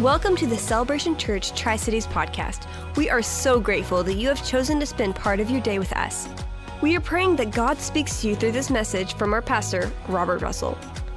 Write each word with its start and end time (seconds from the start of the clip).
Welcome 0.00 0.34
to 0.38 0.46
the 0.48 0.56
Celebration 0.56 1.16
Church 1.16 1.54
Tri 1.54 1.76
Cities 1.76 2.04
podcast. 2.04 2.66
We 2.96 3.08
are 3.08 3.22
so 3.22 3.60
grateful 3.60 4.02
that 4.02 4.14
you 4.14 4.26
have 4.26 4.44
chosen 4.44 4.80
to 4.80 4.86
spend 4.86 5.14
part 5.14 5.38
of 5.38 5.48
your 5.50 5.60
day 5.60 5.78
with 5.78 5.92
us. 5.92 6.28
We 6.82 6.96
are 6.96 7.00
praying 7.00 7.36
that 7.36 7.52
God 7.52 7.78
speaks 7.78 8.20
to 8.20 8.28
you 8.28 8.34
through 8.34 8.50
this 8.50 8.70
message 8.70 9.14
from 9.14 9.32
our 9.32 9.40
pastor, 9.40 9.92
Robert 10.08 10.42
Russell. 10.42 10.76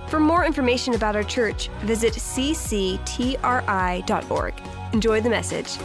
For 0.10 0.20
more 0.20 0.46
information 0.46 0.94
about 0.94 1.16
our 1.16 1.24
church, 1.24 1.70
visit 1.86 2.14
cctri.org. 2.14 2.94
Enjoy 4.94 5.22
the 5.22 5.30
message. 5.32 5.76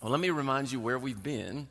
Well, 0.00 0.12
let 0.12 0.20
me 0.20 0.30
remind 0.30 0.72
you 0.72 0.80
where 0.80 0.98
we've 0.98 1.22
been. 1.22 1.68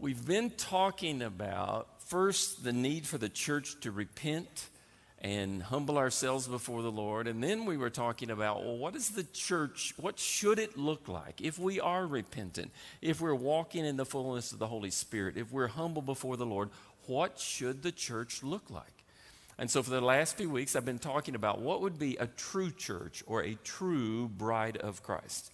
We've 0.00 0.26
been 0.26 0.50
talking 0.50 1.22
about 1.22 2.02
first 2.02 2.64
the 2.64 2.72
need 2.72 3.06
for 3.06 3.16
the 3.16 3.28
church 3.28 3.78
to 3.82 3.92
repent 3.92 4.70
and 5.20 5.62
humble 5.62 5.98
ourselves 5.98 6.46
before 6.46 6.82
the 6.82 6.92
Lord. 6.92 7.26
And 7.26 7.42
then 7.42 7.64
we 7.64 7.76
were 7.76 7.90
talking 7.90 8.30
about, 8.30 8.64
well, 8.64 8.76
what 8.76 8.94
is 8.94 9.10
the 9.10 9.24
church, 9.24 9.92
what 9.96 10.18
should 10.18 10.58
it 10.58 10.78
look 10.78 11.08
like 11.08 11.40
if 11.40 11.58
we 11.58 11.80
are 11.80 12.06
repentant, 12.06 12.70
if 13.02 13.20
we're 13.20 13.34
walking 13.34 13.84
in 13.84 13.96
the 13.96 14.06
fullness 14.06 14.52
of 14.52 14.58
the 14.58 14.68
Holy 14.68 14.90
Spirit, 14.90 15.36
if 15.36 15.52
we're 15.52 15.68
humble 15.68 16.02
before 16.02 16.36
the 16.36 16.46
Lord, 16.46 16.70
what 17.06 17.38
should 17.38 17.82
the 17.82 17.92
church 17.92 18.42
look 18.42 18.70
like? 18.70 18.84
And 19.58 19.68
so 19.68 19.82
for 19.82 19.90
the 19.90 20.00
last 20.00 20.36
few 20.36 20.50
weeks, 20.50 20.76
I've 20.76 20.84
been 20.84 21.00
talking 21.00 21.34
about 21.34 21.60
what 21.60 21.80
would 21.80 21.98
be 21.98 22.16
a 22.16 22.28
true 22.28 22.70
church 22.70 23.24
or 23.26 23.42
a 23.42 23.54
true 23.64 24.28
bride 24.28 24.76
of 24.76 25.02
Christ. 25.02 25.50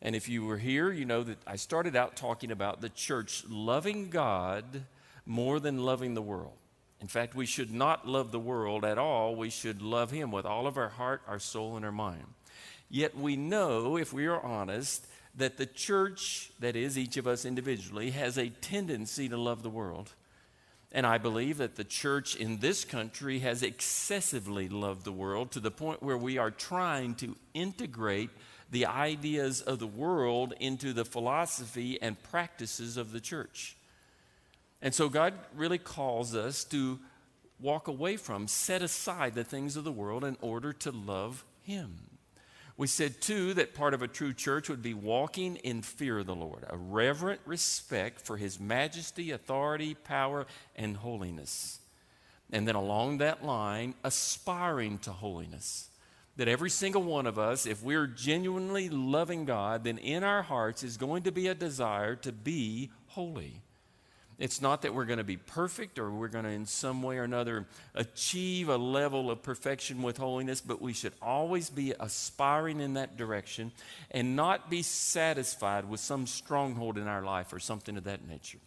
And 0.00 0.14
if 0.14 0.28
you 0.28 0.44
were 0.44 0.56
here, 0.56 0.92
you 0.92 1.04
know 1.04 1.24
that 1.24 1.38
I 1.48 1.56
started 1.56 1.96
out 1.96 2.14
talking 2.14 2.52
about 2.52 2.80
the 2.80 2.88
church 2.88 3.42
loving 3.48 4.08
God 4.08 4.84
more 5.26 5.58
than 5.58 5.84
loving 5.84 6.14
the 6.14 6.22
world. 6.22 6.59
In 7.00 7.08
fact, 7.08 7.34
we 7.34 7.46
should 7.46 7.72
not 7.72 8.06
love 8.06 8.30
the 8.30 8.38
world 8.38 8.84
at 8.84 8.98
all. 8.98 9.34
We 9.34 9.50
should 9.50 9.80
love 9.80 10.10
Him 10.10 10.30
with 10.30 10.44
all 10.44 10.66
of 10.66 10.76
our 10.76 10.90
heart, 10.90 11.22
our 11.26 11.38
soul, 11.38 11.76
and 11.76 11.84
our 11.84 11.92
mind. 11.92 12.26
Yet 12.90 13.16
we 13.16 13.36
know, 13.36 13.96
if 13.96 14.12
we 14.12 14.26
are 14.26 14.40
honest, 14.40 15.06
that 15.36 15.56
the 15.56 15.66
church, 15.66 16.50
that 16.58 16.76
is, 16.76 16.98
each 16.98 17.16
of 17.16 17.26
us 17.26 17.44
individually, 17.44 18.10
has 18.10 18.36
a 18.36 18.50
tendency 18.50 19.28
to 19.28 19.36
love 19.36 19.62
the 19.62 19.70
world. 19.70 20.12
And 20.92 21.06
I 21.06 21.18
believe 21.18 21.58
that 21.58 21.76
the 21.76 21.84
church 21.84 22.34
in 22.34 22.58
this 22.58 22.84
country 22.84 23.38
has 23.38 23.62
excessively 23.62 24.68
loved 24.68 25.04
the 25.04 25.12
world 25.12 25.52
to 25.52 25.60
the 25.60 25.70
point 25.70 26.02
where 26.02 26.18
we 26.18 26.36
are 26.36 26.50
trying 26.50 27.14
to 27.16 27.36
integrate 27.54 28.30
the 28.70 28.86
ideas 28.86 29.60
of 29.60 29.78
the 29.78 29.86
world 29.86 30.52
into 30.58 30.92
the 30.92 31.04
philosophy 31.04 32.00
and 32.02 32.20
practices 32.24 32.96
of 32.96 33.12
the 33.12 33.20
church. 33.20 33.76
And 34.82 34.94
so 34.94 35.08
God 35.08 35.34
really 35.54 35.78
calls 35.78 36.34
us 36.34 36.64
to 36.64 36.98
walk 37.60 37.88
away 37.88 38.16
from, 38.16 38.48
set 38.48 38.82
aside 38.82 39.34
the 39.34 39.44
things 39.44 39.76
of 39.76 39.84
the 39.84 39.92
world 39.92 40.24
in 40.24 40.36
order 40.40 40.72
to 40.72 40.90
love 40.90 41.44
Him. 41.62 42.10
We 42.76 42.86
said, 42.86 43.20
too, 43.20 43.52
that 43.54 43.74
part 43.74 43.92
of 43.92 44.00
a 44.00 44.08
true 44.08 44.32
church 44.32 44.70
would 44.70 44.80
be 44.80 44.94
walking 44.94 45.56
in 45.56 45.82
fear 45.82 46.20
of 46.20 46.26
the 46.26 46.34
Lord, 46.34 46.64
a 46.66 46.78
reverent 46.78 47.42
respect 47.44 48.22
for 48.22 48.38
His 48.38 48.58
majesty, 48.58 49.32
authority, 49.32 49.92
power, 49.92 50.46
and 50.74 50.96
holiness. 50.96 51.80
And 52.50 52.66
then 52.66 52.76
along 52.76 53.18
that 53.18 53.44
line, 53.44 53.94
aspiring 54.02 54.96
to 55.00 55.12
holiness. 55.12 55.90
That 56.36 56.48
every 56.48 56.70
single 56.70 57.02
one 57.02 57.26
of 57.26 57.38
us, 57.38 57.66
if 57.66 57.82
we're 57.82 58.06
genuinely 58.06 58.88
loving 58.88 59.44
God, 59.44 59.84
then 59.84 59.98
in 59.98 60.24
our 60.24 60.42
hearts 60.42 60.82
is 60.82 60.96
going 60.96 61.24
to 61.24 61.32
be 61.32 61.48
a 61.48 61.54
desire 61.54 62.16
to 62.16 62.32
be 62.32 62.90
holy. 63.08 63.60
It's 64.40 64.62
not 64.62 64.82
that 64.82 64.94
we're 64.94 65.04
going 65.04 65.18
to 65.18 65.24
be 65.24 65.36
perfect 65.36 65.98
or 65.98 66.10
we're 66.10 66.28
going 66.28 66.46
to, 66.46 66.50
in 66.50 66.64
some 66.64 67.02
way 67.02 67.18
or 67.18 67.24
another, 67.24 67.66
achieve 67.94 68.70
a 68.70 68.76
level 68.78 69.30
of 69.30 69.42
perfection 69.42 70.00
with 70.00 70.16
holiness, 70.16 70.62
but 70.62 70.80
we 70.80 70.94
should 70.94 71.12
always 71.20 71.68
be 71.68 71.92
aspiring 72.00 72.80
in 72.80 72.94
that 72.94 73.18
direction 73.18 73.70
and 74.10 74.34
not 74.36 74.70
be 74.70 74.80
satisfied 74.80 75.88
with 75.88 76.00
some 76.00 76.26
stronghold 76.26 76.96
in 76.96 77.06
our 77.06 77.22
life 77.22 77.52
or 77.52 77.58
something 77.58 77.98
of 77.98 78.04
that 78.04 78.26
nature. 78.26 78.58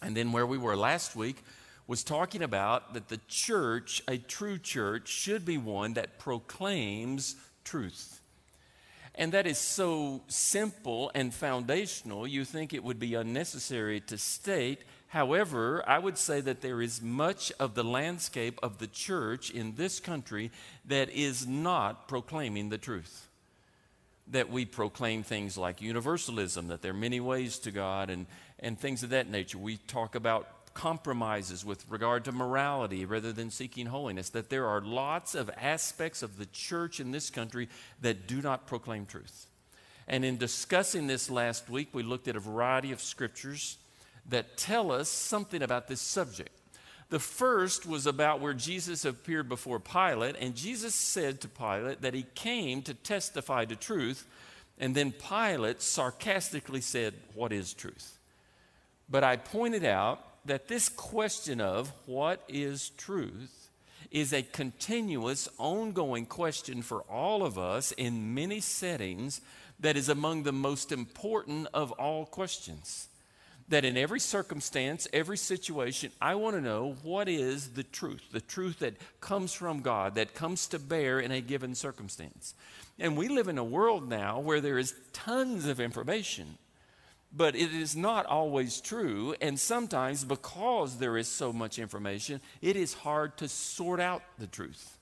And 0.00 0.16
then, 0.16 0.30
where 0.30 0.46
we 0.46 0.56
were 0.56 0.76
last 0.76 1.16
week 1.16 1.42
was 1.88 2.04
talking 2.04 2.42
about 2.42 2.94
that 2.94 3.08
the 3.08 3.20
church, 3.26 4.02
a 4.06 4.18
true 4.18 4.56
church, 4.56 5.08
should 5.08 5.44
be 5.44 5.58
one 5.58 5.94
that 5.94 6.18
proclaims 6.20 7.34
truth. 7.64 8.20
And 9.14 9.32
that 9.32 9.46
is 9.46 9.58
so 9.58 10.22
simple 10.28 11.10
and 11.14 11.34
foundational, 11.34 12.26
you 12.26 12.44
think 12.44 12.72
it 12.72 12.82
would 12.82 12.98
be 12.98 13.14
unnecessary 13.14 14.00
to 14.02 14.16
state. 14.16 14.84
However, 15.12 15.86
I 15.86 15.98
would 15.98 16.16
say 16.16 16.40
that 16.40 16.62
there 16.62 16.80
is 16.80 17.02
much 17.02 17.52
of 17.60 17.74
the 17.74 17.84
landscape 17.84 18.58
of 18.62 18.78
the 18.78 18.86
church 18.86 19.50
in 19.50 19.74
this 19.74 20.00
country 20.00 20.50
that 20.86 21.10
is 21.10 21.46
not 21.46 22.08
proclaiming 22.08 22.70
the 22.70 22.78
truth. 22.78 23.28
That 24.28 24.48
we 24.48 24.64
proclaim 24.64 25.22
things 25.22 25.58
like 25.58 25.82
universalism, 25.82 26.68
that 26.68 26.80
there 26.80 26.92
are 26.92 26.94
many 26.94 27.20
ways 27.20 27.58
to 27.58 27.70
God, 27.70 28.08
and, 28.08 28.24
and 28.58 28.80
things 28.80 29.02
of 29.02 29.10
that 29.10 29.28
nature. 29.28 29.58
We 29.58 29.76
talk 29.76 30.14
about 30.14 30.72
compromises 30.72 31.62
with 31.62 31.84
regard 31.90 32.24
to 32.24 32.32
morality 32.32 33.04
rather 33.04 33.34
than 33.34 33.50
seeking 33.50 33.84
holiness, 33.84 34.30
that 34.30 34.48
there 34.48 34.66
are 34.66 34.80
lots 34.80 35.34
of 35.34 35.50
aspects 35.60 36.22
of 36.22 36.38
the 36.38 36.46
church 36.46 37.00
in 37.00 37.10
this 37.10 37.28
country 37.28 37.68
that 38.00 38.26
do 38.26 38.40
not 38.40 38.66
proclaim 38.66 39.04
truth. 39.04 39.46
And 40.08 40.24
in 40.24 40.38
discussing 40.38 41.06
this 41.06 41.28
last 41.28 41.68
week, 41.68 41.88
we 41.92 42.02
looked 42.02 42.28
at 42.28 42.36
a 42.36 42.40
variety 42.40 42.92
of 42.92 43.02
scriptures 43.02 43.76
that 44.28 44.56
tell 44.56 44.92
us 44.92 45.08
something 45.08 45.62
about 45.62 45.88
this 45.88 46.00
subject. 46.00 46.50
The 47.10 47.18
first 47.18 47.84
was 47.86 48.06
about 48.06 48.40
where 48.40 48.54
Jesus 48.54 49.04
appeared 49.04 49.48
before 49.48 49.78
Pilate, 49.78 50.36
and 50.40 50.54
Jesus 50.54 50.94
said 50.94 51.40
to 51.42 51.48
Pilate 51.48 52.00
that 52.00 52.14
he 52.14 52.24
came 52.34 52.80
to 52.82 52.94
testify 52.94 53.66
to 53.66 53.76
truth, 53.76 54.26
and 54.78 54.94
then 54.94 55.12
Pilate 55.12 55.82
sarcastically 55.82 56.80
said, 56.80 57.14
What 57.34 57.52
is 57.52 57.74
truth? 57.74 58.18
But 59.10 59.24
I 59.24 59.36
pointed 59.36 59.84
out 59.84 60.24
that 60.46 60.68
this 60.68 60.88
question 60.88 61.60
of 61.60 61.92
what 62.06 62.42
is 62.48 62.88
truth 62.90 63.68
is 64.10 64.32
a 64.32 64.42
continuous, 64.42 65.48
ongoing 65.58 66.26
question 66.26 66.82
for 66.82 67.02
all 67.02 67.44
of 67.44 67.58
us 67.58 67.92
in 67.92 68.34
many 68.34 68.60
settings 68.60 69.40
that 69.80 69.96
is 69.96 70.08
among 70.08 70.42
the 70.42 70.52
most 70.52 70.92
important 70.92 71.66
of 71.74 71.92
all 71.92 72.24
questions. 72.24 73.08
That 73.68 73.84
in 73.84 73.96
every 73.96 74.20
circumstance, 74.20 75.08
every 75.12 75.38
situation, 75.38 76.12
I 76.20 76.34
want 76.34 76.56
to 76.56 76.60
know 76.60 76.96
what 77.02 77.28
is 77.28 77.70
the 77.70 77.84
truth, 77.84 78.22
the 78.32 78.40
truth 78.40 78.80
that 78.80 78.96
comes 79.20 79.52
from 79.52 79.80
God, 79.80 80.16
that 80.16 80.34
comes 80.34 80.66
to 80.68 80.78
bear 80.78 81.20
in 81.20 81.30
a 81.30 81.40
given 81.40 81.74
circumstance. 81.74 82.54
And 82.98 83.16
we 83.16 83.28
live 83.28 83.48
in 83.48 83.58
a 83.58 83.64
world 83.64 84.08
now 84.08 84.40
where 84.40 84.60
there 84.60 84.78
is 84.78 84.94
tons 85.12 85.66
of 85.66 85.80
information 85.80 86.58
but 87.34 87.56
it 87.56 87.72
is 87.72 87.96
not 87.96 88.26
always 88.26 88.80
true. 88.80 89.34
And 89.40 89.58
sometimes, 89.58 90.24
because 90.24 90.98
there 90.98 91.16
is 91.16 91.28
so 91.28 91.52
much 91.52 91.78
information, 91.78 92.40
it 92.60 92.76
is 92.76 92.92
hard 92.92 93.38
to 93.38 93.48
sort 93.48 94.00
out 94.00 94.22
the 94.38 94.46
truth. 94.46 94.98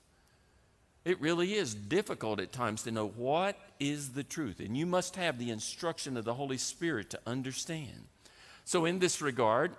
It 1.03 1.19
really 1.19 1.55
is 1.55 1.73
difficult 1.73 2.39
at 2.39 2.53
times 2.53 2.83
to 2.83 2.91
know 2.91 3.07
what 3.07 3.57
is 3.79 4.09
the 4.09 4.23
truth. 4.23 4.59
And 4.59 4.77
you 4.77 4.85
must 4.85 5.15
have 5.15 5.39
the 5.39 5.49
instruction 5.49 6.15
of 6.15 6.25
the 6.25 6.35
Holy 6.35 6.57
Spirit 6.57 7.09
to 7.09 7.19
understand. 7.25 8.05
So, 8.71 8.85
in 8.85 8.99
this 8.99 9.21
regard, 9.21 9.73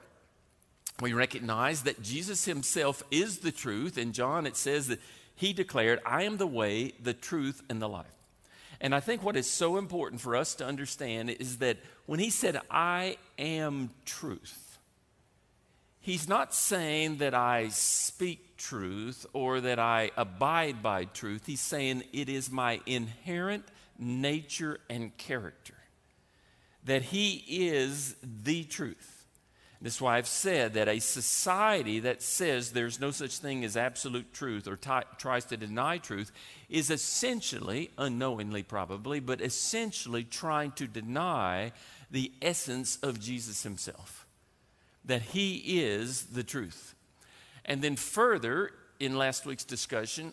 we 1.01 1.15
recognize 1.15 1.85
that 1.85 2.03
Jesus 2.03 2.45
himself 2.45 3.03
is 3.11 3.39
the 3.39 3.51
truth. 3.51 3.97
In 3.97 4.13
John, 4.13 4.47
it 4.47 4.55
says 4.55 4.89
that 4.89 5.01
he 5.35 5.55
declared, 5.55 6.01
I 6.05 6.25
am 6.25 6.37
the 6.37 6.47
way, 6.47 6.93
the 7.03 7.15
truth, 7.15 7.63
and 7.71 7.81
the 7.81 7.89
life. 7.89 8.05
And 8.83 8.95
I 8.95 9.01
think 9.01 9.23
what 9.23 9.35
is 9.35 9.51
so 9.51 9.79
important 9.79 10.21
for 10.21 10.37
us 10.37 10.55
to 10.57 10.67
understand 10.67 11.31
is 11.31 11.57
that 11.57 11.79
when 12.05 12.21
he 12.21 12.29
said, 12.29 12.61
I 12.71 13.17
am 13.39 13.89
truth, 14.05 14.77
he's 16.03 16.29
not 16.29 16.53
saying 16.53 17.17
that 17.17 17.33
I 17.33 17.69
speak 17.69 18.59
truth 18.59 19.25
or 19.33 19.63
that 19.63 19.79
I 19.79 20.11
abide 20.19 20.83
by 20.83 21.07
truth. 21.07 21.47
He's 21.47 21.63
saying 21.63 22.03
it 22.13 22.29
is 22.29 22.53
my 22.53 22.79
inherent 22.85 23.65
nature 23.99 24.81
and 24.91 25.17
character, 25.17 25.77
that 26.85 27.03
he 27.03 27.45
is 27.49 28.17
the 28.23 28.65
truth. 28.65 29.13
That's 29.83 30.01
why 30.01 30.17
I've 30.17 30.29
said 30.29 30.75
that 30.75 30.87
a 30.89 31.01
society 31.01 31.99
that 32.01 32.23
says 32.23 32.71
there's 32.71 33.01
no 33.01 33.11
such 33.11 33.39
thing 33.39 33.65
as 33.65 33.77
absolute 33.77 34.33
truth 34.33 34.69
or 34.69 34.77
t- 34.77 34.91
tries 35.19 35.45
to 35.47 35.57
deny 35.57 35.99
truth 35.99 36.31
is 36.69 36.89
essentially, 36.89 37.91
unknowingly 37.99 38.63
probably, 38.63 39.19
but 39.19 39.41
essentially 39.41 40.23
trying 40.23 40.71
to 40.73 40.87
deny 40.87 41.73
the 42.13 42.31
essence 42.41 42.97
of 43.03 43.19
Jesus 43.19 43.65
himself, 43.65 44.25
that 45.05 45.23
he 45.23 45.83
is 45.83 46.27
the 46.27 46.45
truth. 46.45 46.95
And 47.65 47.83
then 47.83 47.97
further, 47.97 48.71
in 49.01 49.19
last 49.19 49.47
week's 49.47 49.65
discussion, 49.65 50.33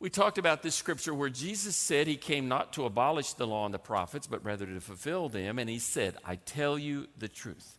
we 0.00 0.10
talked 0.10 0.38
about 0.38 0.62
this 0.62 0.76
scripture 0.76 1.12
where 1.12 1.28
Jesus 1.28 1.74
said 1.74 2.06
he 2.06 2.16
came 2.16 2.46
not 2.46 2.72
to 2.74 2.84
abolish 2.84 3.32
the 3.32 3.46
law 3.46 3.64
and 3.64 3.74
the 3.74 3.78
prophets, 3.78 4.26
but 4.26 4.44
rather 4.44 4.64
to 4.66 4.80
fulfill 4.80 5.28
them. 5.28 5.58
And 5.58 5.68
he 5.68 5.78
said, 5.78 6.16
I 6.24 6.36
tell 6.36 6.78
you 6.78 7.08
the 7.18 7.28
truth. 7.28 7.76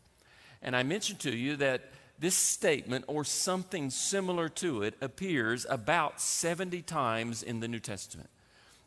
And 0.62 0.76
I 0.76 0.84
mentioned 0.84 1.20
to 1.22 1.36
you 1.36 1.56
that 1.58 1.92
this 2.20 2.36
statement 2.36 3.06
or 3.08 3.24
something 3.24 3.90
similar 3.90 4.50
to 4.50 4.84
it 4.84 4.96
appears 5.00 5.66
about 5.70 6.20
70 6.20 6.82
times 6.82 7.42
in 7.42 7.62
the 7.62 7.70
New 7.70 7.80
Testament, 7.80 8.30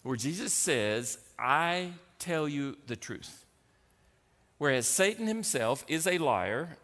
where 0.02 0.16
Jesus 0.16 0.52
says, 0.52 1.18
I 1.38 1.92
tell 2.18 2.46
you 2.46 2.76
the 2.86 2.96
truth. 2.96 3.46
Whereas 4.58 4.86
Satan 4.86 5.26
himself 5.26 5.84
is 5.88 6.06
a 6.06 6.18
liar, 6.18 6.76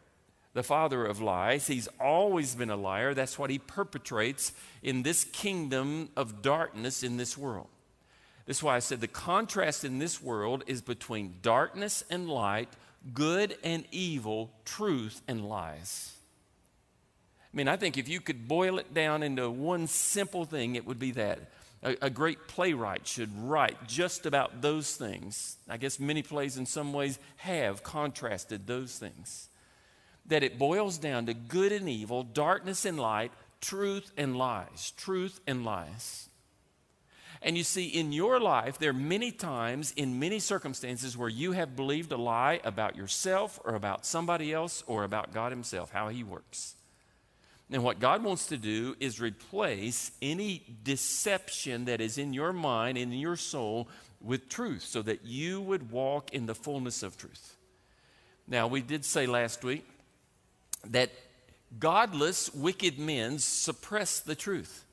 the 0.54 0.62
father 0.62 1.04
of 1.04 1.20
lies, 1.20 1.66
he's 1.66 1.88
always 2.00 2.54
been 2.54 2.70
a 2.70 2.76
liar. 2.76 3.14
That's 3.14 3.38
what 3.38 3.50
he 3.50 3.58
perpetrates 3.58 4.52
in 4.82 5.02
this 5.02 5.24
kingdom 5.24 6.10
of 6.16 6.42
darkness 6.42 7.02
in 7.02 7.16
this 7.16 7.36
world. 7.36 7.68
That's 8.46 8.62
why 8.62 8.76
I 8.76 8.78
said 8.78 9.00
the 9.00 9.08
contrast 9.08 9.84
in 9.84 9.98
this 9.98 10.22
world 10.22 10.64
is 10.66 10.80
between 10.80 11.36
darkness 11.42 12.02
and 12.10 12.30
light, 12.30 12.70
good 13.12 13.56
and 13.62 13.84
evil, 13.92 14.50
truth 14.64 15.20
and 15.28 15.46
lies. 15.46 16.14
I 17.52 17.56
mean, 17.56 17.68
I 17.68 17.76
think 17.76 17.98
if 17.98 18.08
you 18.08 18.20
could 18.20 18.48
boil 18.48 18.78
it 18.78 18.94
down 18.94 19.22
into 19.22 19.50
one 19.50 19.86
simple 19.86 20.44
thing, 20.44 20.76
it 20.76 20.86
would 20.86 20.98
be 20.98 21.12
that. 21.12 21.40
A, 21.82 21.96
a, 22.02 22.10
great 22.10 22.48
playwright 22.48 23.06
should 23.06 23.30
write 23.38 23.86
just 23.86 24.26
about 24.26 24.62
those 24.62 24.96
things. 24.96 25.56
I 25.68 25.76
guess 25.76 26.00
many 26.00 26.22
plays, 26.22 26.56
in 26.56 26.66
some 26.66 26.92
ways, 26.92 27.18
have 27.36 27.84
contrasted 27.84 28.66
those 28.66 28.98
things. 28.98 29.48
That 30.28 30.42
it 30.42 30.58
boils 30.58 30.98
down 30.98 31.26
to 31.26 31.34
good 31.34 31.72
and 31.72 31.88
evil, 31.88 32.22
darkness 32.22 32.84
and 32.84 32.98
light, 32.98 33.32
truth 33.60 34.12
and 34.16 34.36
lies, 34.36 34.92
truth 34.96 35.40
and 35.46 35.64
lies. 35.64 36.28
And 37.40 37.56
you 37.56 37.62
see, 37.62 37.86
in 37.86 38.12
your 38.12 38.40
life, 38.40 38.78
there 38.78 38.90
are 38.90 38.94
many 38.94 39.30
times, 39.30 39.92
in 39.96 40.18
many 40.18 40.40
circumstances, 40.40 41.16
where 41.16 41.28
you 41.28 41.52
have 41.52 41.76
believed 41.76 42.10
a 42.10 42.16
lie 42.16 42.60
about 42.64 42.96
yourself 42.96 43.60
or 43.64 43.74
about 43.74 44.04
somebody 44.04 44.52
else 44.52 44.82
or 44.86 45.04
about 45.04 45.32
God 45.32 45.52
Himself, 45.52 45.92
how 45.92 46.08
He 46.08 46.24
works. 46.24 46.74
And 47.70 47.84
what 47.84 48.00
God 48.00 48.24
wants 48.24 48.46
to 48.46 48.56
do 48.56 48.96
is 48.98 49.20
replace 49.20 50.10
any 50.22 50.64
deception 50.82 51.84
that 51.84 52.00
is 52.00 52.18
in 52.18 52.32
your 52.32 52.52
mind 52.52 52.98
and 52.98 53.12
in 53.12 53.18
your 53.18 53.36
soul 53.36 53.88
with 54.20 54.48
truth 54.48 54.82
so 54.82 55.02
that 55.02 55.24
you 55.24 55.60
would 55.60 55.90
walk 55.92 56.32
in 56.32 56.46
the 56.46 56.54
fullness 56.54 57.02
of 57.02 57.16
truth. 57.16 57.56
Now, 58.48 58.66
we 58.66 58.80
did 58.80 59.04
say 59.04 59.26
last 59.26 59.62
week 59.62 59.86
that 60.86 61.10
godless, 61.78 62.52
wicked 62.54 62.98
men 62.98 63.38
suppress 63.38 64.20
the 64.20 64.34
truth. 64.34 64.84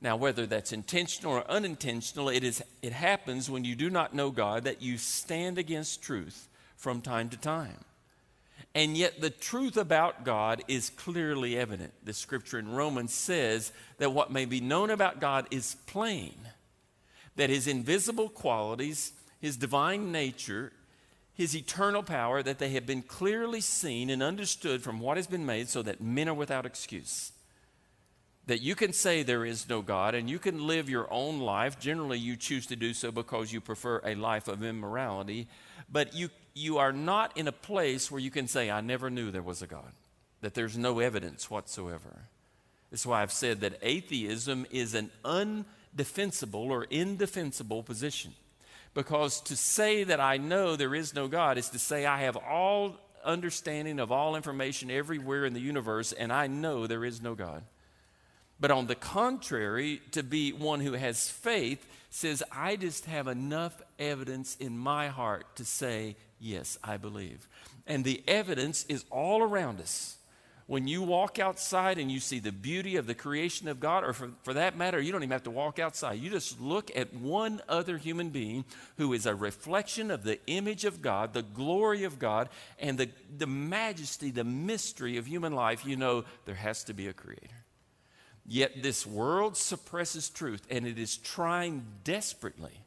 Now, 0.00 0.16
whether 0.16 0.44
that's 0.46 0.72
intentional 0.72 1.32
or 1.32 1.50
unintentional, 1.50 2.28
it, 2.28 2.44
is, 2.44 2.62
it 2.82 2.92
happens 2.92 3.48
when 3.48 3.64
you 3.64 3.74
do 3.74 3.88
not 3.88 4.14
know 4.14 4.30
God 4.30 4.64
that 4.64 4.82
you 4.82 4.98
stand 4.98 5.56
against 5.56 6.02
truth 6.02 6.48
from 6.76 7.00
time 7.00 7.30
to 7.30 7.38
time. 7.38 7.78
And 8.74 8.96
yet, 8.96 9.20
the 9.20 9.30
truth 9.30 9.76
about 9.76 10.24
God 10.24 10.62
is 10.68 10.90
clearly 10.90 11.56
evident. 11.56 11.92
The 12.02 12.12
scripture 12.12 12.58
in 12.58 12.72
Romans 12.72 13.14
says 13.14 13.72
that 13.98 14.12
what 14.12 14.32
may 14.32 14.44
be 14.44 14.60
known 14.60 14.90
about 14.90 15.20
God 15.20 15.46
is 15.50 15.76
plain, 15.86 16.34
that 17.36 17.50
his 17.50 17.66
invisible 17.66 18.28
qualities, 18.28 19.12
his 19.40 19.56
divine 19.56 20.10
nature, 20.12 20.72
his 21.34 21.56
eternal 21.56 22.02
power, 22.02 22.42
that 22.42 22.58
they 22.58 22.70
have 22.70 22.86
been 22.86 23.02
clearly 23.02 23.60
seen 23.60 24.08
and 24.08 24.22
understood 24.22 24.82
from 24.82 25.00
what 25.00 25.16
has 25.16 25.26
been 25.26 25.44
made, 25.44 25.68
so 25.68 25.82
that 25.82 26.00
men 26.00 26.28
are 26.28 26.34
without 26.34 26.64
excuse. 26.64 27.32
That 28.46 28.62
you 28.62 28.74
can 28.74 28.92
say 28.92 29.22
there 29.22 29.44
is 29.44 29.68
no 29.68 29.82
God 29.82 30.14
and 30.14 30.28
you 30.28 30.38
can 30.38 30.66
live 30.66 30.88
your 30.88 31.10
own 31.12 31.40
life. 31.40 31.80
Generally, 31.80 32.18
you 32.18 32.36
choose 32.36 32.66
to 32.66 32.76
do 32.76 32.92
so 32.92 33.10
because 33.10 33.52
you 33.52 33.60
prefer 33.60 34.00
a 34.04 34.14
life 34.14 34.48
of 34.48 34.62
immorality. 34.62 35.48
But 35.90 36.14
you 36.14 36.28
you 36.54 36.78
are 36.78 36.92
not 36.92 37.36
in 37.36 37.48
a 37.48 37.52
place 37.52 38.10
where 38.10 38.20
you 38.20 38.30
can 38.30 38.46
say, 38.46 38.70
I 38.70 38.80
never 38.80 39.10
knew 39.10 39.30
there 39.30 39.42
was 39.42 39.60
a 39.60 39.66
God, 39.66 39.92
that 40.40 40.54
there's 40.54 40.78
no 40.78 41.00
evidence 41.00 41.50
whatsoever. 41.50 42.28
That's 42.90 43.04
why 43.04 43.22
I've 43.22 43.32
said 43.32 43.60
that 43.60 43.78
atheism 43.82 44.66
is 44.70 44.94
an 44.94 45.10
undefensible 45.24 46.70
or 46.70 46.84
indefensible 46.84 47.82
position. 47.82 48.34
Because 48.94 49.40
to 49.42 49.56
say 49.56 50.04
that 50.04 50.20
I 50.20 50.36
know 50.36 50.76
there 50.76 50.94
is 50.94 51.14
no 51.14 51.28
God 51.28 51.58
is 51.58 51.68
to 51.70 51.78
say 51.78 52.06
I 52.06 52.22
have 52.22 52.36
all 52.36 52.96
understanding 53.24 53.98
of 53.98 54.12
all 54.12 54.36
information 54.36 54.90
everywhere 54.90 55.44
in 55.44 55.52
the 55.52 55.60
universe 55.60 56.12
and 56.12 56.32
I 56.32 56.46
know 56.46 56.86
there 56.86 57.04
is 57.04 57.20
no 57.20 57.34
God. 57.34 57.64
But 58.60 58.70
on 58.70 58.86
the 58.86 58.94
contrary, 58.94 60.00
to 60.12 60.22
be 60.22 60.52
one 60.52 60.80
who 60.80 60.92
has 60.92 61.28
faith 61.28 61.84
says, 62.10 62.42
I 62.52 62.76
just 62.76 63.06
have 63.06 63.26
enough 63.26 63.82
evidence 63.98 64.56
in 64.60 64.78
my 64.78 65.08
heart 65.08 65.56
to 65.56 65.64
say 65.64 66.16
Yes, 66.44 66.78
I 66.84 66.98
believe. 66.98 67.48
And 67.86 68.04
the 68.04 68.22
evidence 68.28 68.84
is 68.86 69.06
all 69.10 69.42
around 69.42 69.80
us. 69.80 70.16
When 70.66 70.88
you 70.88 71.02
walk 71.02 71.38
outside 71.38 71.98
and 71.98 72.10
you 72.10 72.20
see 72.20 72.38
the 72.38 72.50
beauty 72.50 72.96
of 72.96 73.06
the 73.06 73.14
creation 73.14 73.68
of 73.68 73.80
God, 73.80 74.02
or 74.02 74.14
for, 74.14 74.30
for 74.42 74.54
that 74.54 74.78
matter, 74.78 74.98
you 74.98 75.12
don't 75.12 75.22
even 75.22 75.32
have 75.32 75.42
to 75.42 75.50
walk 75.50 75.78
outside. 75.78 76.20
You 76.20 76.30
just 76.30 76.58
look 76.58 76.90
at 76.96 77.12
one 77.12 77.60
other 77.68 77.98
human 77.98 78.30
being 78.30 78.64
who 78.96 79.12
is 79.12 79.26
a 79.26 79.34
reflection 79.34 80.10
of 80.10 80.24
the 80.24 80.38
image 80.46 80.86
of 80.86 81.02
God, 81.02 81.34
the 81.34 81.42
glory 81.42 82.04
of 82.04 82.18
God, 82.18 82.48
and 82.78 82.96
the, 82.96 83.10
the 83.36 83.46
majesty, 83.46 84.30
the 84.30 84.44
mystery 84.44 85.18
of 85.18 85.26
human 85.26 85.52
life. 85.52 85.84
You 85.84 85.96
know 85.96 86.24
there 86.46 86.54
has 86.54 86.82
to 86.84 86.94
be 86.94 87.08
a 87.08 87.12
creator. 87.12 87.64
Yet 88.46 88.82
this 88.82 89.06
world 89.06 89.58
suppresses 89.58 90.30
truth, 90.30 90.66
and 90.70 90.86
it 90.86 90.98
is 90.98 91.18
trying 91.18 91.84
desperately 92.04 92.83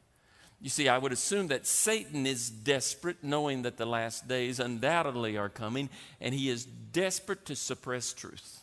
you 0.60 0.68
see, 0.68 0.88
I 0.88 0.98
would 0.98 1.12
assume 1.12 1.48
that 1.48 1.66
Satan 1.66 2.26
is 2.26 2.50
desperate, 2.50 3.22
knowing 3.22 3.62
that 3.62 3.76
the 3.76 3.86
last 3.86 4.26
days 4.26 4.58
undoubtedly 4.58 5.36
are 5.36 5.48
coming, 5.48 5.88
and 6.20 6.34
he 6.34 6.48
is 6.48 6.64
desperate 6.64 7.46
to 7.46 7.54
suppress 7.54 8.12
truth. 8.12 8.62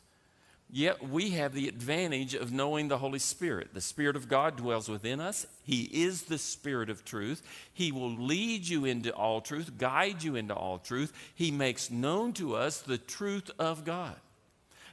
Yet 0.70 1.08
we 1.08 1.30
have 1.32 1.54
the 1.54 1.70
advantage 1.70 2.34
of 2.34 2.52
knowing 2.52 2.88
the 2.88 2.98
Holy 2.98 3.20
Spirit. 3.20 3.74
The 3.74 3.80
Spirit 3.80 4.18
of 4.18 4.28
God 4.28 4.58
dwells 4.58 4.90
within 4.90 5.22
us. 5.22 5.46
He 5.64 5.84
is 5.84 6.24
the 6.24 6.38
Spirit 6.38 6.90
of 6.90 7.06
truth. 7.06 7.44
He 7.72 7.94
will 7.94 8.12
lead 8.12 8.68
you 8.68 8.84
into 8.84 9.14
all 9.14 9.40
truth, 9.40 9.78
guide 9.78 10.22
you 10.24 10.36
into 10.36 10.54
all 10.54 10.80
truth. 10.80 11.14
He 11.34 11.52
makes 11.52 11.92
known 11.92 12.34
to 12.34 12.56
us 12.56 12.82
the 12.82 12.98
truth 12.98 13.52
of 13.58 13.86
God. 13.86 14.16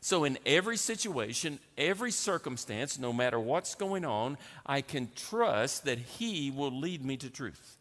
So, 0.04 0.25
in 0.25 0.37
every 0.44 0.76
situation, 0.76 1.60
every 1.78 2.10
circumstance, 2.10 2.99
no 2.99 3.12
matter 3.12 3.38
what's 3.38 3.76
going 3.76 4.04
on, 4.04 4.37
I 4.66 4.81
can 4.81 5.08
trust 5.14 5.84
that 5.84 5.99
He 5.99 6.50
will 6.50 6.76
lead 6.76 7.04
me 7.04 7.16
to 7.19 7.31
truth. 7.31 7.78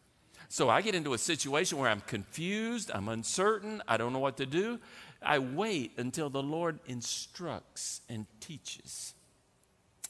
So, 0.48 0.68
I 0.70 0.82
get 0.82 0.94
into 0.94 1.14
a 1.14 1.18
situation 1.18 1.78
where 1.78 1.90
I'm 1.90 2.00
confused, 2.02 2.92
I'm 2.94 3.08
uncertain, 3.08 3.82
I 3.88 3.96
don't 3.96 4.12
know 4.12 4.20
what 4.20 4.36
to 4.36 4.46
do. 4.46 4.78
I 5.20 5.40
wait 5.40 5.94
until 5.96 6.30
the 6.30 6.42
Lord 6.42 6.78
instructs 6.86 8.02
and 8.08 8.26
teaches 8.38 9.14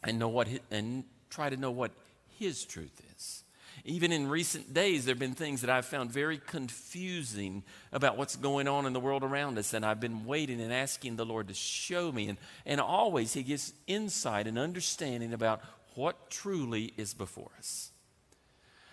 and 0.04 0.18
know 0.18 0.28
what 0.28 0.48
and 0.70 1.04
try 1.31 1.48
to 1.48 1.56
know 1.56 1.70
what 1.70 1.92
his 2.38 2.62
truth 2.64 3.00
is. 3.16 3.42
Even 3.84 4.12
in 4.12 4.29
recent 4.29 4.72
days, 4.72 5.05
there 5.05 5.12
have 5.12 5.19
been 5.19 5.34
things 5.34 5.60
that 5.62 5.70
I've 5.70 5.86
found 5.86 6.12
very 6.12 6.39
confusing 6.39 7.65
about 7.93 8.17
what's 8.17 8.36
going 8.36 8.69
on 8.69 8.86
in 8.86 8.93
the 8.93 9.01
world 9.01 9.24
around 9.24 9.58
us. 9.58 9.74
And 9.74 9.84
I've 9.84 9.98
been 9.98 10.24
waiting 10.24 10.60
and 10.60 10.72
asking 10.72 11.17
the 11.17 11.27
Lord 11.27 11.48
to 11.48 11.55
show 11.55 12.12
me. 12.12 12.29
And, 12.29 12.39
and 12.65 12.81
always, 12.81 13.32
He 13.32 13.43
gives 13.43 13.72
insight 13.89 14.46
and 14.46 14.56
understanding 14.56 15.32
about 15.32 15.62
what 15.94 16.31
truly 16.31 16.93
is 16.96 17.12
before 17.12 17.51
us. 17.58 17.91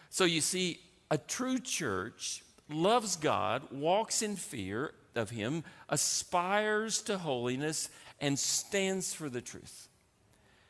So 0.09 0.23
you 0.25 0.41
see, 0.41 0.79
a 1.11 1.19
true 1.19 1.59
church 1.59 2.43
loves 2.67 3.15
God, 3.15 3.71
walks 3.71 4.23
in 4.23 4.35
fear 4.35 4.93
of 5.15 5.29
Him, 5.29 5.63
aspires 5.87 7.01
to 7.03 7.19
holiness, 7.19 7.89
and 8.19 8.39
stands 8.39 9.13
for 9.13 9.29
the 9.29 9.41
truth. 9.41 9.88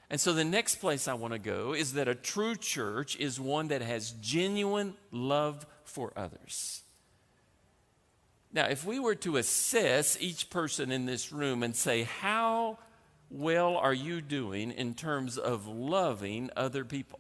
And 0.10 0.20
so 0.20 0.34
the 0.34 0.44
next 0.44 0.76
place 0.76 1.08
I 1.08 1.14
want 1.14 1.34
to 1.34 1.40
go 1.40 1.74
is 1.74 1.94
that 1.94 2.08
a 2.08 2.16
true 2.16 2.56
church 2.56 3.16
is 3.18 3.40
one 3.40 3.68
that 3.68 3.82
has 3.82 4.12
genuine 4.12 4.96
love 5.12 5.68
for 5.84 6.12
others. 6.16 6.82
Now, 8.52 8.66
if 8.66 8.84
we 8.84 8.98
were 8.98 9.16
to 9.16 9.38
assess 9.38 10.18
each 10.20 10.50
person 10.50 10.92
in 10.92 11.06
this 11.06 11.32
room 11.32 11.62
and 11.62 11.76
say, 11.76 12.04
How 12.04 12.80
well 13.30 13.78
are 13.78 13.94
you 13.94 14.22
doing 14.22 14.72
in 14.72 14.96
terms 14.96 15.38
of 15.38 15.68
loving 15.68 16.50
other 16.58 16.84
people? 16.84 17.20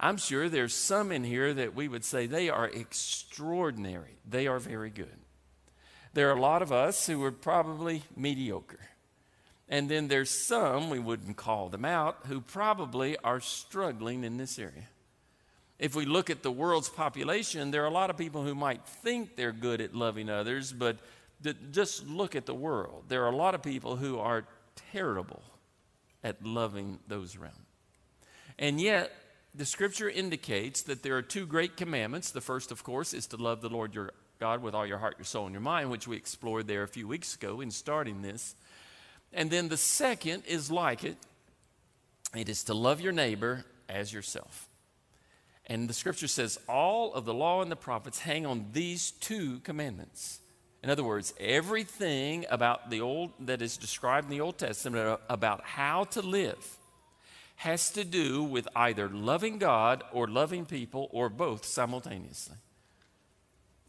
I'm 0.00 0.16
sure 0.16 0.48
there's 0.48 0.74
some 0.74 1.12
in 1.12 1.24
here 1.24 1.52
that 1.52 1.74
we 1.74 1.88
would 1.88 2.04
say 2.04 2.26
they 2.26 2.48
are 2.48 2.68
extraordinary. 2.68 4.18
They 4.26 4.46
are 4.46 4.60
very 4.60 4.90
good. 4.90 5.18
There 6.14 6.30
are 6.30 6.36
a 6.36 6.40
lot 6.40 6.62
of 6.62 6.72
us 6.72 7.06
who 7.06 7.22
are 7.24 7.32
probably 7.32 8.02
mediocre. 8.16 8.87
And 9.68 9.88
then 9.88 10.08
there's 10.08 10.30
some, 10.30 10.88
we 10.88 10.98
wouldn't 10.98 11.36
call 11.36 11.68
them 11.68 11.84
out, 11.84 12.18
who 12.26 12.40
probably 12.40 13.16
are 13.18 13.40
struggling 13.40 14.24
in 14.24 14.38
this 14.38 14.58
area. 14.58 14.88
If 15.78 15.94
we 15.94 16.06
look 16.06 16.30
at 16.30 16.42
the 16.42 16.50
world's 16.50 16.88
population, 16.88 17.70
there 17.70 17.84
are 17.84 17.86
a 17.86 17.90
lot 17.90 18.10
of 18.10 18.16
people 18.16 18.42
who 18.42 18.54
might 18.54 18.84
think 18.84 19.36
they're 19.36 19.52
good 19.52 19.80
at 19.80 19.94
loving 19.94 20.28
others, 20.28 20.72
but 20.72 20.96
just 21.70 22.06
look 22.08 22.34
at 22.34 22.46
the 22.46 22.54
world. 22.54 23.04
There 23.08 23.24
are 23.24 23.30
a 23.30 23.36
lot 23.36 23.54
of 23.54 23.62
people 23.62 23.96
who 23.96 24.18
are 24.18 24.44
terrible 24.92 25.42
at 26.24 26.44
loving 26.44 26.98
those 27.06 27.36
around. 27.36 27.52
And 28.58 28.80
yet, 28.80 29.12
the 29.54 29.64
scripture 29.64 30.08
indicates 30.08 30.82
that 30.82 31.02
there 31.02 31.16
are 31.16 31.22
two 31.22 31.46
great 31.46 31.76
commandments. 31.76 32.30
The 32.30 32.40
first, 32.40 32.72
of 32.72 32.82
course, 32.82 33.14
is 33.14 33.26
to 33.28 33.36
love 33.36 33.60
the 33.60 33.68
Lord 33.68 33.94
your 33.94 34.12
God 34.40 34.62
with 34.62 34.74
all 34.74 34.86
your 34.86 34.98
heart, 34.98 35.16
your 35.18 35.24
soul, 35.24 35.46
and 35.46 35.52
your 35.52 35.60
mind, 35.60 35.90
which 35.90 36.08
we 36.08 36.16
explored 36.16 36.66
there 36.66 36.82
a 36.82 36.88
few 36.88 37.06
weeks 37.08 37.34
ago 37.34 37.60
in 37.60 37.70
starting 37.70 38.22
this. 38.22 38.54
And 39.32 39.50
then 39.50 39.68
the 39.68 39.76
second 39.76 40.44
is 40.46 40.70
like 40.70 41.04
it 41.04 41.16
it 42.34 42.48
is 42.48 42.64
to 42.64 42.74
love 42.74 43.00
your 43.00 43.12
neighbor 43.12 43.64
as 43.88 44.12
yourself. 44.12 44.68
And 45.66 45.88
the 45.88 45.94
scripture 45.94 46.28
says 46.28 46.58
all 46.68 47.12
of 47.14 47.24
the 47.24 47.34
law 47.34 47.62
and 47.62 47.70
the 47.70 47.76
prophets 47.76 48.20
hang 48.20 48.46
on 48.46 48.66
these 48.72 49.12
two 49.12 49.60
commandments. 49.60 50.40
In 50.82 50.90
other 50.90 51.04
words, 51.04 51.34
everything 51.40 52.46
about 52.50 52.90
the 52.90 53.00
old 53.00 53.32
that 53.40 53.62
is 53.62 53.76
described 53.76 54.26
in 54.26 54.30
the 54.30 54.40
Old 54.40 54.58
Testament 54.58 55.20
about 55.28 55.64
how 55.64 56.04
to 56.04 56.22
live 56.22 56.76
has 57.56 57.90
to 57.90 58.04
do 58.04 58.44
with 58.44 58.68
either 58.76 59.08
loving 59.08 59.58
God 59.58 60.04
or 60.12 60.28
loving 60.28 60.64
people 60.64 61.08
or 61.10 61.28
both 61.28 61.64
simultaneously. 61.64 62.56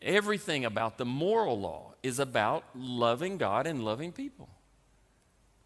Everything 0.02 0.66
about 0.66 0.98
the 0.98 1.06
moral 1.06 1.60
law 1.60 1.94
is 2.02 2.18
about 2.18 2.64
loving 2.76 3.38
God 3.38 3.68
and 3.68 3.84
loving 3.86 4.12
people. 4.12 4.50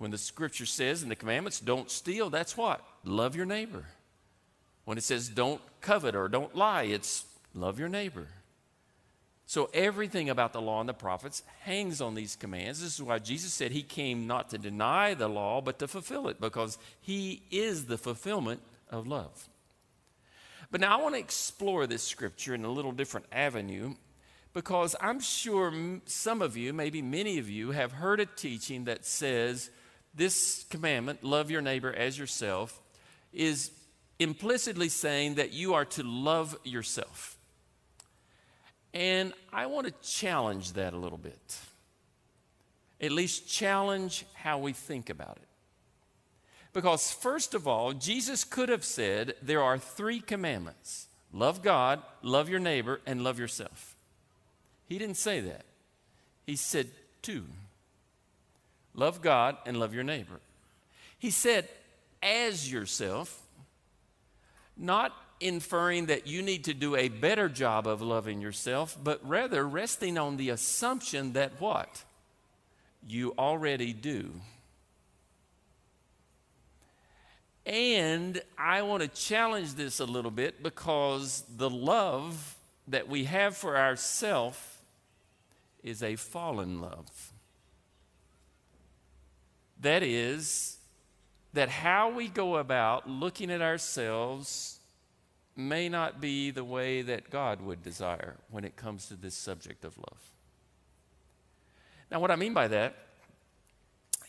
When 0.04 0.12
the 0.12 0.18
scripture 0.18 0.66
says 0.66 1.02
in 1.02 1.08
the 1.08 1.16
commandments, 1.16 1.62
don't 1.62 1.90
steal, 1.90 2.30
that's 2.30 2.58
what? 2.58 2.86
Love 3.06 3.38
your 3.38 3.46
neighbor. 3.46 3.86
When 4.84 4.98
it 4.98 5.04
says 5.06 5.30
don't 5.30 5.62
covet 5.80 6.14
or 6.14 6.28
don't 6.28 6.54
lie, 6.54 6.84
it's 6.84 7.24
love 7.54 7.80
your 7.80 7.88
neighbor. 7.88 8.28
So 9.46 9.70
everything 9.74 10.30
about 10.30 10.52
the 10.52 10.60
law 10.60 10.82
and 10.82 10.90
the 10.90 10.94
prophets 10.94 11.42
hangs 11.62 12.02
on 12.02 12.16
these 12.16 12.36
commands. 12.36 12.82
This 12.82 12.96
is 12.96 13.02
why 13.02 13.20
Jesus 13.20 13.54
said 13.54 13.72
he 13.72 13.82
came 13.82 14.28
not 14.28 14.50
to 14.50 14.58
deny 14.58 15.14
the 15.14 15.30
law, 15.30 15.62
but 15.62 15.80
to 15.80 15.88
fulfill 15.88 16.28
it, 16.28 16.42
because 16.42 16.78
he 17.00 17.44
is 17.50 17.86
the 17.86 17.98
fulfillment 17.98 18.60
of 18.90 19.08
love. 19.08 19.48
But 20.70 20.82
now 20.82 21.00
I 21.00 21.02
want 21.02 21.16
to 21.16 21.20
explore 21.20 21.88
this 21.88 22.04
scripture 22.04 22.54
in 22.54 22.66
a 22.66 22.70
little 22.70 22.92
different 22.92 23.28
avenue 23.32 23.94
because 24.52 24.98
I'm 25.00 25.22
sure 25.22 25.74
some 26.08 26.42
of 26.42 26.58
you, 26.58 26.74
maybe 26.74 27.02
many 27.02 27.40
of 27.40 27.50
you, 27.50 27.72
have 27.72 27.94
heard 27.94 28.20
a 28.20 28.26
teaching 28.26 28.84
that 28.84 29.06
says 29.06 29.70
this 30.14 30.66
commandment, 30.70 31.24
love 31.24 31.50
your 31.50 31.62
neighbor 31.62 31.94
as 31.94 32.18
yourself, 32.18 32.80
is 33.32 33.72
implicitly 34.20 34.90
saying 34.90 35.36
that 35.36 35.54
you 35.54 35.74
are 35.74 35.86
to 35.86 36.04
love 36.04 36.56
yourself. 36.64 37.38
And 38.94 39.34
I 39.52 39.66
want 39.66 39.88
to 39.88 39.94
challenge 40.08 40.74
that 40.74 40.94
a 40.94 40.98
little 40.98 41.18
bit. 41.18 41.58
At 43.02 43.12
least 43.12 43.48
challenge 43.48 44.26
how 44.34 44.60
we 44.60 44.72
think 44.72 45.10
about 45.10 45.38
it. 45.38 45.48
Because, 46.74 47.12
first 47.12 47.54
of 47.54 47.68
all, 47.68 47.94
Jesus 47.94 48.44
could 48.44 48.70
have 48.70 48.84
said 48.84 49.36
there 49.42 49.62
are 49.62 49.78
three 49.78 50.20
commandments 50.20 51.08
love 51.32 51.64
God, 51.64 52.02
love 52.22 52.50
your 52.50 52.60
neighbor, 52.60 53.02
and 53.06 53.24
love 53.24 53.40
yourself. 53.40 53.96
He 54.88 55.00
didn't 55.00 55.18
say 55.18 55.40
that. 55.42 55.66
He 56.46 56.56
said 56.56 56.88
two 57.22 57.46
love 58.96 59.22
God 59.22 59.58
and 59.66 59.80
love 59.80 59.94
your 59.94 60.04
neighbor. 60.04 60.40
He 61.20 61.32
said, 61.32 61.68
as 62.22 62.72
yourself, 62.72 63.42
not 64.78 65.14
inferring 65.40 66.08
that 66.08 66.26
you 66.26 66.42
need 66.42 66.64
to 66.66 66.74
do 66.74 66.96
a 66.96 67.10
better 67.10 67.50
job 67.50 67.88
of 67.88 68.02
loving 68.02 68.42
yourself, 68.42 68.98
but 69.04 69.20
rather 69.28 69.68
resting 69.68 70.18
on 70.18 70.38
the 70.38 70.50
assumption 70.50 71.34
that 71.34 71.60
what? 71.60 72.04
You 73.08 73.34
already 73.38 73.94
do. 73.94 74.32
And 77.66 78.42
I 78.58 78.82
want 78.82 79.04
to 79.04 79.10
challenge 79.10 79.76
this 79.76 80.00
a 80.00 80.06
little 80.06 80.32
bit 80.32 80.62
because 80.64 81.44
the 81.58 81.70
love 81.70 82.56
that 82.88 83.08
we 83.08 83.26
have 83.26 83.56
for 83.56 83.78
ourselves 83.78 84.58
is 85.84 86.04
a 86.04 86.16
fallen 86.16 86.82
love. 86.82 87.33
That 89.84 90.02
is, 90.02 90.78
that 91.52 91.70
how 91.70 92.10
we 92.10 92.30
go 92.30 92.56
about 92.56 93.10
looking 93.10 93.52
at 93.52 93.62
ourselves 93.62 94.80
may 95.56 95.90
not 95.90 96.20
be 96.20 96.52
the 96.52 96.64
way 96.64 97.02
that 97.02 97.30
God 97.30 97.62
would 97.62 97.84
desire 97.84 98.38
when 98.50 98.64
it 98.64 98.76
comes 98.78 99.08
to 99.08 99.16
this 99.16 99.36
subject 99.36 99.84
of 99.84 99.98
love. 99.98 100.32
Now, 102.10 102.22
what 102.22 102.32
I 102.32 102.38
mean 102.38 102.54
by 102.54 102.70
that 102.70 102.96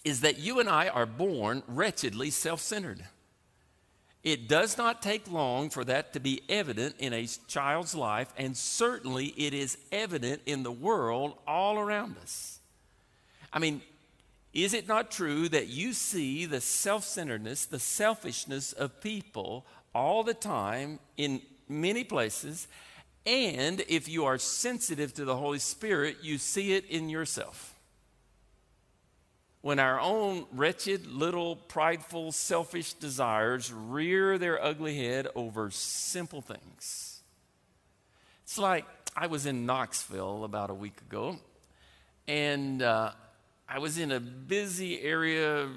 is 0.05 0.21
that 0.23 0.39
you 0.39 0.59
and 0.59 0.69
I 0.69 0.89
are 0.89 1.07
born 1.07 1.63
wretchedly 1.69 2.31
self 2.31 2.61
centered. 2.61 3.05
It 4.25 4.49
does 4.49 4.77
not 4.77 5.03
take 5.03 5.31
long 5.31 5.71
for 5.71 5.85
that 5.85 6.15
to 6.15 6.21
be 6.21 6.43
evident 6.49 6.97
in 6.99 7.13
a 7.13 7.29
child's 7.47 7.95
life, 7.95 8.33
and 8.37 8.57
certainly 8.57 9.27
it 9.37 9.55
is 9.55 9.79
evident 9.93 10.43
in 10.47 10.65
the 10.65 10.73
world 10.73 11.39
all 11.47 11.79
around 11.79 12.17
us. 12.19 12.59
I 13.53 13.61
mean, 13.61 13.83
is 14.55 14.73
it 14.73 14.87
not 14.87 15.11
true 15.11 15.49
that 15.49 15.67
you 15.67 15.93
see 15.93 16.47
the 16.47 16.61
self 16.61 17.05
centeredness, 17.05 17.67
the 17.67 17.81
selfishness 17.81 18.73
of 18.73 19.01
people 19.01 19.67
all 19.93 20.23
the 20.23 20.35
time 20.35 21.01
in 21.17 21.43
many 21.69 22.05
places? 22.05 22.69
And 23.27 23.83
if 23.89 24.09
you 24.09 24.27
are 24.27 24.39
sensitive 24.39 25.13
to 25.15 25.25
the 25.25 25.37
Holy 25.37 25.59
Spirit, 25.59 26.19
you 26.23 26.39
see 26.39 26.75
it 26.75 26.85
in 26.87 27.09
yourself. 27.09 27.75
When 29.61 29.79
our 29.79 29.99
own 29.99 30.47
wretched, 30.53 31.07
little, 31.07 31.57
prideful, 31.57 32.33
selfish 32.33 32.93
desires 32.93 33.73
rear 33.73 34.37
their 34.37 34.63
ugly 34.63 34.97
head 34.97 35.27
over 35.35 35.71
simple 35.71 36.43
things. 36.43 37.23
It's 38.43 38.59
like 38.59 38.85
I 39.17 39.27
was 39.27 39.47
in 39.47 39.65
Knoxville 39.65 40.45
about 40.45 40.69
a 40.69 40.75
week 40.75 41.01
ago, 41.01 41.39
and 42.29 42.83
uh, 42.83 43.13
I 43.75 43.79
was 43.79 43.99
in 43.99 44.13
a 44.13 44.21
busy 44.21 45.01
area 45.01 45.69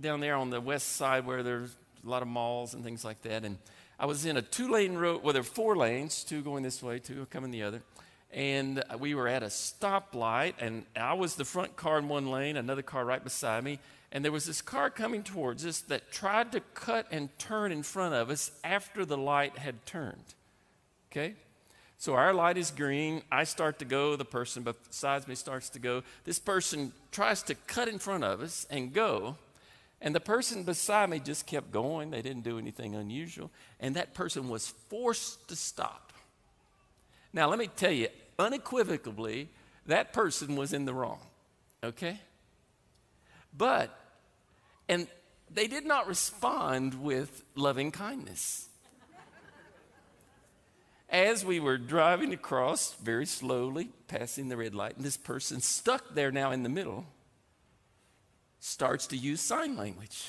down 0.00 0.18
there 0.18 0.34
on 0.34 0.50
the 0.50 0.60
west 0.60 0.96
side 0.96 1.24
where 1.24 1.44
there's 1.44 1.70
a 2.04 2.08
lot 2.08 2.20
of 2.20 2.26
malls 2.26 2.74
and 2.74 2.82
things 2.82 3.04
like 3.04 3.22
that. 3.22 3.44
And 3.44 3.58
I 3.96 4.06
was 4.06 4.26
in 4.26 4.36
a 4.36 4.42
two 4.42 4.68
lane 4.68 4.96
road, 4.96 5.22
well, 5.22 5.32
there 5.32 5.42
are 5.42 5.44
four 5.44 5.76
lanes, 5.76 6.24
two 6.24 6.42
going 6.42 6.64
this 6.64 6.82
way, 6.82 6.98
two 6.98 7.28
coming 7.30 7.52
the 7.52 7.62
other. 7.62 7.80
And 8.32 8.82
we 8.98 9.14
were 9.14 9.28
at 9.28 9.44
a 9.44 9.46
stoplight, 9.46 10.54
and 10.58 10.84
I 10.96 11.14
was 11.14 11.36
the 11.36 11.44
front 11.44 11.76
car 11.76 12.00
in 12.00 12.08
one 12.08 12.28
lane, 12.28 12.56
another 12.56 12.82
car 12.82 13.04
right 13.04 13.22
beside 13.22 13.62
me. 13.62 13.78
And 14.10 14.24
there 14.24 14.32
was 14.32 14.44
this 14.44 14.60
car 14.60 14.90
coming 14.90 15.22
towards 15.22 15.64
us 15.64 15.78
that 15.82 16.10
tried 16.10 16.50
to 16.50 16.60
cut 16.74 17.06
and 17.12 17.28
turn 17.38 17.70
in 17.70 17.84
front 17.84 18.14
of 18.14 18.30
us 18.30 18.50
after 18.64 19.04
the 19.04 19.16
light 19.16 19.58
had 19.58 19.86
turned. 19.86 20.34
Okay? 21.12 21.36
So 21.98 22.14
our 22.14 22.32
light 22.32 22.56
is 22.56 22.70
green. 22.70 23.22
I 23.30 23.42
start 23.42 23.80
to 23.80 23.84
go. 23.84 24.14
The 24.14 24.24
person 24.24 24.62
beside 24.62 25.26
me 25.26 25.34
starts 25.34 25.68
to 25.70 25.80
go. 25.80 26.04
This 26.24 26.38
person 26.38 26.92
tries 27.10 27.42
to 27.42 27.56
cut 27.66 27.88
in 27.88 27.98
front 27.98 28.22
of 28.22 28.40
us 28.40 28.66
and 28.70 28.92
go. 28.92 29.36
And 30.00 30.14
the 30.14 30.20
person 30.20 30.62
beside 30.62 31.10
me 31.10 31.18
just 31.18 31.44
kept 31.44 31.72
going. 31.72 32.12
They 32.12 32.22
didn't 32.22 32.44
do 32.44 32.56
anything 32.56 32.94
unusual. 32.94 33.50
And 33.80 33.96
that 33.96 34.14
person 34.14 34.48
was 34.48 34.68
forced 34.88 35.48
to 35.48 35.56
stop. 35.56 36.12
Now, 37.32 37.48
let 37.48 37.58
me 37.58 37.66
tell 37.66 37.90
you, 37.90 38.06
unequivocally, 38.38 39.48
that 39.86 40.12
person 40.12 40.54
was 40.54 40.72
in 40.72 40.84
the 40.84 40.94
wrong. 40.94 41.18
Okay? 41.82 42.20
But, 43.56 43.98
and 44.88 45.08
they 45.50 45.66
did 45.66 45.84
not 45.84 46.06
respond 46.06 47.02
with 47.02 47.42
loving 47.56 47.90
kindness 47.90 48.67
as 51.10 51.44
we 51.44 51.58
were 51.58 51.78
driving 51.78 52.32
across 52.32 52.94
very 52.94 53.26
slowly, 53.26 53.90
passing 54.08 54.48
the 54.48 54.56
red 54.56 54.74
light, 54.74 54.96
and 54.96 55.04
this 55.04 55.16
person 55.16 55.60
stuck 55.60 56.14
there 56.14 56.30
now 56.30 56.50
in 56.50 56.62
the 56.62 56.68
middle 56.68 57.06
starts 58.60 59.06
to 59.06 59.16
use 59.16 59.40
sign 59.40 59.76
language 59.76 60.26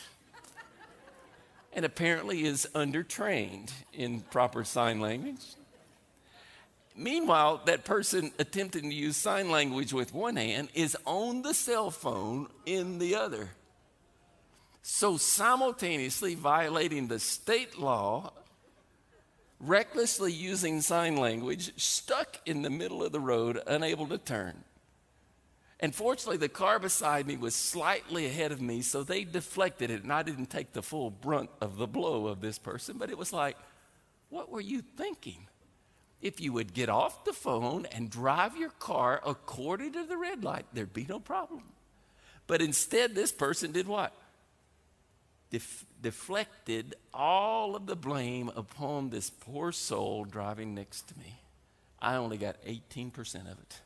and 1.74 1.84
apparently 1.84 2.46
is 2.46 2.68
undertrained 2.76 3.72
in 3.94 4.22
proper 4.22 4.64
sign 4.64 5.00
language. 5.00 5.44
Meanwhile, 6.96 7.62
that 7.66 7.86
person 7.86 8.32
attempting 8.40 8.90
to 8.90 8.96
use 8.96 9.16
sign 9.16 9.50
language 9.50 9.94
with 9.94 10.14
one 10.14 10.36
hand 10.36 10.70
is 10.74 10.98
on 11.06 11.42
the 11.42 11.54
cell 11.54 11.92
phone 11.92 12.48
in 12.66 13.00
the 13.00 13.16
other. 13.16 13.50
So, 14.82 15.18
simultaneously 15.18 16.36
violating 16.36 17.08
the 17.08 17.20
state 17.20 17.80
law 17.80 18.34
recklessly 19.60 20.32
using 20.32 20.82
sign 20.82 21.18
language, 21.18 21.72
stuck 21.78 22.40
in 22.46 22.62
the 22.62 22.70
middle 22.70 23.04
of 23.04 23.12
the 23.12 23.20
road, 23.20 23.62
unable 23.68 24.08
to 24.08 24.18
turn. 24.18 24.64
And 25.80 25.96
fortunately, 25.96 26.38
the 26.38 26.50
car 26.50 26.78
beside 26.78 27.26
me 27.26 27.38
was 27.38 27.56
slightly 27.56 28.26
ahead 28.26 28.52
of 28.52 28.62
me, 28.62 28.82
so 28.82 29.04
they 29.04 29.24
deflected 29.24 29.90
it, 29.90 30.04
and 30.04 30.12
I 30.12 30.24
didn't 30.24 30.48
take 30.48 30.74
the 30.74 30.82
full 30.82 31.10
brunt 31.10 31.50
of 31.62 31.78
the 31.78 31.88
blow 31.88 32.28
of 32.28 32.42
this 32.42 32.60
person. 32.60 32.98
But 32.98 33.10
it 33.10 33.18
was 33.18 33.32
like, 33.32 33.58
what 34.30 34.50
were 34.50 34.62
you 34.62 34.82
thinking? 34.82 35.48
If 36.22 36.42
you 36.42 36.52
would 36.52 36.74
get 36.74 36.90
off 36.90 37.24
the 37.24 37.32
phone 37.32 37.86
and 37.86 38.10
drive 38.10 38.58
your 38.58 38.72
car 38.72 39.22
according 39.26 39.94
to 39.94 40.04
the 40.04 40.18
red 40.18 40.44
light, 40.44 40.66
there'd 40.74 40.94
be 40.94 41.06
no 41.08 41.20
problem. 41.20 41.64
But 42.46 42.62
instead, 42.62 43.16
this 43.16 43.32
person 43.32 43.72
did 43.72 43.88
what? 43.88 44.14
def- 45.50 45.86
deflected 46.02 46.96
all 47.14 47.76
of 47.76 47.86
the 47.86 47.96
blame 47.96 48.50
upon 48.56 49.10
this 49.10 49.30
poor 49.30 49.72
soul 49.72 50.26
driving 50.26 50.74
next 50.74 51.08
to 51.10 51.18
me. 51.18 51.42
I 52.02 52.16
only 52.16 52.38
got 52.38 52.62
18% 52.64 53.52
of 53.52 53.60
it. 53.60 53.82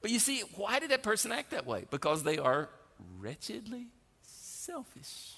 But 0.00 0.10
you 0.10 0.18
see, 0.18 0.42
why 0.56 0.78
did 0.78 0.90
that 0.90 1.02
person 1.02 1.30
act 1.30 1.50
that 1.50 1.66
way? 1.66 1.84
Because 1.90 2.22
they 2.22 2.38
are 2.38 2.70
wretchedly 3.18 3.88
selfish. 4.22 5.34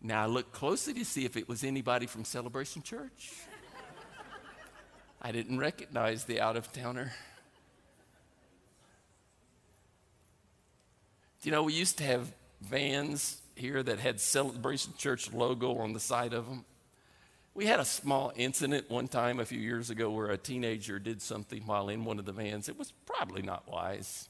Now 0.00 0.22
I 0.22 0.26
looked 0.26 0.52
closely 0.52 0.94
to 0.94 1.04
see 1.04 1.24
if 1.24 1.36
it 1.36 1.48
was 1.48 1.64
anybody 1.64 2.06
from 2.06 2.24
Celebration 2.24 2.82
Church. 2.82 3.32
I 5.20 5.32
didn't 5.32 5.58
recognize 5.58 6.24
the 6.24 6.40
out 6.40 6.56
of 6.56 6.72
towner. 6.72 7.12
You 11.42 11.52
know, 11.52 11.62
we 11.62 11.72
used 11.72 11.98
to 11.98 12.04
have 12.04 12.32
vans 12.60 13.40
here 13.54 13.82
that 13.82 14.00
had 14.00 14.20
Celebration 14.20 14.92
Church 14.98 15.32
logo 15.32 15.76
on 15.78 15.92
the 15.92 16.00
side 16.00 16.32
of 16.32 16.46
them. 16.46 16.64
We 17.54 17.66
had 17.66 17.80
a 17.80 17.84
small 17.84 18.32
incident 18.36 18.90
one 18.90 19.08
time 19.08 19.38
a 19.40 19.44
few 19.44 19.58
years 19.58 19.90
ago 19.90 20.10
where 20.10 20.30
a 20.30 20.36
teenager 20.36 20.98
did 20.98 21.22
something 21.22 21.62
while 21.64 21.88
in 21.88 22.04
one 22.04 22.18
of 22.18 22.24
the 22.24 22.32
vans. 22.32 22.68
It 22.68 22.78
was 22.78 22.92
probably 23.06 23.42
not 23.42 23.70
wise. 23.70 24.28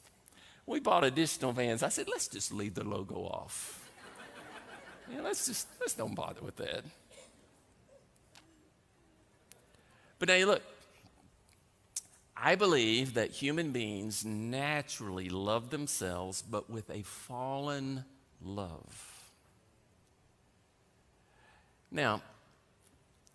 We 0.66 0.80
bought 0.80 1.04
additional 1.04 1.52
vans. 1.52 1.82
I 1.82 1.88
said, 1.88 2.08
let's 2.10 2.28
just 2.28 2.52
leave 2.52 2.74
the 2.74 2.84
logo 2.84 3.16
off. 3.16 3.90
yeah, 5.12 5.22
let's 5.22 5.46
just 5.46 5.66
let's 5.80 5.94
don't 5.94 6.14
bother 6.14 6.42
with 6.42 6.56
that. 6.56 6.84
But 10.18 10.28
now 10.28 10.34
you 10.34 10.46
look, 10.46 10.62
I 12.40 12.54
believe 12.54 13.14
that 13.14 13.30
human 13.30 13.72
beings 13.72 14.24
naturally 14.24 15.28
love 15.28 15.70
themselves, 15.70 16.40
but 16.42 16.70
with 16.70 16.88
a 16.90 17.02
fallen 17.02 18.04
love. 18.40 19.32
Now, 21.90 22.22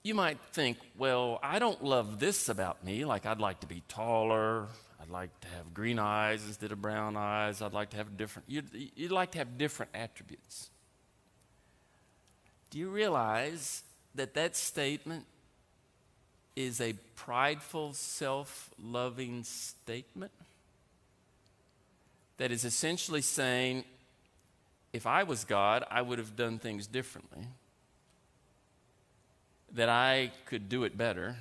you 0.03 0.15
might 0.15 0.39
think, 0.51 0.77
well, 0.97 1.39
I 1.43 1.59
don't 1.59 1.83
love 1.83 2.19
this 2.19 2.47
about 2.49 2.83
me. 2.83 3.03
Like, 3.03 3.25
I'd 3.25 3.39
like 3.39 3.59
to 3.61 3.67
be 3.67 3.83
taller. 3.87 4.67
I'd 5.01 5.09
like 5.09 5.37
to 5.41 5.47
have 5.49 5.73
green 5.73 5.99
eyes 5.99 6.45
instead 6.45 6.71
of 6.71 6.81
brown 6.81 7.17
eyes. 7.17 7.61
I'd 7.61 7.73
like 7.73 7.89
to 7.91 7.97
have 7.97 8.15
different, 8.15 8.49
you'd, 8.49 8.69
you'd 8.95 9.11
like 9.11 9.31
to 9.31 9.37
have 9.39 9.57
different 9.57 9.91
attributes. 9.93 10.69
Do 12.69 12.79
you 12.79 12.89
realize 12.89 13.83
that 14.15 14.33
that 14.35 14.55
statement 14.55 15.25
is 16.55 16.79
a 16.81 16.93
prideful, 17.15 17.93
self 17.93 18.69
loving 18.81 19.43
statement? 19.43 20.31
That 22.37 22.51
is 22.51 22.65
essentially 22.65 23.21
saying, 23.21 23.83
if 24.91 25.07
I 25.07 25.23
was 25.23 25.43
God, 25.43 25.83
I 25.89 26.01
would 26.01 26.19
have 26.19 26.35
done 26.35 26.59
things 26.59 26.87
differently 26.87 27.47
that 29.73 29.89
I 29.89 30.31
could 30.45 30.69
do 30.69 30.83
it 30.83 30.97
better. 30.97 31.35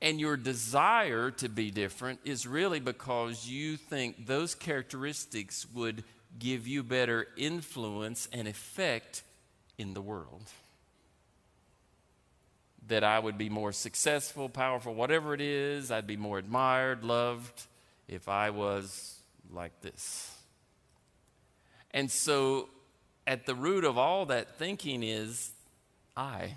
And 0.00 0.18
your 0.18 0.36
desire 0.36 1.30
to 1.32 1.48
be 1.48 1.70
different 1.70 2.20
is 2.24 2.46
really 2.46 2.80
because 2.80 3.46
you 3.46 3.76
think 3.76 4.26
those 4.26 4.54
characteristics 4.54 5.66
would 5.74 6.04
give 6.38 6.66
you 6.66 6.82
better 6.82 7.26
influence 7.36 8.28
and 8.32 8.48
effect 8.48 9.22
in 9.76 9.94
the 9.94 10.00
world. 10.00 10.44
That 12.90 13.04
I 13.04 13.20
would 13.20 13.38
be 13.38 13.48
more 13.48 13.70
successful, 13.70 14.48
powerful, 14.48 14.94
whatever 14.94 15.32
it 15.32 15.40
is, 15.40 15.92
I'd 15.92 16.08
be 16.08 16.16
more 16.16 16.38
admired, 16.38 17.04
loved 17.04 17.66
if 18.08 18.28
I 18.28 18.50
was 18.50 19.20
like 19.52 19.80
this. 19.80 20.36
And 21.92 22.10
so, 22.10 22.68
at 23.28 23.46
the 23.46 23.54
root 23.54 23.84
of 23.84 23.96
all 23.96 24.26
that 24.26 24.56
thinking 24.58 25.04
is 25.04 25.52
I. 26.16 26.56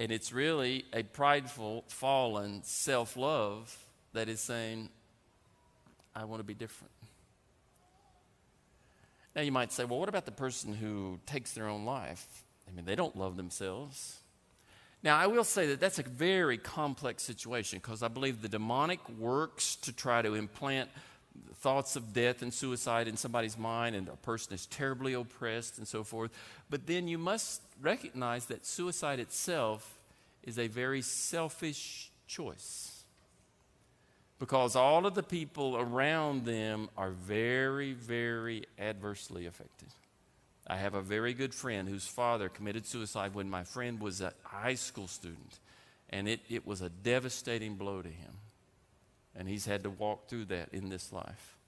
And 0.00 0.10
it's 0.10 0.32
really 0.32 0.84
a 0.92 1.04
prideful, 1.04 1.84
fallen 1.86 2.64
self 2.64 3.16
love 3.16 3.76
that 4.14 4.28
is 4.28 4.40
saying, 4.40 4.88
I 6.12 6.24
want 6.24 6.40
to 6.40 6.44
be 6.44 6.54
different. 6.54 6.90
Now, 9.36 9.42
you 9.42 9.52
might 9.52 9.70
say, 9.70 9.84
well, 9.84 10.00
what 10.00 10.08
about 10.08 10.26
the 10.26 10.32
person 10.32 10.74
who 10.74 11.20
takes 11.24 11.52
their 11.52 11.68
own 11.68 11.84
life? 11.84 12.44
I 12.72 12.76
mean, 12.76 12.84
they 12.86 12.94
don't 12.94 13.16
love 13.16 13.36
themselves. 13.36 14.18
Now, 15.02 15.18
I 15.18 15.26
will 15.26 15.44
say 15.44 15.66
that 15.66 15.80
that's 15.80 15.98
a 15.98 16.04
very 16.04 16.58
complex 16.58 17.22
situation 17.22 17.80
because 17.80 18.02
I 18.02 18.08
believe 18.08 18.40
the 18.40 18.48
demonic 18.48 19.00
works 19.18 19.76
to 19.76 19.92
try 19.92 20.22
to 20.22 20.34
implant 20.34 20.88
thoughts 21.56 21.96
of 21.96 22.12
death 22.12 22.42
and 22.42 22.52
suicide 22.52 23.08
in 23.08 23.16
somebody's 23.16 23.58
mind, 23.58 23.96
and 23.96 24.08
a 24.08 24.16
person 24.16 24.52
is 24.54 24.66
terribly 24.66 25.14
oppressed 25.14 25.78
and 25.78 25.88
so 25.88 26.04
forth. 26.04 26.30
But 26.70 26.86
then 26.86 27.08
you 27.08 27.18
must 27.18 27.62
recognize 27.80 28.46
that 28.46 28.64
suicide 28.64 29.18
itself 29.18 29.98
is 30.42 30.58
a 30.58 30.68
very 30.68 31.02
selfish 31.02 32.10
choice. 32.26 33.04
Because 34.38 34.74
all 34.74 35.06
of 35.06 35.14
the 35.14 35.22
people 35.22 35.76
around 35.76 36.44
them 36.44 36.88
are 36.96 37.10
very, 37.10 37.92
very 37.92 38.64
adversely 38.78 39.46
affected. 39.46 39.88
I 40.72 40.76
have 40.76 40.94
a 40.94 41.02
very 41.02 41.34
good 41.34 41.52
friend 41.52 41.86
whose 41.86 42.06
father 42.06 42.48
committed 42.48 42.86
suicide 42.86 43.34
when 43.34 43.50
my 43.50 43.62
friend 43.62 44.00
was 44.00 44.22
a 44.22 44.32
high 44.42 44.74
school 44.74 45.06
student, 45.06 45.58
and 46.08 46.26
it, 46.26 46.40
it 46.48 46.66
was 46.66 46.80
a 46.80 46.88
devastating 46.88 47.74
blow 47.74 48.00
to 48.00 48.08
him. 48.08 48.32
And 49.36 49.46
he's 49.46 49.66
had 49.66 49.82
to 49.82 49.90
walk 49.90 50.28
through 50.28 50.46
that 50.46 50.70
in 50.72 50.88
this 50.88 51.12
life. 51.12 51.58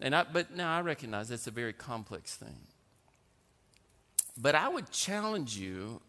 And 0.00 0.16
I, 0.16 0.24
but 0.24 0.56
now 0.56 0.74
I 0.74 0.80
recognize 0.80 1.28
that's 1.28 1.46
a 1.46 1.50
very 1.50 1.74
complex 1.74 2.36
thing. 2.36 2.56
But 4.38 4.54
I 4.54 4.70
would 4.70 4.90
challenge 4.90 5.58
you 5.58 6.00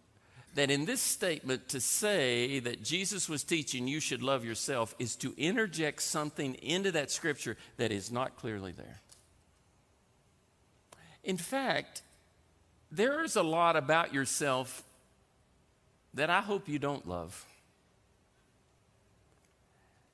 that 0.53 0.71
in 0.71 0.86
this 0.86 1.01
statement 1.01 1.67
to 1.69 1.81
say 1.81 2.60
that 2.60 2.84
Jesus 2.84 3.27
was 3.27 3.43
teaching 3.43 3.86
you 3.86 3.99
should 3.99 4.23
love 4.23 4.45
yourself 4.45 4.95
is 4.97 5.17
to 5.17 5.34
interject 5.38 6.01
something 6.01 6.53
into 6.55 6.93
that 6.93 7.12
scripture 7.12 7.58
that 7.75 7.91
is 7.91 8.13
not 8.13 8.38
clearly 8.38 8.71
there. 8.71 9.01
In 11.25 11.38
fact, 11.38 12.03
there 12.91 13.23
is 13.23 13.35
a 13.35 13.43
lot 13.43 13.75
about 13.75 14.13
yourself 14.13 14.83
that 16.13 16.29
I 16.29 16.39
hope 16.39 16.69
you 16.69 16.79
don't 16.79 17.05
love. 17.07 17.45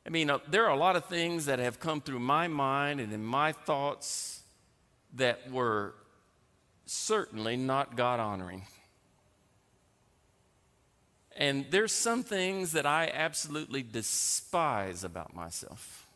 I 0.06 0.10
mean, 0.10 0.30
uh, 0.32 0.40
there 0.50 0.66
are 0.66 0.72
a 0.72 0.78
lot 0.78 0.96
of 0.96 1.06
things 1.06 1.46
that 1.46 1.60
have 1.60 1.80
come 1.80 2.02
through 2.02 2.20
my 2.20 2.48
mind 2.48 3.00
and 3.00 3.14
in 3.14 3.24
my 3.24 3.52
thoughts 3.52 4.42
that 5.14 5.52
were 5.52 5.94
certainly 6.86 7.56
not 7.56 7.96
God 7.96 8.20
honoring. 8.20 8.66
And 11.36 11.66
there's 11.70 11.92
some 11.92 12.24
things 12.24 12.72
that 12.72 12.86
I 12.86 13.12
absolutely 13.14 13.84
despise 13.84 15.04
about 15.04 15.36
myself. 15.36 16.08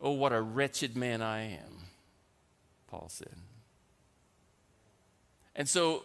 Oh, 0.00 0.12
what 0.12 0.32
a 0.32 0.40
wretched 0.40 0.96
man 0.96 1.20
I 1.20 1.42
am, 1.52 1.89
Paul 2.90 3.08
said. 3.08 3.34
And 5.54 5.68
so, 5.68 6.04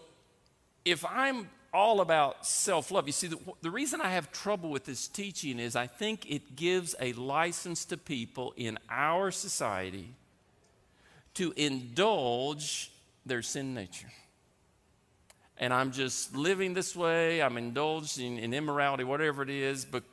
if 0.84 1.06
I'm 1.06 1.50
all 1.76 2.00
about 2.00 2.45
self 2.45 2.89
love. 2.89 3.06
You 3.06 3.12
see, 3.12 3.28
the, 3.28 3.38
the, 3.62 3.69
reason 3.69 4.00
I 4.00 4.12
have 4.12 4.32
trouble 4.32 4.69
with 4.69 4.86
this 4.86 5.10
teaching 5.10 5.60
is 5.60 5.76
I 5.76 5.88
think 5.88 6.32
it 6.32 6.56
gives 6.56 6.95
a 7.02 7.12
license 7.13 7.84
to 7.86 7.98
people 7.98 8.54
in 8.56 8.80
our 8.89 9.30
society 9.30 10.13
to 11.34 11.54
indulge 11.58 12.91
their 13.26 13.41
sin 13.41 13.74
nature. 13.74 14.12
And 15.58 15.74
I'm 15.74 15.91
just 15.91 16.36
living 16.36 16.74
this 16.74 16.95
way, 16.95 17.41
I'm 17.41 17.58
indulging 17.58 18.38
in 18.38 18.54
immorality, 18.54 19.04
whatever 19.04 19.43
it 19.43 19.50
is, 19.50 19.84
but 19.84 20.04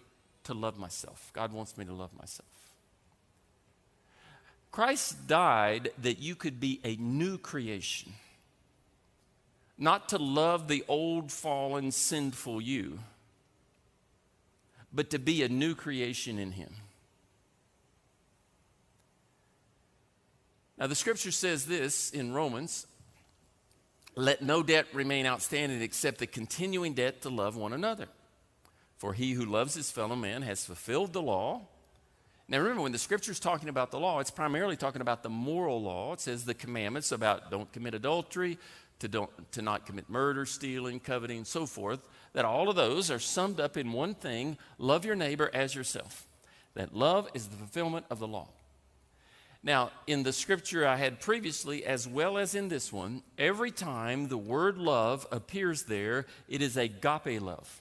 to 0.44 0.54
love 0.54 0.78
myself. 0.78 1.30
God 1.32 1.52
wants 1.52 1.78
me 1.78 1.85
to 1.85 1.92
love 1.92 2.11
myself. 2.18 2.51
Christ 4.72 5.28
died 5.28 5.90
that 5.98 6.18
you 6.18 6.35
could 6.35 6.58
be 6.58 6.80
a 6.82 6.96
new 6.96 7.38
creation 7.38 8.14
not 9.78 10.11
to 10.11 10.18
love 10.18 10.68
the 10.68 10.85
old, 10.87 11.32
fallen, 11.32 11.90
sinful 11.90 12.61
you, 12.61 13.00
but 14.92 15.11
to 15.11 15.18
be 15.18 15.42
a 15.42 15.48
new 15.48 15.74
creation 15.74 16.38
in 16.38 16.52
Him. 16.52 16.72
Now, 20.78 20.87
the 20.87 20.94
scripture 20.94 21.32
says 21.32 21.66
this 21.66 22.11
in 22.11 22.32
Romans 22.32 22.87
let 24.14 24.42
no 24.42 24.62
debt 24.62 24.87
remain 24.92 25.26
outstanding 25.26 25.80
except 25.80 26.18
the 26.18 26.26
continuing 26.26 26.92
debt 26.94 27.22
to 27.22 27.28
love 27.28 27.56
one 27.56 27.72
another. 27.72 28.08
For 28.98 29.14
he 29.14 29.32
who 29.32 29.44
loves 29.44 29.74
his 29.74 29.90
fellow 29.90 30.16
man 30.16 30.42
has 30.42 30.64
fulfilled 30.64 31.12
the 31.12 31.22
law. 31.22 31.62
Now, 32.52 32.58
remember, 32.58 32.82
when 32.82 32.92
the 32.92 32.98
scripture 32.98 33.32
is 33.32 33.40
talking 33.40 33.70
about 33.70 33.90
the 33.90 33.98
law, 33.98 34.20
it's 34.20 34.30
primarily 34.30 34.76
talking 34.76 35.00
about 35.00 35.22
the 35.22 35.30
moral 35.30 35.80
law. 35.80 36.12
It 36.12 36.20
says 36.20 36.44
the 36.44 36.52
commandments 36.52 37.10
about 37.10 37.50
don't 37.50 37.72
commit 37.72 37.94
adultery, 37.94 38.58
to, 38.98 39.08
don't, 39.08 39.30
to 39.52 39.62
not 39.62 39.86
commit 39.86 40.10
murder, 40.10 40.44
stealing, 40.44 41.00
coveting, 41.00 41.38
and 41.38 41.46
so 41.46 41.64
forth, 41.64 42.06
that 42.34 42.44
all 42.44 42.68
of 42.68 42.76
those 42.76 43.10
are 43.10 43.18
summed 43.18 43.58
up 43.58 43.78
in 43.78 43.90
one 43.90 44.14
thing 44.14 44.58
love 44.76 45.06
your 45.06 45.16
neighbor 45.16 45.50
as 45.54 45.74
yourself. 45.74 46.28
That 46.74 46.94
love 46.94 47.26
is 47.32 47.46
the 47.46 47.56
fulfillment 47.56 48.04
of 48.10 48.18
the 48.18 48.28
law. 48.28 48.48
Now, 49.62 49.90
in 50.06 50.22
the 50.22 50.32
scripture 50.34 50.86
I 50.86 50.96
had 50.96 51.20
previously, 51.20 51.86
as 51.86 52.06
well 52.06 52.36
as 52.36 52.54
in 52.54 52.68
this 52.68 52.92
one, 52.92 53.22
every 53.38 53.70
time 53.70 54.28
the 54.28 54.36
word 54.36 54.76
love 54.76 55.26
appears 55.32 55.84
there, 55.84 56.26
it 56.50 56.60
is 56.60 56.76
agape 56.76 57.40
love. 57.40 57.80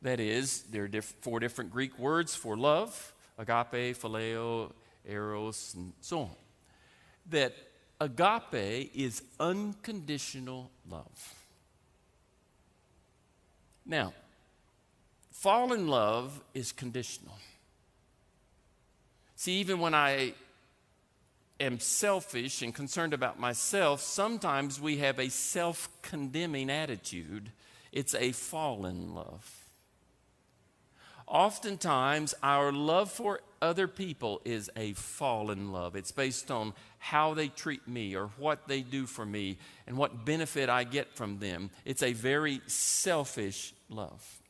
That 0.00 0.18
is, 0.18 0.62
there 0.62 0.84
are 0.84 0.88
diff- 0.88 1.14
four 1.20 1.40
different 1.40 1.72
Greek 1.72 1.98
words 1.98 2.34
for 2.34 2.56
love 2.56 3.12
agape, 3.38 3.96
phileo, 3.96 4.72
eros, 5.04 5.74
and 5.76 5.92
so 6.00 6.20
on. 6.20 6.30
That 7.30 7.54
agape 8.00 8.90
is 8.94 9.22
unconditional 9.38 10.70
love. 10.88 11.34
Now, 13.84 14.12
fallen 15.30 15.86
love 15.88 16.42
is 16.54 16.72
conditional. 16.72 17.36
See, 19.36 19.60
even 19.60 19.78
when 19.78 19.94
I 19.94 20.34
am 21.60 21.78
selfish 21.78 22.62
and 22.62 22.74
concerned 22.74 23.14
about 23.14 23.38
myself, 23.38 24.00
sometimes 24.00 24.80
we 24.80 24.98
have 24.98 25.18
a 25.18 25.28
self 25.28 25.88
condemning 26.02 26.70
attitude. 26.70 27.52
It's 27.92 28.14
a 28.14 28.32
fallen 28.32 29.14
love. 29.14 29.65
Oftentimes, 31.26 32.34
our 32.42 32.70
love 32.72 33.10
for 33.10 33.40
other 33.60 33.88
people 33.88 34.40
is 34.44 34.70
a 34.76 34.92
fallen 34.92 35.72
love. 35.72 35.96
It's 35.96 36.12
based 36.12 36.50
on 36.50 36.72
how 36.98 37.34
they 37.34 37.48
treat 37.48 37.88
me 37.88 38.14
or 38.14 38.28
what 38.38 38.68
they 38.68 38.82
do 38.82 39.06
for 39.06 39.26
me 39.26 39.58
and 39.86 39.96
what 39.96 40.24
benefit 40.24 40.68
I 40.68 40.84
get 40.84 41.16
from 41.16 41.38
them. 41.38 41.70
It's 41.84 42.02
a 42.02 42.12
very 42.12 42.60
selfish 42.66 43.74
love. 43.88 44.40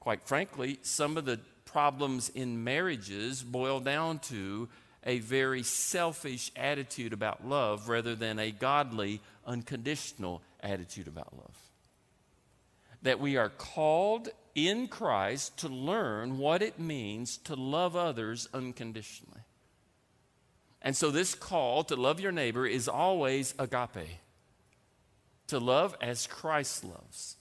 Quite 0.00 0.24
frankly, 0.24 0.78
some 0.82 1.16
of 1.16 1.24
the 1.24 1.40
problems 1.64 2.28
in 2.28 2.64
marriages 2.64 3.42
boil 3.42 3.80
down 3.80 4.18
to 4.20 4.68
a 5.04 5.18
very 5.20 5.62
selfish 5.62 6.50
attitude 6.56 7.12
about 7.12 7.46
love 7.46 7.88
rather 7.88 8.14
than 8.14 8.38
a 8.38 8.50
godly, 8.50 9.20
unconditional 9.46 10.42
attitude 10.60 11.08
about 11.08 11.36
love. 11.36 11.56
That 13.02 13.20
we 13.20 13.36
are 13.36 13.50
called 13.50 14.30
in 14.54 14.88
Christ 14.88 15.58
to 15.58 15.68
learn 15.68 16.38
what 16.38 16.62
it 16.62 16.78
means 16.78 17.38
to 17.38 17.54
love 17.54 17.96
others 17.96 18.48
unconditionally. 18.54 19.40
And 20.82 20.96
so, 20.96 21.10
this 21.10 21.34
call 21.34 21.84
to 21.84 21.96
love 21.96 22.20
your 22.20 22.32
neighbor 22.32 22.66
is 22.66 22.88
always 22.88 23.54
agape, 23.58 24.18
to 25.46 25.58
love 25.58 25.96
as 26.00 26.26
Christ 26.26 26.84
loves. 26.84 27.36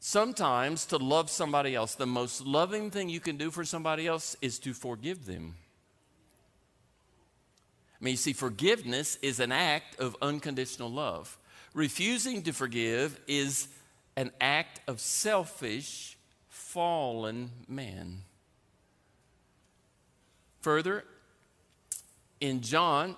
Sometimes 0.00 0.86
to 0.86 0.96
love 0.96 1.28
somebody 1.28 1.74
else, 1.74 1.96
the 1.96 2.06
most 2.06 2.42
loving 2.42 2.90
thing 2.90 3.08
you 3.08 3.18
can 3.18 3.36
do 3.36 3.50
for 3.50 3.64
somebody 3.64 4.06
else 4.06 4.36
is 4.40 4.60
to 4.60 4.72
forgive 4.72 5.26
them. 5.26 5.56
I 8.00 8.04
mean, 8.04 8.12
you 8.12 8.16
see, 8.16 8.32
forgiveness 8.32 9.18
is 9.22 9.40
an 9.40 9.50
act 9.50 9.98
of 9.98 10.16
unconditional 10.22 10.88
love. 10.88 11.36
Refusing 11.74 12.42
to 12.42 12.52
forgive 12.52 13.20
is 13.26 13.66
an 14.16 14.30
act 14.40 14.80
of 14.88 15.00
selfish, 15.00 16.17
fallen 16.78 17.50
man. 17.66 18.22
Further, 20.60 21.02
in 22.40 22.60
John, 22.60 23.16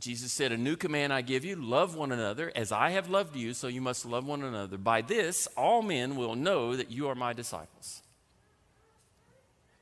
Jesus 0.00 0.32
said, 0.32 0.50
A 0.50 0.56
new 0.56 0.74
command 0.74 1.12
I 1.12 1.20
give 1.20 1.44
you 1.44 1.54
love 1.54 1.94
one 1.94 2.10
another 2.10 2.50
as 2.56 2.72
I 2.72 2.90
have 2.90 3.08
loved 3.08 3.36
you, 3.36 3.54
so 3.54 3.68
you 3.68 3.80
must 3.80 4.04
love 4.04 4.26
one 4.26 4.42
another. 4.42 4.76
By 4.76 5.02
this, 5.02 5.46
all 5.56 5.80
men 5.80 6.16
will 6.16 6.34
know 6.34 6.74
that 6.74 6.90
you 6.90 7.06
are 7.06 7.14
my 7.14 7.32
disciples. 7.32 8.02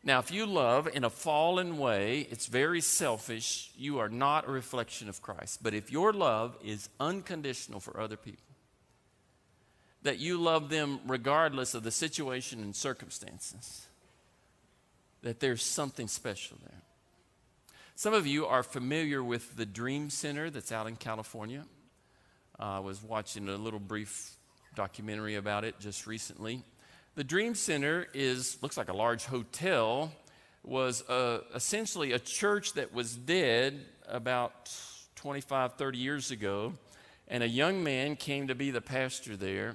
Now, 0.05 0.19
if 0.19 0.31
you 0.31 0.45
love 0.45 0.87
in 0.87 1.03
a 1.03 1.09
fallen 1.09 1.79
way, 1.79 2.29
it's 2.31 2.49
very 2.49 2.83
selfish. 2.83 3.71
You 3.79 3.99
are 3.99 4.11
not 4.11 4.47
a 4.47 4.51
reflection 4.51 5.09
of 5.09 5.23
Christ. 5.23 5.63
But 5.63 5.73
if 5.73 5.91
your 5.91 6.13
love 6.13 6.55
is 6.63 6.91
unconditional 7.01 7.81
for 7.81 7.99
other 7.99 8.19
people, 8.19 8.46
that 10.07 10.21
you 10.21 10.39
love 10.39 10.69
them 10.69 11.01
regardless 11.07 11.75
of 11.75 11.83
the 11.83 11.91
situation 11.91 12.61
and 12.63 12.77
circumstances, 12.77 13.87
that 15.23 15.41
there's 15.41 15.65
something 15.65 16.07
special 16.07 16.57
there. 16.63 16.83
Some 17.97 18.15
of 18.15 18.25
you 18.25 18.47
are 18.47 18.63
familiar 18.63 19.25
with 19.25 19.57
the 19.57 19.67
Dream 19.67 20.09
Center 20.11 20.49
that's 20.49 20.71
out 20.71 20.87
in 20.87 20.95
California. 20.95 21.65
Uh, 22.57 22.63
I 22.63 22.79
was 22.79 23.03
watching 23.03 23.49
a 23.49 23.57
little 23.57 23.81
brief 23.81 24.37
documentary 24.77 25.35
about 25.35 25.65
it 25.65 25.81
just 25.81 26.07
recently. 26.07 26.63
The 27.17 27.25
Dream 27.25 27.57
Center 27.57 28.07
is 28.15 28.59
looks 28.63 28.77
like 28.77 28.89
a 28.89 28.97
large 28.97 29.25
hotel. 29.25 30.13
Was 30.63 31.03
uh, 31.09 31.41
essentially 31.53 32.13
a 32.13 32.21
church 32.21 32.75
that 32.75 32.95
was 32.95 33.17
dead 33.17 33.81
about 34.07 34.73
25, 35.17 35.75
30 35.75 35.99
years 35.99 36.31
ago, 36.31 36.75
and 37.27 37.43
a 37.43 37.49
young 37.49 37.83
man 37.83 38.15
came 38.15 38.47
to 38.47 38.55
be 38.55 38.71
the 38.71 38.81
pastor 38.81 39.37
there. 39.37 39.75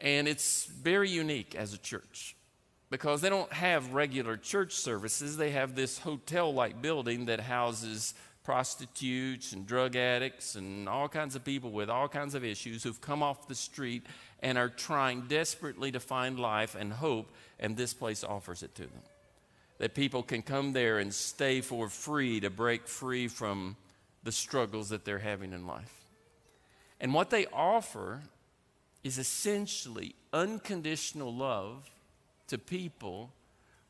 And 0.00 0.28
it's 0.28 0.66
very 0.66 1.10
unique 1.10 1.54
as 1.54 1.74
a 1.74 1.78
church 1.78 2.36
because 2.90 3.20
they 3.20 3.28
don't 3.28 3.52
have 3.52 3.94
regular 3.94 4.36
church 4.36 4.74
services. 4.74 5.36
They 5.36 5.50
have 5.50 5.74
this 5.74 5.98
hotel 5.98 6.52
like 6.52 6.80
building 6.80 7.26
that 7.26 7.40
houses 7.40 8.14
prostitutes 8.48 9.52
and 9.52 9.66
drug 9.66 9.94
addicts 9.94 10.54
and 10.54 10.88
all 10.88 11.06
kinds 11.06 11.36
of 11.36 11.44
people 11.44 11.70
with 11.70 11.90
all 11.90 12.08
kinds 12.08 12.34
of 12.34 12.42
issues 12.42 12.82
who've 12.82 13.00
come 13.00 13.22
off 13.22 13.46
the 13.46 13.54
street 13.54 14.06
and 14.40 14.56
are 14.56 14.70
trying 14.70 15.20
desperately 15.28 15.92
to 15.92 16.00
find 16.00 16.40
life 16.40 16.74
and 16.74 16.94
hope, 16.94 17.30
and 17.60 17.76
this 17.76 17.92
place 17.92 18.24
offers 18.24 18.62
it 18.62 18.74
to 18.74 18.82
them. 18.82 19.02
That 19.76 19.94
people 19.94 20.22
can 20.22 20.40
come 20.40 20.72
there 20.72 20.98
and 20.98 21.12
stay 21.12 21.60
for 21.60 21.90
free 21.90 22.40
to 22.40 22.48
break 22.48 22.88
free 22.88 23.28
from 23.28 23.76
the 24.22 24.32
struggles 24.32 24.88
that 24.88 25.04
they're 25.04 25.18
having 25.18 25.52
in 25.52 25.66
life. 25.66 26.06
And 27.00 27.12
what 27.12 27.28
they 27.28 27.44
offer 27.52 28.22
is 29.08 29.18
essentially 29.18 30.14
unconditional 30.32 31.34
love 31.34 31.90
to 32.46 32.58
people 32.58 33.32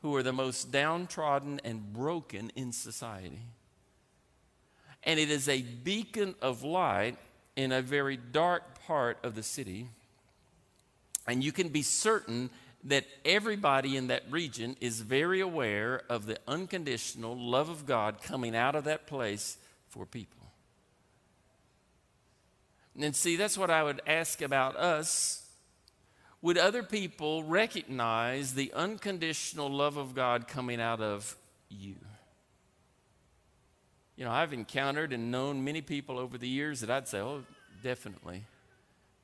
who 0.02 0.14
are 0.14 0.22
the 0.22 0.32
most 0.32 0.72
downtrodden 0.72 1.60
and 1.64 1.92
broken 1.92 2.50
in 2.56 2.72
society 2.72 3.42
and 5.08 5.18
it 5.18 5.30
is 5.30 5.48
a 5.48 5.62
beacon 5.62 6.34
of 6.42 6.62
light 6.62 7.16
in 7.56 7.72
a 7.72 7.82
very 7.82 8.16
dark 8.16 8.84
part 8.86 9.18
of 9.22 9.34
the 9.34 9.42
city. 9.42 9.88
And 11.26 11.42
you 11.42 11.52
can 11.52 11.68
be 11.68 11.82
certain 11.82 12.50
that 12.84 13.06
everybody 13.24 13.96
in 13.96 14.08
that 14.08 14.22
region 14.30 14.76
is 14.80 15.00
very 15.00 15.40
aware 15.40 16.02
of 16.08 16.26
the 16.26 16.38
unconditional 16.46 17.36
love 17.36 17.68
of 17.68 17.86
God 17.86 18.22
coming 18.22 18.54
out 18.54 18.74
of 18.74 18.84
that 18.84 19.06
place 19.06 19.58
for 19.88 20.06
people. 20.06 20.37
And 23.00 23.14
see, 23.14 23.36
that's 23.36 23.56
what 23.56 23.70
I 23.70 23.82
would 23.82 24.00
ask 24.06 24.42
about 24.42 24.76
us. 24.76 25.44
Would 26.42 26.58
other 26.58 26.82
people 26.82 27.42
recognize 27.42 28.54
the 28.54 28.72
unconditional 28.72 29.70
love 29.70 29.96
of 29.96 30.14
God 30.14 30.46
coming 30.46 30.80
out 30.80 31.00
of 31.00 31.36
you? 31.68 31.96
You 34.16 34.24
know, 34.24 34.30
I've 34.30 34.52
encountered 34.52 35.12
and 35.12 35.30
known 35.30 35.64
many 35.64 35.80
people 35.80 36.18
over 36.18 36.38
the 36.38 36.48
years 36.48 36.80
that 36.80 36.90
I'd 36.90 37.06
say, 37.06 37.18
oh, 37.18 37.44
definitely. 37.82 38.44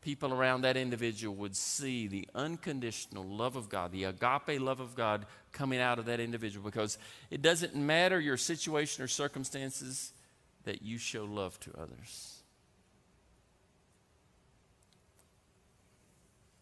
People 0.03 0.33
around 0.33 0.63
that 0.63 0.77
individual 0.77 1.35
would 1.37 1.57
see 1.57 2.07
the 2.07 2.29
unconditional 2.35 3.25
love 3.25 3.57
of 3.57 3.69
God, 3.69 3.91
the 3.91 4.05
agape 4.05 4.61
love 4.61 4.81
of 4.81 4.95
God 4.95 5.27
coming 5.51 5.81
out 5.81 5.99
of 5.99 6.05
that 6.07 6.21
individual 6.21 6.65
because 6.65 6.99
it 7.31 7.43
doesn't 7.43 7.75
matter 7.75 8.21
your 8.21 8.37
situation 8.37 9.03
or 9.03 9.09
circumstances 9.09 10.13
that 10.65 10.83
you 10.83 10.99
show 10.99 11.25
love 11.25 11.59
to 11.61 11.73
others. 11.77 12.34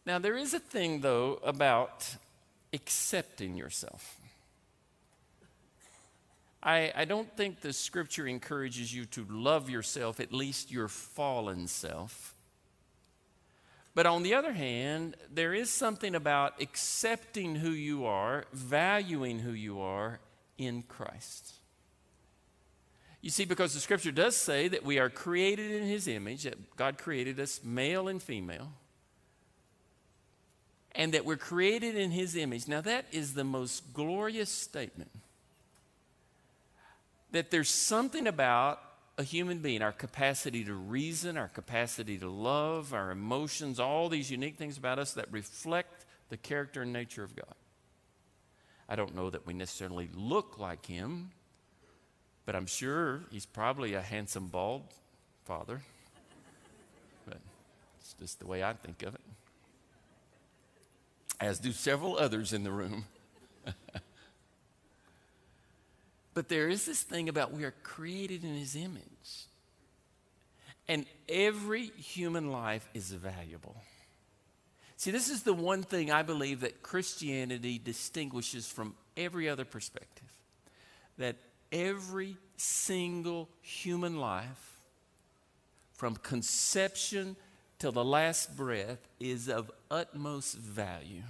Now, 0.05 0.19
there 0.19 0.37
is 0.37 0.53
a 0.53 0.59
thing, 0.59 1.01
though, 1.01 1.39
about 1.45 2.17
accepting 2.73 3.57
yourself. 3.57 4.19
I, 6.63 6.93
I 6.95 7.05
don't 7.05 7.35
think 7.37 7.61
the 7.61 7.73
scripture 7.73 8.27
encourages 8.27 8.95
you 8.95 9.05
to 9.07 9.27
love 9.29 9.69
yourself, 9.69 10.21
at 10.21 10.33
least 10.33 10.71
your 10.71 10.89
fallen 10.89 11.67
self. 11.67 12.35
But 13.95 14.07
on 14.07 14.23
the 14.23 14.35
other 14.35 14.53
hand, 14.53 15.17
there 15.33 15.53
is 15.53 15.71
something 15.71 16.15
about 16.15 16.61
accepting 16.63 17.57
who 17.57 17.71
you 17.71 18.07
are, 18.07 18.47
valuing 18.53 19.41
who 19.41 19.53
you 19.53 19.81
are 19.81 20.21
in 20.57 20.83
Christ. 20.83 21.55
You 23.21 23.31
see, 23.31 23.45
because 23.45 23.75
the 23.75 23.81
scripture 23.81 24.13
does 24.13 24.37
say 24.37 24.69
that 24.69 24.85
we 24.85 24.99
are 24.99 25.11
created 25.11 25.71
in 25.71 25.87
his 25.87 26.09
image, 26.09 26.45
that 26.45 26.77
God 26.77 26.97
created 26.97 27.39
us 27.39 27.61
male 27.63 28.09
and 28.09 28.23
female, 28.23 28.73
and 30.95 31.15
that 31.15 31.25
we're 31.25 31.37
created 31.37 31.97
in 31.97 32.11
his 32.11 32.37
image. 32.37 32.69
Now, 32.69 32.81
that 32.83 33.07
is 33.13 33.35
the 33.35 33.45
most 33.45 33.93
glorious 33.95 34.51
statement 34.51 35.11
that 37.31 37.51
there's 37.51 37.71
something 37.71 38.27
about 38.27 38.79
a 39.19 39.23
human 39.23 39.59
being, 39.59 39.83
our 39.83 39.93
capacity 39.93 40.65
to 40.65 40.75
reason, 40.75 41.37
our 41.37 41.49
capacity 41.49 42.19
to 42.19 42.29
love, 42.29 42.93
our 42.93 43.11
emotions, 43.11 43.81
all 43.81 44.09
these 44.09 44.31
unique 44.31 44.57
things 44.57 44.77
about 44.79 44.99
us 44.99 45.15
that 45.15 45.31
reflect 45.31 46.05
the 46.29 46.37
character 46.37 46.83
and 46.83 46.93
nature 46.93 47.23
of 47.23 47.35
God. 47.37 47.55
I 48.89 48.97
don't 48.97 49.15
know 49.15 49.31
that 49.31 49.47
we 49.47 49.55
necessarily 49.55 50.11
look 50.15 50.59
like 50.59 50.87
Him, 50.87 51.31
But 52.45 52.57
I'm 52.57 52.67
sure 52.67 53.21
he's 53.31 53.47
probably 53.47 53.95
a 53.95 54.01
handsome, 54.03 54.49
bald 54.49 54.83
father. 55.45 55.81
But 57.27 57.39
it's 58.01 58.15
just 58.15 58.41
the 58.41 58.47
way 58.47 58.65
I 58.65 58.73
think 58.73 59.03
of 59.03 59.15
it. 59.15 59.21
As 61.43 61.59
do 61.59 61.73
several 61.73 62.17
others 62.17 62.53
in 62.53 62.63
the 62.63 62.71
room. 62.71 63.05
but 66.35 66.49
there 66.49 66.69
is 66.69 66.87
this 66.87 67.03
thing 67.03 67.29
about 67.29 67.53
we 67.53 67.65
are 67.65 67.75
created 67.83 68.45
in 68.45 68.55
his 68.55 68.77
image. 68.77 69.49
And 70.87 71.05
every 71.29 71.87
human 71.87 72.53
life 72.53 72.89
is 72.95 73.11
valuable. 73.11 73.75
See, 74.97 75.11
this 75.11 75.29
is 75.29 75.43
the 75.43 75.53
one 75.53 75.83
thing 75.83 76.13
I 76.13 76.23
believe 76.23 76.61
that 76.61 76.81
Christianity 76.81 77.77
distinguishes 77.77 78.69
from 78.69 78.95
every 79.17 79.49
other 79.49 79.65
perspective. 79.65 80.31
That 81.19 81.35
every 81.73 82.37
single 82.57 83.49
human 83.63 84.21
life, 84.21 84.77
from 85.95 86.15
conception 86.15 87.35
till 87.83 87.91
the 87.91 88.05
last 88.05 88.57
breath, 88.57 89.09
is 89.19 89.49
of 89.49 89.69
utmost 89.91 90.57
value. 90.57 91.25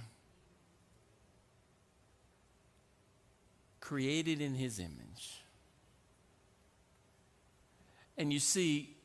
Created 3.79 4.39
in 4.39 4.53
His 4.53 4.77
image. 4.77 5.41
And 8.19 8.31
you 8.31 8.37
see, 8.37 8.95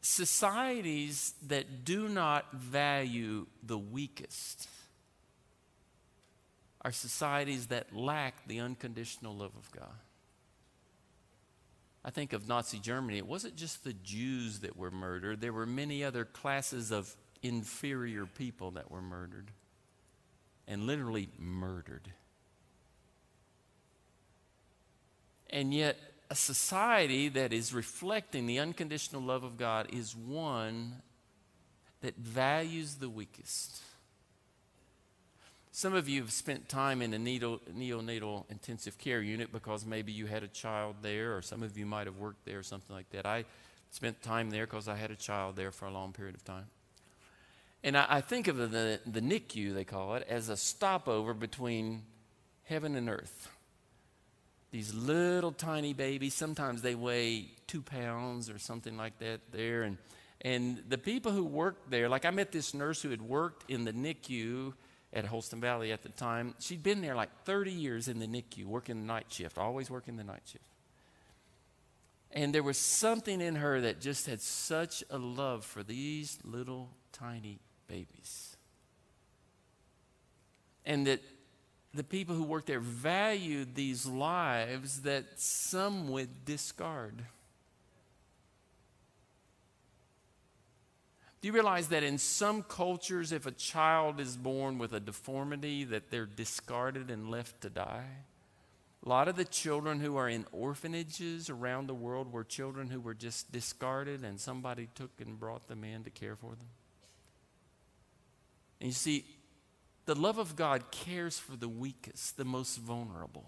societies 0.00 1.34
that 1.48 1.84
do 1.84 2.08
not 2.08 2.50
value 2.54 3.44
the 3.62 3.76
weakest 3.76 4.66
are 6.80 6.92
societies 6.92 7.66
that 7.66 7.94
lack 7.94 8.48
the 8.48 8.60
unconditional 8.60 9.36
love 9.36 9.52
of 9.54 9.70
God. 9.70 10.00
I 12.04 12.10
think 12.10 12.32
of 12.32 12.46
Nazi 12.46 12.78
Germany, 12.78 13.18
it 13.18 13.26
wasn't 13.26 13.56
just 13.56 13.82
the 13.82 13.94
Jews 13.94 14.60
that 14.60 14.76
were 14.76 14.90
murdered, 14.90 15.40
there 15.40 15.52
were 15.52 15.66
many 15.66 16.04
other 16.04 16.24
classes 16.24 16.90
of 16.90 17.14
inferior 17.42 18.26
people 18.26 18.72
that 18.72 18.90
were 18.90 19.02
murdered. 19.02 19.50
And 20.66 20.86
literally 20.86 21.28
murdered. 21.38 22.10
And 25.50 25.74
yet, 25.74 25.98
a 26.30 26.34
society 26.34 27.28
that 27.28 27.52
is 27.52 27.74
reflecting 27.74 28.46
the 28.46 28.58
unconditional 28.58 29.20
love 29.20 29.44
of 29.44 29.58
God 29.58 29.88
is 29.92 30.16
one 30.16 31.02
that 32.00 32.16
values 32.16 32.96
the 32.96 33.10
weakest. 33.10 33.82
Some 35.76 35.94
of 35.94 36.08
you 36.08 36.20
have 36.20 36.30
spent 36.30 36.68
time 36.68 37.02
in 37.02 37.12
a 37.14 37.18
neonatal 37.18 38.44
intensive 38.48 38.96
care 38.96 39.20
unit 39.20 39.50
because 39.50 39.84
maybe 39.84 40.12
you 40.12 40.26
had 40.26 40.44
a 40.44 40.46
child 40.46 40.94
there, 41.02 41.36
or 41.36 41.42
some 41.42 41.64
of 41.64 41.76
you 41.76 41.84
might 41.84 42.06
have 42.06 42.16
worked 42.16 42.44
there 42.44 42.60
or 42.60 42.62
something 42.62 42.94
like 42.94 43.10
that. 43.10 43.26
I 43.26 43.44
spent 43.90 44.22
time 44.22 44.50
there 44.50 44.66
because 44.66 44.86
I 44.86 44.94
had 44.94 45.10
a 45.10 45.16
child 45.16 45.56
there 45.56 45.72
for 45.72 45.86
a 45.86 45.90
long 45.90 46.12
period 46.12 46.36
of 46.36 46.44
time. 46.44 46.66
And 47.82 47.98
I, 47.98 48.06
I 48.08 48.20
think 48.20 48.46
of 48.46 48.56
the, 48.56 49.00
the 49.04 49.20
NICU, 49.20 49.74
they 49.74 49.82
call 49.82 50.14
it, 50.14 50.24
as 50.28 50.48
a 50.48 50.56
stopover 50.56 51.34
between 51.34 52.02
heaven 52.62 52.94
and 52.94 53.08
earth. 53.08 53.48
These 54.70 54.94
little 54.94 55.50
tiny 55.50 55.92
babies, 55.92 56.34
sometimes 56.34 56.82
they 56.82 56.94
weigh 56.94 57.48
two 57.66 57.82
pounds 57.82 58.48
or 58.48 58.60
something 58.60 58.96
like 58.96 59.18
that 59.18 59.40
there. 59.50 59.82
And, 59.82 59.98
and 60.40 60.84
the 60.88 60.98
people 60.98 61.32
who 61.32 61.44
worked 61.44 61.90
there, 61.90 62.08
like 62.08 62.24
I 62.24 62.30
met 62.30 62.52
this 62.52 62.74
nurse 62.74 63.02
who 63.02 63.10
had 63.10 63.22
worked 63.22 63.68
in 63.68 63.84
the 63.84 63.92
NICU 63.92 64.74
at 65.14 65.24
Holston 65.26 65.60
Valley 65.60 65.92
at 65.92 66.02
the 66.02 66.08
time. 66.10 66.54
She'd 66.58 66.82
been 66.82 67.00
there 67.00 67.14
like 67.14 67.30
30 67.44 67.70
years 67.70 68.08
in 68.08 68.18
the 68.18 68.26
NICU, 68.26 68.64
working 68.64 69.00
the 69.00 69.06
night 69.06 69.26
shift, 69.28 69.56
always 69.56 69.88
working 69.88 70.16
the 70.16 70.24
night 70.24 70.42
shift. 70.44 70.64
And 72.32 72.52
there 72.52 72.64
was 72.64 72.76
something 72.76 73.40
in 73.40 73.54
her 73.54 73.80
that 73.80 74.00
just 74.00 74.26
had 74.26 74.40
such 74.40 75.04
a 75.08 75.16
love 75.16 75.64
for 75.64 75.84
these 75.84 76.38
little 76.42 76.90
tiny 77.12 77.60
babies. 77.86 78.56
And 80.84 81.06
that 81.06 81.22
the 81.94 82.02
people 82.02 82.34
who 82.34 82.42
worked 82.42 82.66
there 82.66 82.80
valued 82.80 83.76
these 83.76 84.04
lives 84.04 85.02
that 85.02 85.24
some 85.36 86.08
would 86.10 86.44
discard. 86.44 87.22
Do 91.44 91.48
you 91.48 91.52
realize 91.52 91.88
that 91.88 92.02
in 92.02 92.16
some 92.16 92.62
cultures, 92.62 93.30
if 93.30 93.44
a 93.44 93.50
child 93.50 94.18
is 94.18 94.34
born 94.34 94.78
with 94.78 94.94
a 94.94 94.98
deformity, 94.98 95.84
that 95.84 96.10
they're 96.10 96.24
discarded 96.24 97.10
and 97.10 97.30
left 97.30 97.60
to 97.60 97.68
die? 97.68 98.06
A 99.04 99.08
lot 99.10 99.28
of 99.28 99.36
the 99.36 99.44
children 99.44 100.00
who 100.00 100.16
are 100.16 100.26
in 100.26 100.46
orphanages 100.52 101.50
around 101.50 101.86
the 101.86 101.94
world 101.94 102.32
were 102.32 102.44
children 102.44 102.88
who 102.88 102.98
were 102.98 103.12
just 103.12 103.52
discarded 103.52 104.24
and 104.24 104.40
somebody 104.40 104.88
took 104.94 105.10
and 105.20 105.38
brought 105.38 105.68
them 105.68 105.84
in 105.84 106.02
to 106.04 106.08
care 106.08 106.34
for 106.34 106.52
them. 106.52 106.68
And 108.80 108.88
you 108.88 108.94
see, 108.94 109.26
the 110.06 110.14
love 110.14 110.38
of 110.38 110.56
God 110.56 110.90
cares 110.90 111.38
for 111.38 111.56
the 111.56 111.68
weakest, 111.68 112.38
the 112.38 112.46
most 112.46 112.78
vulnerable 112.78 113.44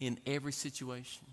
in 0.00 0.18
every 0.26 0.52
situation. 0.52 1.28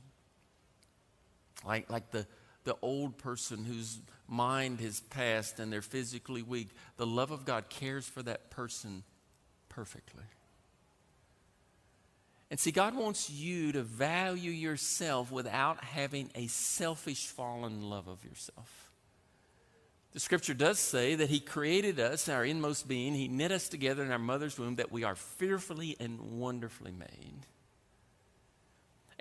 Like, 1.65 1.89
like 1.89 2.12
the, 2.12 2.28
the 2.63 2.76
old 2.82 3.17
person 3.17 3.65
whose 3.65 3.99
mind 4.28 4.80
has 4.82 5.02
passed 5.02 5.60
and 5.60 5.71
they're 5.71 5.82
physically 5.82 6.41
weak, 6.41 6.69
the 6.97 7.06
love 7.06 7.32
of 7.32 7.45
God 7.45 7.69
cares 7.69 8.08
for 8.08 8.23
that 8.23 8.49
person 8.49 9.04
perfectly. 9.69 10.23
And 12.49 12.60
see, 12.60 12.71
God 12.71 12.95
wants 12.95 13.30
you 13.32 13.71
to 13.71 13.82
value 13.82 14.52
yourself 14.52 15.32
without 15.32 15.84
having 15.84 16.30
a 16.36 16.45
selfish, 16.47 17.26
fallen 17.26 17.82
love 17.82 18.08
of 18.08 18.23
yourself. 18.23 18.91
The 20.12 20.19
scripture 20.19 20.54
does 20.54 20.78
say 20.78 21.15
that 21.15 21.32
He 21.32 21.39
created 21.39 21.99
us, 21.99 22.30
our 22.30 22.45
inmost 22.45 22.88
being. 22.88 23.15
He 23.15 23.28
knit 23.28 23.52
us 23.52 23.67
together 23.67 24.04
in 24.04 24.12
our 24.12 24.19
mother's 24.19 24.60
womb, 24.60 24.76
that 24.76 24.91
we 24.91 25.04
are 25.04 25.15
fearfully 25.15 25.97
and 25.99 26.39
wonderfully 26.39 26.91
made. 26.91 27.47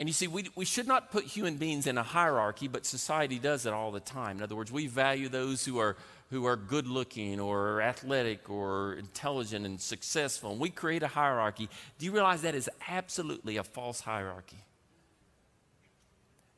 And 0.02 0.08
you 0.08 0.12
see, 0.12 0.26
we, 0.26 0.50
we 0.56 0.64
should 0.64 0.88
not 0.88 1.12
put 1.12 1.26
human 1.26 1.58
beings 1.58 1.86
in 1.86 1.96
a 1.96 2.02
hierarchy, 2.02 2.66
but 2.66 2.84
society 2.84 3.38
does 3.38 3.66
it 3.66 3.72
all 3.72 3.92
the 3.92 4.00
time. 4.00 4.38
In 4.38 4.42
other 4.42 4.56
words, 4.56 4.72
we 4.72 4.88
value 4.88 5.28
those 5.28 5.64
who 5.64 5.78
are, 5.78 5.96
who 6.30 6.44
are 6.44 6.56
good 6.56 6.88
looking 6.88 7.38
or 7.38 7.80
athletic 7.80 8.50
or 8.50 8.94
intelligent 8.94 9.64
and 9.64 9.80
successful. 9.80 10.50
And 10.50 10.60
we 10.60 10.70
create 10.70 11.04
a 11.04 11.06
hierarchy. 11.06 11.68
Do 12.00 12.06
you 12.06 12.10
realize 12.10 12.42
that 12.42 12.56
is 12.56 12.68
absolutely 12.88 13.58
a 13.58 13.62
false 13.62 14.00
hierarchy? 14.00 14.64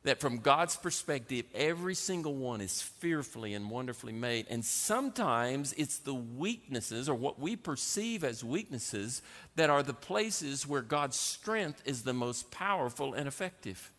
That 0.05 0.21
from 0.21 0.39
God's 0.39 0.77
perspective, 0.77 1.47
every 1.55 1.95
single 1.95 2.35
one 2.35 2.61
is 2.61 2.81
fearfully 2.81 3.55
and 3.55 3.71
wonderfully 3.71 4.13
made. 4.13 4.47
And 4.51 4.65
sometimes 4.65 5.73
it's 5.75 5.99
the 5.99 6.15
weaknesses 6.15 7.09
or 7.09 7.15
what 7.15 7.41
we 7.41 7.57
perceive 7.57 8.23
as 8.23 8.45
weaknesses 8.45 9.23
that 9.57 9.71
are 9.71 9.83
the 9.83 9.95
places 9.95 10.67
where 10.67 10.83
God's 10.83 11.17
strength 11.17 11.83
is 11.87 12.03
the 12.03 12.13
most 12.13 12.51
powerful 12.51 13.15
and 13.15 13.27
effective. 13.27 13.91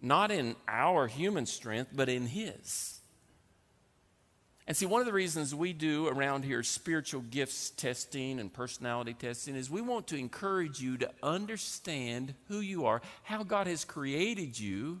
Not 0.00 0.30
in 0.30 0.56
our 0.68 1.06
human 1.06 1.46
strength, 1.46 1.92
but 1.94 2.08
in 2.08 2.26
His. 2.26 3.01
And 4.66 4.76
see, 4.76 4.86
one 4.86 5.00
of 5.00 5.06
the 5.06 5.12
reasons 5.12 5.54
we 5.54 5.72
do 5.72 6.06
around 6.06 6.44
here 6.44 6.62
spiritual 6.62 7.22
gifts 7.22 7.70
testing 7.70 8.38
and 8.38 8.52
personality 8.52 9.14
testing 9.14 9.56
is 9.56 9.68
we 9.68 9.80
want 9.80 10.06
to 10.08 10.16
encourage 10.16 10.80
you 10.80 10.96
to 10.98 11.10
understand 11.22 12.34
who 12.46 12.60
you 12.60 12.86
are, 12.86 13.02
how 13.24 13.42
God 13.42 13.66
has 13.66 13.84
created 13.84 14.58
you. 14.58 15.00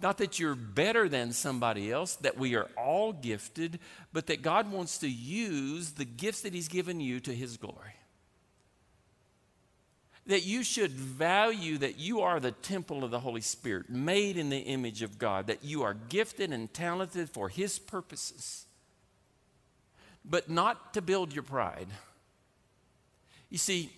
Not 0.00 0.18
that 0.18 0.38
you're 0.38 0.54
better 0.54 1.08
than 1.08 1.32
somebody 1.32 1.90
else, 1.90 2.16
that 2.16 2.38
we 2.38 2.54
are 2.54 2.68
all 2.76 3.12
gifted, 3.12 3.80
but 4.12 4.28
that 4.28 4.42
God 4.42 4.70
wants 4.70 4.98
to 4.98 5.08
use 5.08 5.92
the 5.92 6.04
gifts 6.04 6.42
that 6.42 6.54
He's 6.54 6.68
given 6.68 7.00
you 7.00 7.18
to 7.20 7.34
His 7.34 7.56
glory. 7.56 7.94
That 10.26 10.44
you 10.44 10.62
should 10.62 10.92
value 10.92 11.78
that 11.78 11.98
you 11.98 12.20
are 12.20 12.38
the 12.38 12.52
temple 12.52 13.02
of 13.02 13.10
the 13.10 13.18
Holy 13.20 13.40
Spirit, 13.40 13.90
made 13.90 14.36
in 14.36 14.50
the 14.50 14.58
image 14.58 15.02
of 15.02 15.18
God, 15.18 15.48
that 15.48 15.64
you 15.64 15.82
are 15.82 15.94
gifted 15.94 16.52
and 16.52 16.72
talented 16.72 17.28
for 17.28 17.48
His 17.48 17.80
purposes 17.80 18.67
but 20.28 20.50
not 20.50 20.94
to 20.94 21.02
build 21.02 21.32
your 21.32 21.42
pride. 21.42 21.88
You 23.50 23.58
see, 23.58 23.90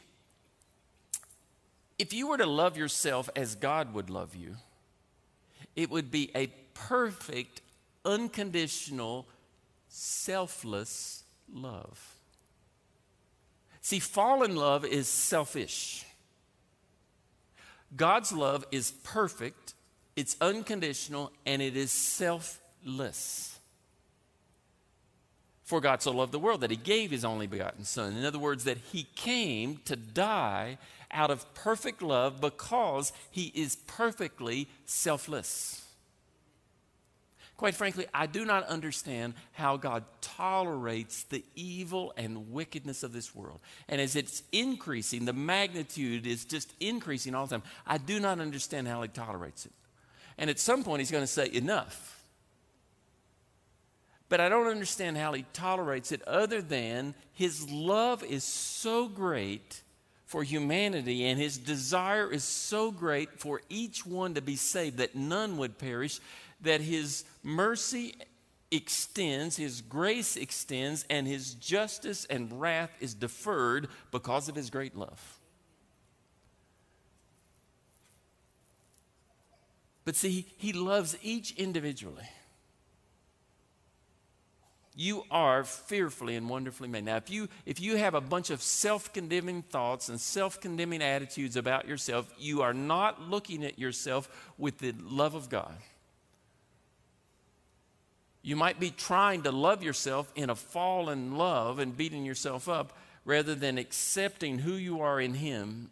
if 1.99 2.13
you 2.13 2.29
were 2.29 2.39
to 2.39 2.47
love 2.47 2.77
yourself 2.77 3.29
as 3.35 3.55
God 3.55 3.93
would 3.95 4.09
love 4.09 4.35
you, 4.35 4.57
it 5.77 5.91
would 5.91 6.11
be 6.11 6.31
a 6.35 6.47
perfect, 6.73 7.61
unconditional, 8.05 9.27
selfless 9.89 11.25
love. 11.53 12.15
See, 13.83 13.99
fallen 13.99 14.57
love 14.57 14.85
is 14.85 15.09
selfish. 15.09 16.05
God's 17.97 18.33
love 18.33 18.65
is 18.71 18.93
perfect, 19.03 19.75
it's 20.15 20.37
unconditional, 20.41 21.33
and 21.45 21.61
it 21.61 21.77
is 21.77 21.91
selfless. 21.91 23.59
For 25.71 25.81
God 25.81 26.03
so 26.03 26.11
loved 26.11 26.33
the 26.33 26.41
world 26.41 26.63
that 26.63 26.73
he 26.73 26.77
gave 26.77 27.13
his 27.13 27.25
only 27.25 27.47
begotten 27.47 27.85
Son. 27.85 28.17
In 28.17 28.25
other 28.25 28.41
words, 28.41 28.65
that 28.65 28.77
he 28.91 29.05
came 29.15 29.79
to 29.85 29.95
die 29.95 30.79
out 31.13 31.31
of 31.31 31.55
perfect 31.55 32.03
love 32.03 32.41
because 32.41 33.13
he 33.31 33.53
is 33.55 33.77
perfectly 33.87 34.67
selfless. 34.85 35.87
Quite 37.57 37.77
frankly, 37.77 38.07
I 38.13 38.27
do 38.27 38.45
not 38.45 38.65
understand 38.65 39.35
how 39.53 39.77
God 39.77 40.03
tolerates 40.21 41.23
the 41.23 41.45
evil 41.55 42.13
and 42.17 42.51
wickedness 42.51 43.05
of 43.05 43.13
this 43.13 43.33
world. 43.33 43.61
And 43.89 44.01
as 44.01 44.17
it's 44.17 44.43
increasing, 44.51 45.25
the 45.25 45.33
magnitude 45.33 46.27
is 46.27 46.45
just 46.45 46.75
increasing 46.81 47.37
all 47.37 47.47
the 47.47 47.59
time. 47.59 47.63
I 47.87 47.99
do 47.99 48.19
not 48.19 48.41
understand 48.41 48.89
how 48.89 49.03
He 49.03 49.09
tolerates 49.09 49.67
it. 49.67 49.73
And 50.37 50.51
at 50.51 50.59
some 50.59 50.83
point, 50.83 50.99
He's 50.99 51.13
going 51.13 51.23
to 51.23 51.29
say, 51.29 51.49
enough. 51.53 52.20
But 54.31 54.41
I 54.41 54.49
don't 54.49 54.69
understand 54.69 55.19
how 55.19 55.35
He 55.35 55.45
tolerates 55.53 56.11
it 56.13 56.23
other 56.23 56.63
than 56.63 57.15
His 57.35 57.71
love 57.71 58.25
is 58.25 58.45
so 58.45 59.09
great 59.09 59.83
for 60.31 60.45
humanity, 60.45 61.25
and 61.25 61.41
his 61.41 61.59
desire 61.59 62.33
is 62.33 62.45
so 62.45 62.93
great 62.93 63.41
for 63.41 63.61
each 63.69 64.07
one 64.07 64.35
to 64.35 64.41
be 64.41 64.55
saved 64.55 64.99
that 64.99 65.17
none 65.17 65.57
would 65.57 65.77
perish, 65.77 66.21
that 66.61 66.81
his 66.81 67.25
mercy 67.43 68.15
extends, 68.71 69.57
his 69.57 69.81
grace 69.81 70.37
extends, 70.37 71.05
and 71.11 71.27
his 71.27 71.55
justice 71.55 72.27
and 72.31 72.61
wrath 72.61 72.93
is 73.01 73.13
deferred 73.13 73.89
because 74.13 74.49
of 74.49 74.55
his 74.55 74.71
great 74.71 74.97
love. 74.97 75.41
But 80.05 80.15
see, 80.15 80.47
he 80.57 80.73
loves 80.73 81.17
each 81.25 81.57
individually. 81.57 82.29
You 84.97 85.25
are 85.31 85.63
fearfully 85.65 86.37
and 86.37 86.49
wonderfully 86.49 86.89
made. 86.89 87.05
Now, 87.05 87.17
if 87.17 87.31
you, 87.31 87.49
if 87.65 87.81
you 87.81 87.97
have 87.97 88.15
a 88.15 88.21
bunch 88.21 88.51
of 88.51 88.61
self 88.61 89.13
condemning 89.13 89.63
thoughts 89.63 90.09
and 90.09 90.21
self 90.21 90.61
condemning 90.61 91.03
attitudes 91.03 91.57
about 91.57 91.87
yourself, 91.87 92.33
you 92.39 92.63
are 92.63 92.75
not 92.75 93.23
looking 93.23 93.65
at 93.65 93.79
yourself 93.79 94.29
with 94.59 94.79
the 94.79 94.93
love 95.01 95.35
of 95.35 95.49
God. 95.49 95.75
You 98.43 98.57
might 98.57 98.81
be 98.81 98.91
trying 98.91 99.43
to 99.43 99.53
love 99.53 99.83
yourself 99.83 100.33
in 100.35 100.51
a 100.51 100.55
fallen 100.55 101.37
love 101.37 101.79
and 101.79 101.97
beating 101.97 102.25
yourself 102.25 102.69
up 102.69 102.97
rather 103.25 103.55
than 103.55 103.79
accepting 103.79 104.59
who 104.59 104.73
you 104.73 105.03
are 105.03 105.21
in 105.21 105.35
Him 105.35 105.91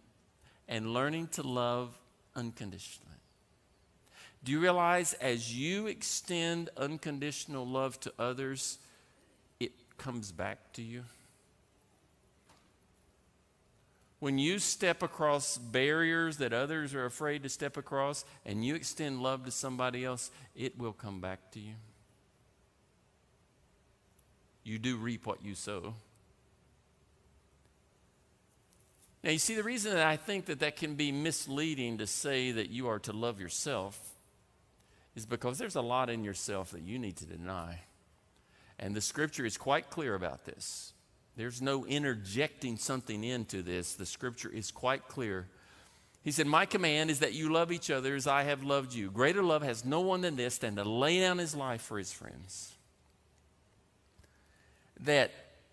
and 0.67 0.93
learning 0.93 1.29
to 1.29 1.43
love 1.43 1.97
unconditionally. 2.35 3.09
Do 4.45 4.53
you 4.53 4.61
realize 4.61 5.13
as 5.15 5.55
you 5.55 5.89
extend 5.89 6.71
unconditional 6.77 7.67
love 7.67 7.99
to 8.01 8.13
others, 8.19 8.79
comes 9.99 10.33
back 10.33 10.73
to 10.75 10.83
you? 10.83 11.05
When 14.21 14.39
you 14.39 14.59
step 14.59 15.03
across 15.03 15.59
barriers 15.59 16.39
that 16.39 16.53
others 16.53 16.95
are 16.95 17.05
afraid 17.05 17.45
to 17.45 17.49
step 17.49 17.77
across 17.77 18.25
and 18.45 18.65
you 18.65 18.75
extend 18.75 19.23
love 19.23 19.45
to 19.45 19.51
somebody 19.51 20.05
else, 20.05 20.31
it 20.57 20.79
will 20.79 20.93
come 20.93 21.21
back 21.21 21.53
to 21.53 21.61
you 21.61 21.75
you 24.69 24.79
do 24.79 24.97
reap 24.97 25.27
what 25.27 25.43
you 25.43 25.55
sow. 25.55 25.95
Now, 29.25 29.31
you 29.31 29.39
see, 29.39 29.55
the 29.55 29.63
reason 29.63 29.95
that 29.95 30.07
I 30.07 30.17
think 30.17 30.45
that 30.47 30.61
that 30.61 30.77
can 30.77 30.95
be 30.95 31.11
misleading 31.11 31.99
to 31.99 32.07
say 32.07 32.53
that 32.53 32.71
you 32.71 32.89
are 32.89 32.99
to 33.01 33.13
love 33.13 33.41
yourself 33.41 33.99
is 35.17 35.27
because 35.27 35.59
there's 35.59 35.75
a 35.75 35.81
lot 35.81 36.11
in 36.11 36.23
yourself 36.23 36.71
that 36.71 36.83
you 36.83 36.99
need 36.99 37.17
to 37.17 37.25
deny. 37.25 37.81
And 38.79 38.95
the 38.95 39.01
scripture 39.01 39.45
is 39.45 39.57
quite 39.57 39.91
clear 39.91 40.15
about 40.15 40.45
this. 40.45 40.93
There's 41.37 41.63
no 41.63 41.87
interjecting 41.87 42.77
something 42.77 43.23
into 43.23 43.63
this. 43.63 43.95
The 43.95 44.07
scripture 44.07 44.51
is 44.51 44.71
quite 44.71 45.09
clear. 45.09 45.47
He 46.23 46.33
said, 46.33 46.47
My 46.47 46.67
command 46.67 47.11
is 47.11 47.21
that 47.21 47.35
you 47.35 47.53
love 47.53 47.73
each 47.73 47.91
other 47.91 48.15
as 48.15 48.27
I 48.27 48.43
have 48.43 48.63
loved 48.63 48.93
you. 48.93 49.11
Greater 49.11 49.43
love 49.43 49.63
has 49.63 49.85
no 49.85 50.01
one 50.01 50.21
than 50.21 50.37
this, 50.37 50.59
than 50.59 50.77
to 50.77 50.85
lay 50.85 51.21
down 51.21 51.39
his 51.39 51.55
life 51.55 51.83
for 51.83 51.99
his 51.99 52.13
friends 52.13 52.73
that 55.01 55.31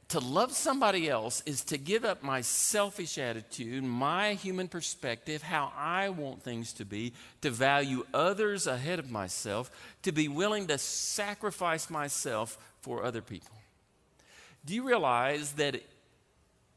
to 0.08 0.20
love 0.20 0.52
somebody 0.52 1.10
else 1.10 1.42
is 1.48 1.64
to 1.66 1.78
give 1.78 2.06
up 2.06 2.22
my 2.22 2.42
selfish 2.42 3.18
attitude, 3.18 3.84
my 3.84 4.36
human 4.36 4.68
perspective, 4.68 5.42
how 5.42 5.72
I 5.76 6.10
want 6.10 6.44
things 6.44 6.74
to 6.74 6.86
be, 6.86 7.14
to 7.42 7.50
value 7.50 8.06
others 8.14 8.68
ahead 8.68 9.00
of 9.00 9.10
myself, 9.10 9.72
to 10.04 10.12
be 10.12 10.28
willing 10.28 10.68
to 10.68 10.78
sacrifice 10.78 11.90
myself 11.90 12.60
for 12.86 13.04
other 13.04 13.24
people. 13.24 13.58
Do 14.64 14.76
you 14.76 14.84
realize 14.84 15.54
that 15.54 15.82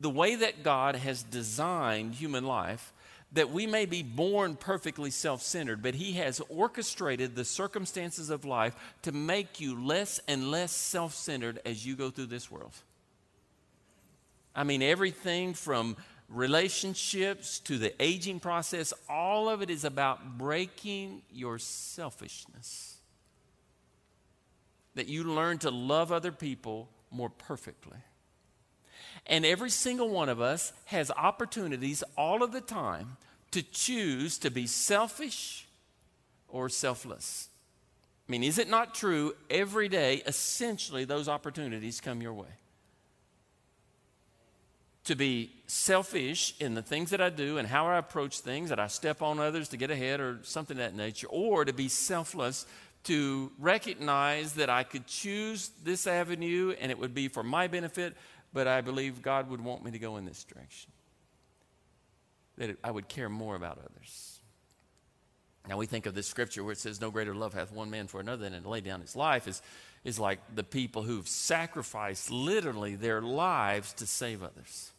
the 0.01 0.09
way 0.09 0.37
that 0.37 0.63
God 0.63 0.97
has 0.97 1.23
designed 1.23 2.15
human 2.15 2.45
life, 2.45 2.95
that 3.33 3.51
we 3.51 3.67
may 3.67 3.85
be 3.85 4.03
born 4.03 4.57
perfectly 4.57 5.11
self 5.11 5.43
centered, 5.43 5.83
but 5.83 5.95
He 5.95 6.15
has 6.15 6.41
orchestrated 6.49 7.37
the 7.37 7.45
circumstances 7.45 8.31
of 8.31 8.47
life 8.47 8.75
to 9.03 9.13
make 9.13 9.61
you 9.61 9.85
less 9.85 10.19
and 10.27 10.51
less 10.51 10.73
self 10.73 11.15
centered 11.15 11.61
as 11.67 11.85
you 11.85 11.95
go 11.95 12.09
through 12.09 12.27
this 12.27 12.51
world. 12.51 12.73
I 14.57 14.65
mean, 14.65 14.81
everything 14.81 15.53
from 15.53 15.99
relationships 16.31 17.61
to 17.61 17.77
the 17.77 17.93
aging 18.03 18.41
process, 18.41 18.95
all 19.11 19.51
of 19.51 19.61
it 19.61 19.69
is 19.69 19.85
about 19.85 20.39
breaking 20.39 21.21
your 21.31 21.59
selfishness. 21.59 22.98
That 24.99 25.07
you 25.07 25.23
learn 25.23 25.59
to 25.59 25.71
love 25.71 26.11
other 26.11 26.33
people 26.33 26.89
more 27.13 27.31
perfectly. 27.31 27.99
And 29.27 29.47
every 29.47 29.71
single 29.71 30.09
one 30.09 30.29
of 30.29 30.41
us 30.41 30.73
has 30.87 31.13
opportunities 31.13 32.03
all 32.17 32.43
of 32.43 32.51
the 32.51 32.61
time 32.61 33.17
to 33.53 33.63
choose 33.63 34.39
to 34.39 34.51
be 34.51 34.67
selfish 34.67 35.69
or 36.49 36.69
selfless. 36.69 37.49
I 38.29 38.33
mean, 38.33 38.43
is 38.43 38.59
it 38.59 38.69
not 38.69 38.93
true 38.93 39.35
every 39.49 39.89
day, 39.89 40.21
essentially, 40.27 41.05
those 41.05 41.29
opportunities 41.29 42.01
come 42.01 42.21
your 42.21 42.35
way? 42.35 42.49
To 45.05 45.15
be 45.15 45.53
selfish 45.69 46.55
in 46.59 46.75
the 46.75 46.83
things 46.83 47.11
that 47.11 47.21
I 47.21 47.31
do 47.31 47.57
and 47.57 47.69
how 47.69 47.87
I 47.87 47.99
approach 47.99 48.41
things, 48.41 48.71
that 48.71 48.81
I 48.81 48.89
step 48.89 49.23
on 49.23 49.39
others 49.39 49.69
to 49.69 49.77
get 49.77 49.93
ahead 49.93 50.19
or 50.19 50.41
something 50.43 50.77
of 50.77 50.83
that 50.83 50.97
nature, 50.97 51.29
or 51.29 51.65
to 51.65 51.73
be 51.73 51.89
selfless 51.89 52.67
to 53.05 53.51
recognize 53.59 54.55
that 54.55 54.69
I 54.69 54.83
could 54.83 55.07
choose 55.07 55.71
this 55.83 56.07
avenue 56.07 56.75
and 56.81 56.91
it 56.91 56.99
would 56.99 57.15
be 57.15 57.29
for 57.29 57.43
my 57.43 57.67
benefit 57.67 58.15
but 58.53 58.67
I 58.67 58.81
believe 58.81 59.23
God 59.23 59.51
would 59.51 59.61
want 59.61 59.85
me 59.85 59.91
to 59.93 59.99
go 59.99 60.17
in 60.17 60.25
this 60.25 60.45
direction. 60.45 60.91
That 62.57 62.77
I 62.83 62.91
would 62.91 63.09
care 63.09 63.29
more 63.29 63.55
about 63.55 63.79
others. 63.79 64.41
Now 65.69 65.77
we 65.77 65.87
think 65.87 66.07
of 66.07 66.15
this 66.15 66.27
scripture 66.27 66.65
where 66.65 66.73
it 66.73 66.79
says, 66.79 67.01
No 67.01 67.11
greater 67.11 67.35
love 67.35 67.55
hath 67.55 67.71
one 67.71 67.91
man 67.91 68.07
for 68.07 68.21
another 68.21 68.49
than 68.49 68.63
to 68.63 68.69
lay 68.69 68.81
down 68.81 69.01
his 69.01 69.15
life, 69.15 69.47
is, 69.47 69.61
is 70.03 70.19
like 70.19 70.41
the 70.55 70.65
people 70.65 71.03
who've 71.03 71.29
sacrificed 71.29 72.31
literally 72.31 72.95
their 72.95 73.21
lives 73.21 73.93
to 73.95 74.07
save 74.07 74.43
others. 74.43 74.93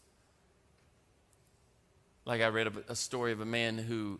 Like 2.25 2.41
I 2.41 2.47
read 2.47 2.67
a, 2.67 2.91
a 2.91 2.95
story 2.95 3.31
of 3.31 3.41
a 3.41 3.45
man 3.45 3.79
who 3.79 4.19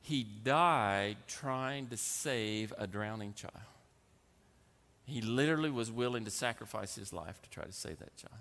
he 0.00 0.24
died 0.24 1.16
trying 1.26 1.88
to 1.88 1.96
save 1.96 2.72
a 2.78 2.86
drowning 2.86 3.34
child. 3.34 3.54
He 5.04 5.20
literally 5.20 5.70
was 5.70 5.90
willing 5.90 6.24
to 6.24 6.30
sacrifice 6.30 6.94
his 6.94 7.12
life 7.12 7.40
to 7.42 7.50
try 7.50 7.64
to 7.64 7.72
save 7.72 7.98
that 7.98 8.16
child. 8.16 8.40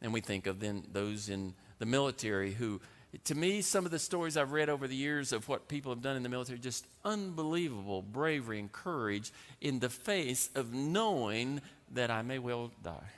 And 0.00 0.12
we 0.12 0.20
think 0.20 0.46
of 0.46 0.60
then 0.60 0.84
those 0.92 1.28
in 1.28 1.54
the 1.78 1.86
military 1.86 2.52
who, 2.52 2.80
to 3.24 3.34
me, 3.34 3.60
some 3.60 3.84
of 3.84 3.90
the 3.90 3.98
stories 3.98 4.36
I've 4.36 4.52
read 4.52 4.68
over 4.68 4.88
the 4.88 4.96
years 4.96 5.32
of 5.32 5.48
what 5.48 5.68
people 5.68 5.92
have 5.92 6.02
done 6.02 6.16
in 6.16 6.22
the 6.22 6.28
military, 6.28 6.58
just 6.58 6.86
unbelievable 7.04 8.02
bravery 8.02 8.58
and 8.58 8.70
courage 8.70 9.32
in 9.60 9.80
the 9.80 9.88
face 9.88 10.48
of 10.54 10.72
knowing 10.72 11.60
that 11.92 12.10
I 12.10 12.22
may 12.22 12.38
well 12.38 12.70
die. 12.82 13.10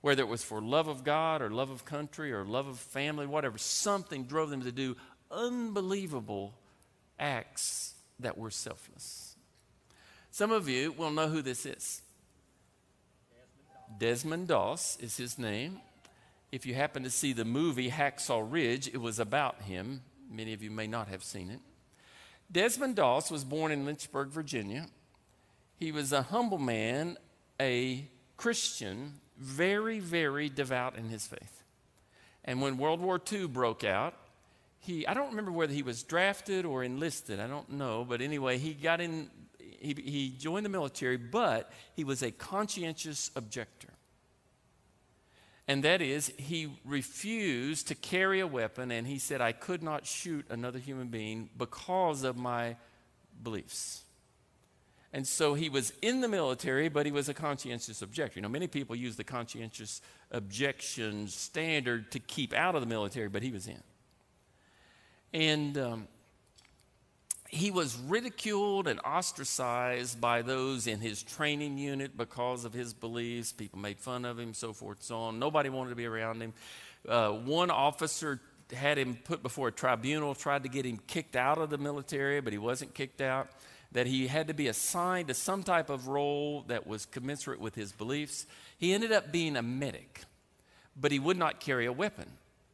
Whether 0.00 0.22
it 0.22 0.28
was 0.28 0.44
for 0.44 0.62
love 0.62 0.86
of 0.86 1.02
God 1.02 1.42
or 1.42 1.50
love 1.50 1.70
of 1.70 1.84
country 1.84 2.32
or 2.32 2.44
love 2.44 2.68
of 2.68 2.78
family, 2.78 3.26
whatever, 3.26 3.58
something 3.58 4.24
drove 4.24 4.50
them 4.50 4.62
to 4.62 4.72
do 4.72 4.96
unbelievable 5.30 6.54
acts 7.18 7.94
that 8.20 8.36
were 8.36 8.50
selfless. 8.50 9.36
Some 10.30 10.52
of 10.52 10.68
you 10.68 10.92
will 10.92 11.10
know 11.10 11.28
who 11.28 11.42
this 11.42 11.66
is. 11.66 12.02
Desmond 13.98 14.48
Doss 14.48 14.98
is 15.00 15.16
his 15.16 15.38
name. 15.38 15.80
If 16.52 16.66
you 16.66 16.74
happen 16.74 17.02
to 17.02 17.10
see 17.10 17.32
the 17.32 17.44
movie 17.44 17.90
Hacksaw 17.90 18.46
Ridge, 18.48 18.88
it 18.88 19.00
was 19.00 19.18
about 19.18 19.62
him. 19.62 20.02
Many 20.30 20.52
of 20.52 20.62
you 20.62 20.70
may 20.70 20.86
not 20.86 21.08
have 21.08 21.24
seen 21.24 21.50
it. 21.50 21.60
Desmond 22.50 22.96
Doss 22.96 23.30
was 23.30 23.44
born 23.44 23.72
in 23.72 23.84
Lynchburg, 23.84 24.28
Virginia. 24.28 24.86
He 25.76 25.92
was 25.92 26.12
a 26.12 26.22
humble 26.22 26.58
man, 26.58 27.18
a 27.60 28.08
Christian, 28.36 29.14
very, 29.38 29.98
very 29.98 30.48
devout 30.48 30.96
in 30.96 31.08
his 31.08 31.26
faith. 31.26 31.62
And 32.44 32.62
when 32.62 32.78
World 32.78 33.00
War 33.00 33.20
II 33.30 33.46
broke 33.48 33.84
out, 33.84 34.14
he, 34.80 35.06
I 35.06 35.14
don't 35.14 35.30
remember 35.30 35.52
whether 35.52 35.72
he 35.72 35.82
was 35.82 36.02
drafted 36.02 36.64
or 36.64 36.84
enlisted, 36.84 37.40
I 37.40 37.46
don't 37.46 37.70
know, 37.70 38.04
but 38.08 38.20
anyway, 38.20 38.58
he 38.58 38.74
got 38.74 39.00
in 39.00 39.30
he, 39.80 39.94
he 39.94 40.34
joined 40.36 40.66
the 40.66 40.70
military, 40.70 41.16
but 41.16 41.70
he 41.94 42.04
was 42.04 42.22
a 42.22 42.30
conscientious 42.30 43.30
objector. 43.36 43.88
And 45.68 45.84
that 45.84 46.00
is, 46.00 46.32
he 46.38 46.72
refused 46.84 47.88
to 47.88 47.94
carry 47.94 48.40
a 48.40 48.46
weapon, 48.46 48.90
and 48.90 49.06
he 49.06 49.18
said, 49.18 49.40
I 49.40 49.52
could 49.52 49.82
not 49.82 50.06
shoot 50.06 50.46
another 50.48 50.78
human 50.78 51.08
being 51.08 51.50
because 51.56 52.24
of 52.24 52.36
my 52.36 52.76
beliefs. 53.42 54.02
And 55.12 55.26
so 55.26 55.54
he 55.54 55.68
was 55.68 55.92
in 56.02 56.20
the 56.20 56.28
military, 56.28 56.88
but 56.88 57.06
he 57.06 57.12
was 57.12 57.28
a 57.28 57.34
conscientious 57.34 58.02
objector. 58.02 58.38
You 58.38 58.42
know, 58.42 58.48
many 58.48 58.66
people 58.66 58.96
use 58.96 59.16
the 59.16 59.24
conscientious 59.24 60.00
objection 60.30 61.28
standard 61.28 62.10
to 62.12 62.18
keep 62.18 62.52
out 62.52 62.74
of 62.74 62.80
the 62.80 62.86
military, 62.86 63.28
but 63.28 63.42
he 63.42 63.52
was 63.52 63.68
in. 63.68 63.82
And 65.32 65.76
um, 65.76 66.08
he 67.48 67.70
was 67.70 67.96
ridiculed 67.96 68.88
and 68.88 69.00
ostracized 69.00 70.20
by 70.20 70.42
those 70.42 70.86
in 70.86 71.00
his 71.00 71.22
training 71.22 71.78
unit 71.78 72.16
because 72.16 72.64
of 72.64 72.72
his 72.72 72.92
beliefs. 72.92 73.52
People 73.52 73.78
made 73.78 73.98
fun 73.98 74.24
of 74.24 74.38
him, 74.38 74.54
so 74.54 74.72
forth 74.72 75.02
so 75.02 75.16
on. 75.18 75.38
Nobody 75.38 75.68
wanted 75.68 75.90
to 75.90 75.96
be 75.96 76.06
around 76.06 76.42
him. 76.42 76.52
Uh, 77.08 77.30
one 77.30 77.70
officer 77.70 78.40
had 78.72 78.98
him 78.98 79.16
put 79.24 79.42
before 79.42 79.68
a 79.68 79.72
tribunal, 79.72 80.34
tried 80.34 80.62
to 80.64 80.68
get 80.68 80.84
him 80.84 80.98
kicked 81.06 81.36
out 81.36 81.58
of 81.58 81.70
the 81.70 81.78
military, 81.78 82.40
but 82.40 82.52
he 82.52 82.58
wasn't 82.58 82.92
kicked 82.94 83.20
out 83.20 83.48
that 83.92 84.06
he 84.06 84.26
had 84.26 84.48
to 84.48 84.54
be 84.54 84.68
assigned 84.68 85.28
to 85.28 85.34
some 85.34 85.62
type 85.62 85.88
of 85.88 86.08
role 86.08 86.64
that 86.68 86.86
was 86.86 87.06
commensurate 87.06 87.60
with 87.60 87.74
his 87.74 87.92
beliefs. 87.92 88.46
He 88.76 88.92
ended 88.92 89.12
up 89.12 89.32
being 89.32 89.56
a 89.56 89.62
medic, 89.62 90.22
but 90.94 91.10
he 91.10 91.18
would 91.18 91.38
not 91.38 91.60
carry 91.60 91.86
a 91.86 91.92
weapon. 91.92 92.30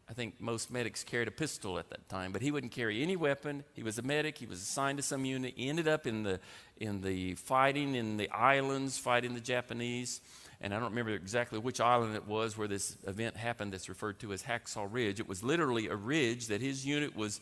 I 0.09 0.13
think 0.13 0.41
most 0.41 0.71
medics 0.71 1.03
carried 1.03 1.29
a 1.29 1.31
pistol 1.31 1.79
at 1.79 1.89
that 1.91 2.09
time, 2.09 2.33
but 2.33 2.43
he 2.43 2.51
wouldn't 2.51 2.73
carry 2.73 3.03
any 3.03 3.17
weapon. 3.17 3.65
He 3.73 3.83
was 3.83 3.99
a 3.99 4.03
medic. 4.03 4.37
He 4.37 4.47
was 4.47 4.61
assigned 4.61 4.99
to 4.99 5.03
some 5.03 5.25
unit. 5.25 5.55
He 5.57 5.69
ended 5.69 5.89
up 5.89 6.07
in 6.07 6.23
the 6.23 6.41
in 6.77 7.01
the 7.01 7.35
fighting 7.35 7.95
in 7.95 8.17
the 8.17 8.29
islands, 8.31 8.99
fighting 8.99 9.35
the 9.35 9.41
Japanese. 9.41 10.21
And 10.61 10.73
I 10.73 10.79
don't 10.79 10.91
remember 10.91 11.13
exactly 11.13 11.59
which 11.59 11.81
island 11.81 12.15
it 12.15 12.27
was 12.27 12.57
where 12.57 12.69
this 12.69 12.97
event 13.07 13.37
happened. 13.37 13.73
That's 13.73 13.89
referred 13.89 14.19
to 14.21 14.33
as 14.33 14.43
Hacksaw 14.43 14.89
Ridge. 14.91 15.21
It 15.21 15.29
was 15.29 15.43
literally 15.43 15.89
a 15.89 15.97
ridge 15.97 16.47
that 16.49 16.61
his 16.61 16.87
unit 16.87 17.17
was 17.17 17.41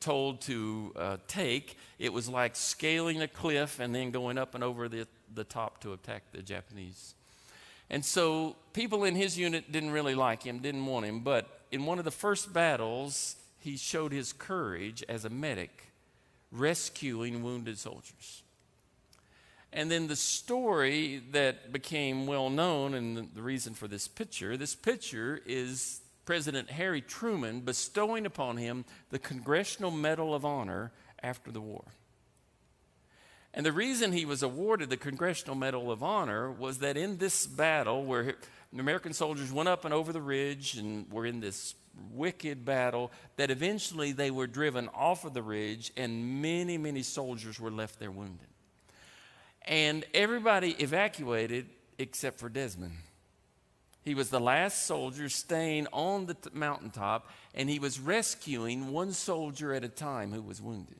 told 0.00 0.40
to 0.42 0.92
uh, 0.96 1.16
take, 1.28 1.76
it 1.98 2.12
was 2.12 2.28
like 2.28 2.56
scaling 2.56 3.22
a 3.22 3.28
cliff 3.28 3.80
and 3.80 3.94
then 3.94 4.10
going 4.10 4.38
up 4.38 4.54
and 4.54 4.64
over 4.64 4.88
the, 4.88 5.06
the 5.34 5.44
top 5.44 5.80
to 5.82 5.92
attack 5.92 6.22
the 6.32 6.42
Japanese. 6.42 7.14
And 7.90 8.04
so 8.04 8.56
people 8.72 9.04
in 9.04 9.14
his 9.14 9.38
unit 9.38 9.70
didn't 9.70 9.90
really 9.90 10.14
like 10.14 10.42
him, 10.42 10.58
didn't 10.60 10.84
want 10.86 11.06
him, 11.06 11.20
but 11.20 11.53
in 11.70 11.86
one 11.86 11.98
of 11.98 12.04
the 12.04 12.10
first 12.10 12.52
battles, 12.52 13.36
he 13.58 13.76
showed 13.76 14.12
his 14.12 14.32
courage 14.32 15.02
as 15.08 15.24
a 15.24 15.30
medic, 15.30 15.92
rescuing 16.50 17.42
wounded 17.42 17.78
soldiers. 17.78 18.42
And 19.72 19.90
then 19.90 20.06
the 20.06 20.16
story 20.16 21.20
that 21.32 21.72
became 21.72 22.26
well 22.26 22.48
known, 22.48 22.94
and 22.94 23.34
the 23.34 23.42
reason 23.42 23.74
for 23.74 23.88
this 23.88 24.06
picture 24.06 24.56
this 24.56 24.74
picture 24.74 25.40
is 25.46 26.00
President 26.24 26.70
Harry 26.70 27.00
Truman 27.00 27.60
bestowing 27.60 28.24
upon 28.24 28.56
him 28.56 28.84
the 29.10 29.18
Congressional 29.18 29.90
Medal 29.90 30.34
of 30.34 30.44
Honor 30.44 30.92
after 31.22 31.50
the 31.50 31.60
war. 31.60 31.84
And 33.52 33.64
the 33.64 33.72
reason 33.72 34.12
he 34.12 34.24
was 34.24 34.42
awarded 34.42 34.90
the 34.90 34.96
Congressional 34.96 35.54
Medal 35.54 35.90
of 35.90 36.02
Honor 36.02 36.50
was 36.50 36.78
that 36.78 36.96
in 36.96 37.18
this 37.18 37.46
battle, 37.46 38.04
where 38.04 38.34
American 38.80 39.12
soldiers 39.12 39.52
went 39.52 39.68
up 39.68 39.84
and 39.84 39.94
over 39.94 40.12
the 40.12 40.20
ridge 40.20 40.76
and 40.76 41.10
were 41.12 41.26
in 41.26 41.40
this 41.40 41.74
wicked 42.12 42.64
battle, 42.64 43.12
that 43.36 43.50
eventually 43.50 44.12
they 44.12 44.30
were 44.30 44.46
driven 44.46 44.88
off 44.94 45.24
of 45.24 45.32
the 45.34 45.42
ridge 45.42 45.92
and 45.96 46.42
many, 46.42 46.76
many 46.76 47.02
soldiers 47.02 47.60
were 47.60 47.70
left 47.70 47.98
there 47.98 48.10
wounded. 48.10 48.48
And 49.62 50.04
everybody 50.12 50.72
evacuated 50.72 51.66
except 51.98 52.38
for 52.38 52.48
Desmond. 52.48 52.96
He 54.04 54.14
was 54.14 54.28
the 54.28 54.40
last 54.40 54.84
soldier 54.84 55.30
staying 55.30 55.86
on 55.90 56.26
the 56.26 56.34
t- 56.34 56.50
mountaintop, 56.52 57.30
and 57.54 57.70
he 57.70 57.78
was 57.78 57.98
rescuing 57.98 58.92
one 58.92 59.12
soldier 59.12 59.72
at 59.72 59.82
a 59.82 59.88
time 59.88 60.30
who 60.30 60.42
was 60.42 60.60
wounded. 60.60 60.98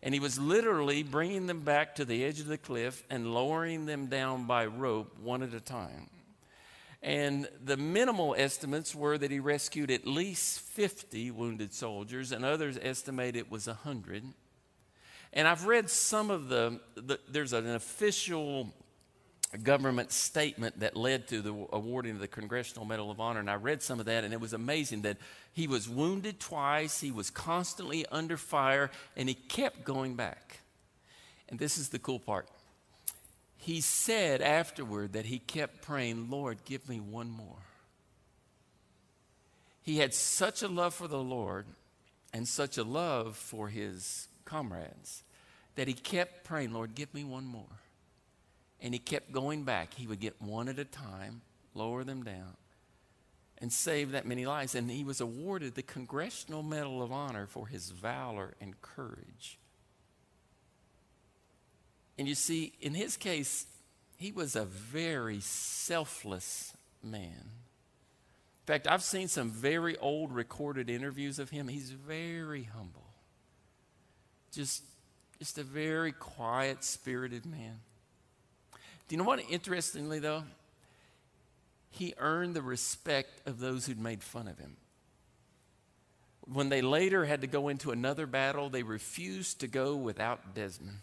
And 0.00 0.14
he 0.14 0.20
was 0.20 0.38
literally 0.38 1.02
bringing 1.02 1.46
them 1.46 1.60
back 1.60 1.96
to 1.96 2.04
the 2.04 2.24
edge 2.24 2.38
of 2.38 2.46
the 2.46 2.56
cliff 2.56 3.02
and 3.10 3.34
lowering 3.34 3.86
them 3.86 4.06
down 4.06 4.46
by 4.46 4.66
rope 4.66 5.18
one 5.18 5.42
at 5.42 5.52
a 5.52 5.60
time. 5.60 6.08
And 7.02 7.48
the 7.64 7.78
minimal 7.78 8.34
estimates 8.36 8.94
were 8.94 9.16
that 9.16 9.30
he 9.30 9.40
rescued 9.40 9.90
at 9.90 10.06
least 10.06 10.60
50 10.60 11.30
wounded 11.30 11.72
soldiers, 11.72 12.30
and 12.30 12.44
others 12.44 12.78
estimate 12.80 13.36
it 13.36 13.50
was 13.50 13.66
100. 13.66 14.24
And 15.32 15.48
I've 15.48 15.66
read 15.66 15.88
some 15.88 16.30
of 16.30 16.48
the, 16.48 16.80
the 16.96 17.18
there's 17.28 17.52
an 17.52 17.68
official 17.68 18.74
government 19.62 20.12
statement 20.12 20.80
that 20.80 20.96
led 20.96 21.26
to 21.28 21.40
the 21.40 21.52
awarding 21.72 22.12
of 22.12 22.20
the 22.20 22.28
Congressional 22.28 22.84
Medal 22.84 23.10
of 23.10 23.18
Honor. 23.18 23.40
And 23.40 23.50
I 23.50 23.54
read 23.54 23.82
some 23.82 23.98
of 23.98 24.06
that, 24.06 24.22
and 24.22 24.32
it 24.32 24.40
was 24.40 24.52
amazing 24.52 25.02
that 25.02 25.16
he 25.52 25.66
was 25.66 25.88
wounded 25.88 26.38
twice, 26.38 27.00
he 27.00 27.10
was 27.10 27.30
constantly 27.30 28.06
under 28.06 28.36
fire, 28.36 28.90
and 29.16 29.28
he 29.28 29.34
kept 29.34 29.84
going 29.84 30.14
back. 30.14 30.60
And 31.48 31.58
this 31.58 31.78
is 31.78 31.88
the 31.88 31.98
cool 31.98 32.20
part. 32.20 32.48
He 33.62 33.82
said 33.82 34.40
afterward 34.40 35.12
that 35.12 35.26
he 35.26 35.38
kept 35.38 35.82
praying, 35.82 36.30
Lord, 36.30 36.64
give 36.64 36.88
me 36.88 36.98
one 36.98 37.28
more. 37.28 37.58
He 39.82 39.98
had 39.98 40.14
such 40.14 40.62
a 40.62 40.68
love 40.68 40.94
for 40.94 41.08
the 41.08 41.22
Lord 41.22 41.66
and 42.32 42.48
such 42.48 42.78
a 42.78 42.82
love 42.82 43.36
for 43.36 43.68
his 43.68 44.28
comrades 44.46 45.24
that 45.74 45.88
he 45.88 45.92
kept 45.92 46.42
praying, 46.44 46.72
Lord, 46.72 46.94
give 46.94 47.12
me 47.12 47.22
one 47.22 47.44
more. 47.44 47.80
And 48.80 48.94
he 48.94 48.98
kept 48.98 49.30
going 49.30 49.64
back. 49.64 49.92
He 49.92 50.06
would 50.06 50.20
get 50.20 50.40
one 50.40 50.70
at 50.70 50.78
a 50.78 50.84
time, 50.86 51.42
lower 51.74 52.02
them 52.02 52.22
down, 52.22 52.56
and 53.58 53.70
save 53.70 54.12
that 54.12 54.26
many 54.26 54.46
lives. 54.46 54.74
And 54.74 54.90
he 54.90 55.04
was 55.04 55.20
awarded 55.20 55.74
the 55.74 55.82
Congressional 55.82 56.62
Medal 56.62 57.02
of 57.02 57.12
Honor 57.12 57.46
for 57.46 57.66
his 57.66 57.90
valor 57.90 58.54
and 58.58 58.80
courage. 58.80 59.58
And 62.20 62.28
you 62.28 62.34
see, 62.34 62.74
in 62.82 62.92
his 62.92 63.16
case, 63.16 63.64
he 64.18 64.30
was 64.30 64.54
a 64.54 64.66
very 64.66 65.40
selfless 65.40 66.74
man. 67.02 67.32
In 67.32 68.66
fact, 68.66 68.86
I've 68.86 69.02
seen 69.02 69.26
some 69.26 69.50
very 69.50 69.96
old 69.96 70.30
recorded 70.30 70.90
interviews 70.90 71.38
of 71.38 71.48
him. 71.48 71.66
He's 71.66 71.92
very 71.92 72.64
humble. 72.64 73.06
Just, 74.52 74.84
just 75.38 75.56
a 75.56 75.62
very 75.62 76.12
quiet, 76.12 76.84
spirited 76.84 77.46
man. 77.46 77.80
Do 79.08 79.14
you 79.14 79.16
know 79.16 79.24
what? 79.24 79.40
Interestingly, 79.48 80.18
though, 80.18 80.42
he 81.88 82.12
earned 82.18 82.52
the 82.52 82.60
respect 82.60 83.48
of 83.48 83.60
those 83.60 83.86
who'd 83.86 83.98
made 83.98 84.22
fun 84.22 84.46
of 84.46 84.58
him. 84.58 84.76
When 86.42 86.68
they 86.68 86.82
later 86.82 87.24
had 87.24 87.40
to 87.40 87.46
go 87.46 87.68
into 87.68 87.92
another 87.92 88.26
battle, 88.26 88.68
they 88.68 88.82
refused 88.82 89.60
to 89.60 89.66
go 89.66 89.96
without 89.96 90.54
Desmond. 90.54 90.98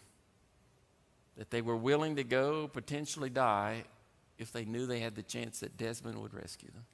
That 1.37 1.51
they 1.51 1.61
were 1.61 1.75
willing 1.75 2.15
to 2.15 2.23
go, 2.23 2.67
potentially 2.67 3.29
die, 3.29 3.83
if 4.37 4.51
they 4.51 4.65
knew 4.65 4.85
they 4.85 4.99
had 4.99 5.15
the 5.15 5.23
chance 5.23 5.59
that 5.59 5.77
Desmond 5.77 6.21
would 6.21 6.33
rescue 6.33 6.69
them. 6.71 6.85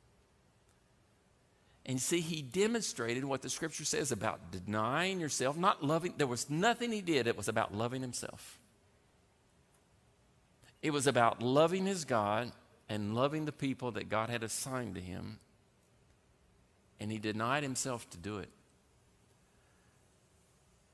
And 1.85 2.01
see, 2.01 2.21
he 2.21 2.41
demonstrated 2.41 3.25
what 3.25 3.41
the 3.41 3.49
scripture 3.49 3.83
says 3.83 4.11
about 4.11 4.51
denying 4.51 5.19
yourself, 5.19 5.57
not 5.57 5.83
loving. 5.83 6.13
There 6.17 6.27
was 6.27 6.49
nothing 6.49 6.91
he 6.91 7.01
did, 7.01 7.27
it 7.27 7.35
was 7.35 7.49
about 7.49 7.73
loving 7.73 8.01
himself. 8.01 8.59
It 10.81 10.91
was 10.91 11.07
about 11.07 11.41
loving 11.41 11.85
his 11.85 12.05
God 12.05 12.51
and 12.89 13.15
loving 13.15 13.45
the 13.45 13.51
people 13.51 13.91
that 13.91 14.09
God 14.09 14.29
had 14.29 14.43
assigned 14.43 14.95
to 14.95 15.01
him. 15.01 15.39
And 16.99 17.11
he 17.11 17.17
denied 17.17 17.63
himself 17.63 18.09
to 18.11 18.17
do 18.17 18.37
it. 18.37 18.49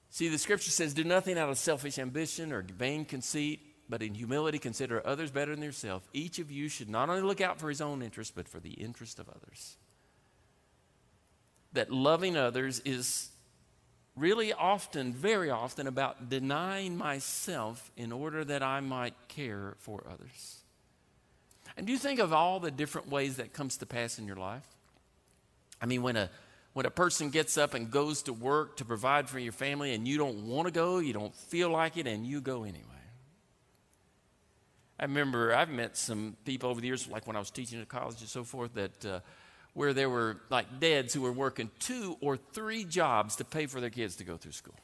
See, 0.10 0.28
the 0.28 0.38
scripture 0.38 0.72
says, 0.72 0.94
Do 0.94 1.04
nothing 1.04 1.38
out 1.38 1.50
of 1.50 1.58
selfish 1.58 2.00
ambition 2.00 2.52
or 2.52 2.62
vain 2.64 3.06
conceit, 3.06 3.62
but 3.88 4.02
in 4.02 4.14
humility 4.14 4.60
consider 4.60 5.06
others 5.06 5.32
better 5.32 5.56
than 5.56 5.64
yourself. 5.64 6.08
Each 6.14 6.40
of 6.40 6.52
you 6.52 6.68
should 6.68 6.90
not 6.90 7.10
only 7.10 7.22
look 7.22 7.42
out 7.42 7.60
for 7.60 7.70
his 7.70 7.82
own 7.82 8.02
interest, 8.02 8.34
but 8.36 8.48
for 8.48 8.60
the 8.60 8.72
interest 8.72 9.20
of 9.20 9.30
others. 9.30 9.78
That 11.74 11.92
loving 11.92 12.36
others 12.36 12.82
is 12.84 13.30
really 14.16 14.52
often, 14.52 15.14
very 15.14 15.52
often, 15.52 15.86
about 15.88 16.30
denying 16.30 16.98
myself 16.98 17.92
in 17.96 18.12
order 18.12 18.44
that 18.44 18.64
I 18.64 18.80
might 18.80 19.14
care 19.28 19.76
for 19.78 20.04
others. 20.12 20.58
And 21.78 21.86
do 21.86 21.94
you 21.94 22.00
think 22.00 22.20
of 22.20 22.34
all 22.34 22.60
the 22.60 22.72
different 22.72 23.10
ways 23.10 23.38
that 23.38 23.54
comes 23.54 23.78
to 23.78 23.86
pass 23.86 24.18
in 24.18 24.26
your 24.26 24.36
life? 24.36 24.66
I 25.82 25.86
mean, 25.86 26.02
when 26.02 26.18
a 26.18 26.30
when 26.80 26.86
a 26.86 26.90
person 26.90 27.30
gets 27.30 27.58
up 27.58 27.74
and 27.74 27.92
goes 27.92 28.22
to 28.24 28.32
work 28.32 28.78
to 28.78 28.86
provide 28.86 29.28
for 29.28 29.38
your 29.38 29.52
family 29.52 29.94
and 29.94 30.08
you 30.08 30.18
don't 30.18 30.48
want 30.48 30.66
to 30.66 30.72
go, 30.72 31.00
you 31.00 31.12
don't 31.12 31.36
feel 31.36 31.70
like 31.70 31.98
it, 31.98 32.08
and 32.08 32.26
you 32.26 32.40
go 32.40 32.64
anyway. 32.64 33.04
I 34.98 35.04
remember 35.04 35.54
I've 35.54 35.68
met 35.68 35.98
some 35.98 36.38
people 36.46 36.70
over 36.70 36.80
the 36.80 36.88
years, 36.88 37.06
like 37.10 37.28
when 37.28 37.36
I 37.36 37.40
was 37.40 37.52
teaching 37.52 37.82
at 37.82 37.90
college 37.90 38.22
and 38.22 38.30
so 38.30 38.46
forth, 38.46 38.76
that 38.76 39.06
uh, 39.06 39.20
where 39.74 39.94
there 39.94 40.10
were 40.10 40.38
like 40.50 40.80
dads 40.80 41.14
who 41.14 41.20
were 41.20 41.34
working 41.34 41.70
two 41.80 42.16
or 42.22 42.38
three 42.38 42.86
jobs 42.86 43.36
to 43.36 43.44
pay 43.44 43.66
for 43.66 43.82
their 43.82 43.90
kids 43.90 44.16
to 44.16 44.24
go 44.24 44.38
through 44.38 44.54
school. 44.54 44.80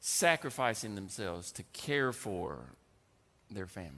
sacrificing 0.00 0.94
themselves 0.94 1.52
to 1.52 1.62
care 1.74 2.12
for 2.12 2.58
their 3.50 3.66
family. 3.66 3.92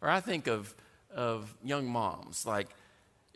Or 0.00 0.08
I 0.08 0.20
think 0.20 0.46
of, 0.46 0.74
of 1.14 1.54
young 1.62 1.86
moms, 1.86 2.46
like, 2.46 2.68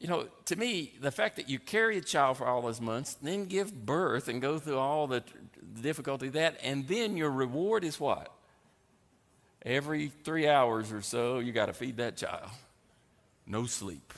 you 0.01 0.09
know, 0.09 0.27
to 0.47 0.57
me, 0.57 0.95
the 0.99 1.11
fact 1.11 1.37
that 1.37 1.51
you 1.51 1.59
carry 1.59 1.99
a 1.99 2.01
child 2.01 2.39
for 2.39 2.47
all 2.47 2.63
those 2.63 2.81
months, 2.81 3.19
then 3.21 3.45
give 3.45 3.87
birth 3.87 4.29
and 4.29 4.41
go 4.41 4.59
through 4.59 4.79
all 4.79 5.07
the, 5.07 5.23
difficulty 5.83 6.29
that, 6.31 6.59
and 6.63 6.89
then 6.89 7.17
your 7.17 7.31
reward 7.31 7.85
is 7.85 8.01
what? 8.01 8.33
Every 9.65 10.11
three 10.25 10.49
hours 10.49 10.91
or 10.91 11.03
so, 11.03 11.39
you 11.39 11.53
got 11.53 11.67
to 11.67 11.73
feed 11.73 11.99
that 11.99 12.17
child. 12.17 12.51
No 13.47 13.67
sleep. 13.67 14.13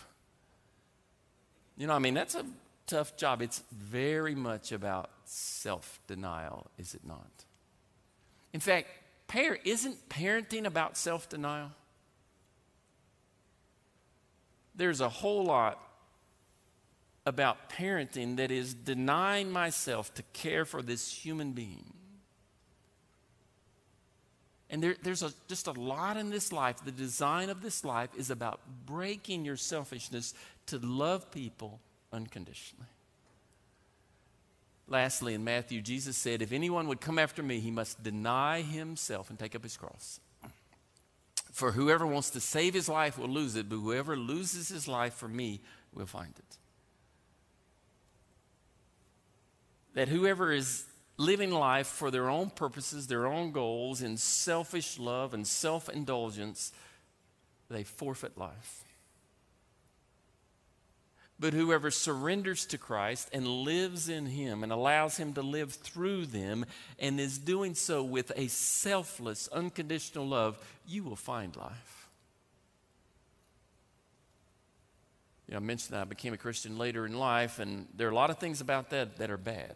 You 1.77 1.89
know, 1.89 1.95
I 1.95 1.99
mean, 1.99 2.15
that's 2.15 2.35
a 2.35 2.45
tough 2.87 3.17
job. 3.17 3.43
It's 3.43 3.63
very 3.73 4.35
much 4.35 4.73
about 4.73 5.11
self 5.25 6.01
denial, 6.07 6.71
is 6.79 6.95
it 6.95 7.05
not? 7.05 7.45
In 8.53 8.61
fact, 8.61 8.89
par- 9.27 9.59
isn't 9.65 10.09
parenting 10.09 10.65
about 10.65 10.97
self 10.97 11.29
denial? 11.29 11.73
There's 14.75 15.01
a 15.01 15.09
whole 15.09 15.45
lot 15.45 15.79
about 17.25 17.71
parenting 17.71 18.37
that 18.37 18.51
is 18.51 18.75
denying 18.75 19.51
myself 19.51 20.13
to 20.15 20.23
care 20.33 20.65
for 20.65 20.83
this 20.83 21.13
human 21.13 21.53
being. 21.53 21.93
And 24.71 24.83
there, 24.83 24.97
there's 25.03 25.23
a, 25.23 25.33
just 25.49 25.67
a 25.67 25.73
lot 25.73 26.17
in 26.17 26.31
this 26.31 26.51
life. 26.51 26.83
The 26.85 26.91
design 26.91 27.51
of 27.51 27.61
this 27.61 27.85
life 27.85 28.09
is 28.17 28.31
about 28.31 28.61
breaking 28.87 29.45
your 29.45 29.59
selfishness 29.59 30.33
to 30.67 30.79
love 30.79 31.31
people 31.31 31.79
unconditionally. 32.11 32.87
Lastly, 34.89 35.35
in 35.35 35.45
Matthew, 35.45 35.81
Jesus 35.83 36.17
said, 36.17 36.43
If 36.43 36.53
anyone 36.53 36.89
would 36.89 37.01
come 37.01 37.19
after 37.19 37.43
me, 37.43 37.61
he 37.61 37.71
must 37.71 38.03
deny 38.03 38.63
himself 38.63 39.31
and 39.31 39.39
take 39.39 39.55
up 39.55 39.63
his 39.63 39.77
cross. 39.77 40.21
For 41.53 41.73
whoever 41.73 42.07
wants 42.07 42.31
to 42.31 42.41
save 42.41 42.73
his 42.73 42.89
life 42.89 43.19
will 43.19 43.29
lose 43.29 43.57
it, 43.57 43.69
but 43.69 43.77
whoever 43.77 44.17
loses 44.17 44.71
his 44.71 44.89
life 44.89 45.15
for 45.15 45.29
me 45.29 45.61
will 45.93 46.07
find 46.07 46.33
it. 46.39 46.59
That 49.95 50.09
whoever 50.09 50.51
is 50.51 50.87
living 51.19 51.51
life 51.51 51.87
for 51.87 52.11
their 52.11 52.31
own 52.31 52.49
purposes, 52.49 53.07
their 53.07 53.27
own 53.27 53.53
goals, 53.53 54.01
in 54.01 54.17
selfish 54.17 54.99
love 54.99 55.35
and 55.35 55.47
self 55.47 55.91
indulgence, 55.91 56.73
they 57.69 57.85
forfeit 57.85 58.39
life. 58.39 58.83
But 61.43 61.55
whoever 61.55 61.91
surrenders 61.91 62.67
to 62.67 62.79
Christ 62.79 63.29
and 63.33 63.45
lives 63.45 64.09
in 64.09 64.27
Him 64.27 64.63
and 64.63 64.71
allows 64.71 65.17
Him 65.17 65.33
to 65.33 65.43
live 65.43 65.73
through 65.73 66.27
them 66.27 66.65
and 67.01 67.19
is 67.19 67.37
doing 67.37 67.75
so 67.75 68.05
with 68.05 68.31
a 68.37 68.47
selfless, 68.47 69.49
unconditional 69.49 70.25
love, 70.25 70.57
you 70.87 71.03
will 71.03 71.17
find 71.17 71.57
life. 71.57 72.09
You 75.49 75.55
know, 75.55 75.57
I 75.57 75.61
mentioned 75.63 75.97
that 75.97 76.03
I 76.03 76.05
became 76.05 76.33
a 76.33 76.37
Christian 76.37 76.79
later 76.79 77.07
in 77.07 77.19
life, 77.19 77.59
and 77.59 77.89
there 77.93 78.07
are 78.07 78.13
a 78.13 78.15
lot 78.15 78.31
of 78.31 78.39
things 78.39 78.61
about 78.61 78.91
that 78.91 79.17
that 79.17 79.29
are 79.29 79.37
bad. 79.37 79.75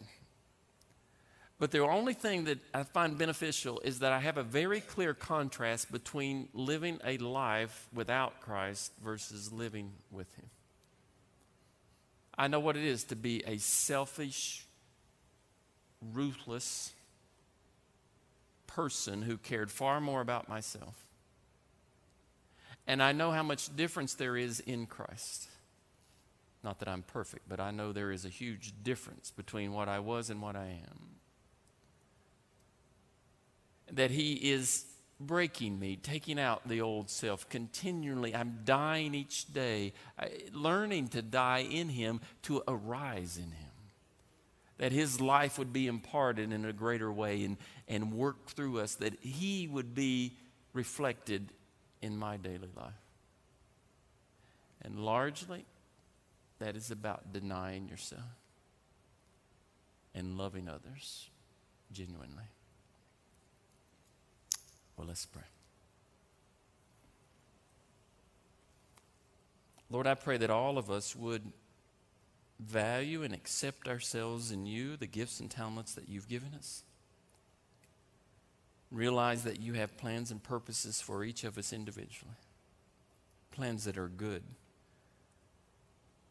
But 1.59 1.73
the 1.73 1.81
only 1.81 2.14
thing 2.14 2.45
that 2.45 2.61
I 2.75 2.85
find 2.85 3.19
beneficial 3.19 3.81
is 3.81 3.99
that 3.99 4.12
I 4.12 4.21
have 4.21 4.37
a 4.37 4.45
very 4.45 4.83
clear 4.83 5.14
contrast 5.14 5.91
between 5.91 6.49
living 6.53 7.01
a 7.05 7.19
life 7.19 7.89
without 7.93 8.41
Christ 8.41 8.93
versus 9.03 9.53
living 9.53 9.91
with 10.12 10.33
Him. 10.37 10.49
I 12.39 12.49
know 12.49 12.61
what 12.61 12.76
it 12.76 12.84
is 12.84 13.05
to 13.05 13.16
be 13.16 13.43
a 13.47 13.59
selfish, 13.59 14.66
ruthless 16.12 16.93
person 18.66 19.22
who 19.22 19.39
cared 19.39 19.70
far 19.70 20.01
more 20.01 20.20
about 20.20 20.49
myself. 20.49 21.07
And 22.87 23.03
I 23.03 23.12
know 23.12 23.32
how 23.32 23.43
much 23.43 23.74
difference 23.74 24.14
there 24.14 24.37
is 24.37 24.61
in 24.61 24.87
Christ. 24.87 25.49
Not 26.62 26.78
that 26.80 26.89
I'm 26.89 27.03
perfect, 27.03 27.49
but 27.49 27.59
I 27.59 27.70
know 27.70 27.93
there 27.93 28.12
is 28.12 28.24
a 28.24 28.28
huge 28.28 28.72
difference 28.82 29.30
between 29.30 29.72
what 29.72 29.89
I 29.89 29.99
was 29.99 30.30
and 30.30 30.43
what 30.43 30.57
I 30.57 30.66
am. 30.66 31.01
That 33.93 34.11
He 34.11 34.34
is 34.34 34.84
breaking 35.19 35.79
me, 35.79 35.97
taking 35.97 36.39
out 36.39 36.69
the 36.69 36.81
old 36.81 37.11
self 37.11 37.49
continually. 37.49 38.35
I'm 38.35 38.61
dying 38.64 39.14
each 39.14 39.53
day, 39.53 39.93
uh, 40.19 40.27
learning 40.53 41.09
to 41.09 41.23
die 41.23 41.67
in 41.71 41.89
Him 41.89 42.21
to 42.43 42.62
arise 42.69 43.37
in 43.37 43.51
Him. 43.51 43.71
That 44.79 44.93
His 44.93 45.21
life 45.21 45.59
would 45.59 45.73
be 45.73 45.87
imparted 45.87 46.53
in 46.53 46.64
a 46.64 46.73
greater 46.73 47.11
way 47.11 47.45
and, 47.45 47.57
and 47.89 48.12
work 48.12 48.49
through 48.49 48.81
us, 48.81 48.97
that 48.97 49.19
He 49.21 49.67
would 49.67 49.95
be 49.95 50.37
reflected 50.73 51.51
in 52.03 52.17
my 52.19 52.37
daily 52.37 52.71
life. 52.77 52.93
And 54.83 55.01
largely, 55.01 55.64
that 56.59 56.77
is 56.77 56.91
about 56.91 57.33
denying 57.33 57.89
yourself 57.89 58.21
and 60.14 60.39
loving 60.39 60.69
others 60.69 61.29
genuinely. 61.93 62.45
Well, 64.97 65.07
let's 65.07 65.26
pray. 65.26 65.42
Lord, 69.90 70.07
I 70.07 70.14
pray 70.14 70.36
that 70.38 70.51
all 70.51 70.78
of 70.78 70.90
us 70.90 71.14
would 71.14 71.53
value 72.59 73.22
and 73.22 73.34
accept 73.34 73.86
ourselves 73.86 74.51
in 74.51 74.66
you, 74.66 74.97
the 74.97 75.07
gifts 75.07 75.40
and 75.40 75.51
talents 75.51 75.94
that 75.94 76.09
you've 76.09 76.28
given 76.28 76.55
us. 76.55 76.82
Realize 78.90 79.44
that 79.44 79.61
you 79.61 79.74
have 79.74 79.97
plans 79.97 80.30
and 80.30 80.42
purposes 80.42 81.01
for 81.01 81.22
each 81.24 81.44
of 81.44 81.59
us 81.59 81.72
individually, 81.72 82.36
plans 83.51 83.84
that 83.84 83.99
are 83.99 84.09
good 84.09 84.42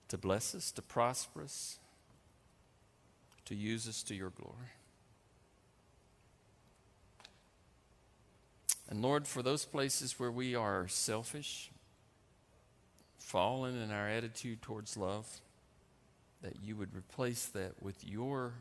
to 0.07 0.17
bless 0.17 0.55
us, 0.55 0.71
to 0.71 0.81
prosper 0.81 1.43
us, 1.43 1.79
to 3.45 3.55
use 3.55 3.87
us 3.87 4.03
to 4.03 4.15
your 4.15 4.29
glory. 4.29 4.71
And 8.89 9.01
Lord, 9.01 9.27
for 9.27 9.41
those 9.41 9.65
places 9.65 10.19
where 10.19 10.31
we 10.31 10.55
are 10.55 10.87
selfish, 10.87 11.71
fallen 13.17 13.81
in 13.81 13.91
our 13.91 14.07
attitude 14.07 14.61
towards 14.61 14.95
love, 14.95 15.41
that 16.41 16.61
you 16.61 16.75
would 16.75 16.95
replace 16.95 17.47
that 17.47 17.81
with 17.81 18.07
your 18.07 18.53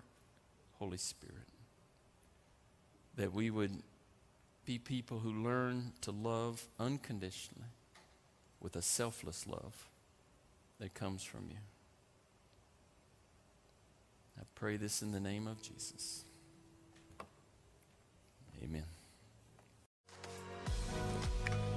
Holy 0.78 0.96
Spirit. 0.96 1.48
That 3.16 3.32
we 3.32 3.50
would 3.50 3.82
be 4.64 4.78
people 4.78 5.18
who 5.18 5.30
learn 5.30 5.92
to 6.00 6.10
love 6.10 6.66
unconditionally 6.80 7.68
with 8.60 8.76
a 8.76 8.82
selfless 8.82 9.46
love 9.46 9.90
that 10.80 10.94
comes 10.94 11.22
from 11.22 11.46
you. 11.50 11.58
I 14.38 14.42
pray 14.54 14.78
this 14.78 15.02
in 15.02 15.12
the 15.12 15.20
name 15.20 15.46
of 15.46 15.62
Jesus. 15.62 16.24
Amen. 18.62 18.84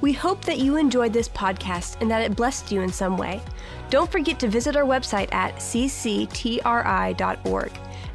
We 0.02 0.14
hope 0.14 0.45
that 0.45 0.60
you 0.60 0.78
enjoyed 0.78 1.12
this 1.14 1.30
podcast 1.30 2.00
and 2.02 2.12
that 2.12 2.22
it 2.22 2.36
blessed 2.36 2.72
you 2.72 2.82
in 2.82 2.91
some 2.91 3.18
way. 3.18 3.41
Don't 3.89 4.12
forget 4.12 4.39
to 4.39 4.48
visit 4.48 4.76
our 4.76 4.84
website 4.84 5.34
at 5.34 5.56
cctri.org 5.56 6.62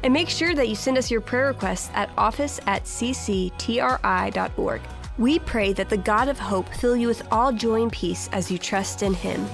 and 0.03 0.13
make 0.13 0.29
sure 0.29 0.53
that 0.55 0.69
you 0.69 0.75
send 0.75 0.97
us 0.97 1.09
your 1.11 1.21
prayer 1.21 1.47
requests 1.47 1.89
at 1.93 2.09
office 2.17 2.59
at 2.67 2.83
cctri.org. 2.83 4.81
We 5.17 5.39
pray 5.39 5.73
that 5.73 5.89
the 5.89 5.97
God 5.97 6.27
of 6.27 6.39
hope 6.39 6.67
fill 6.69 6.95
you 6.95 7.07
with 7.07 7.27
all 7.31 7.51
joy 7.51 7.83
and 7.83 7.91
peace 7.91 8.29
as 8.31 8.49
you 8.49 8.57
trust 8.57 9.03
in 9.03 9.13
Him. 9.13 9.45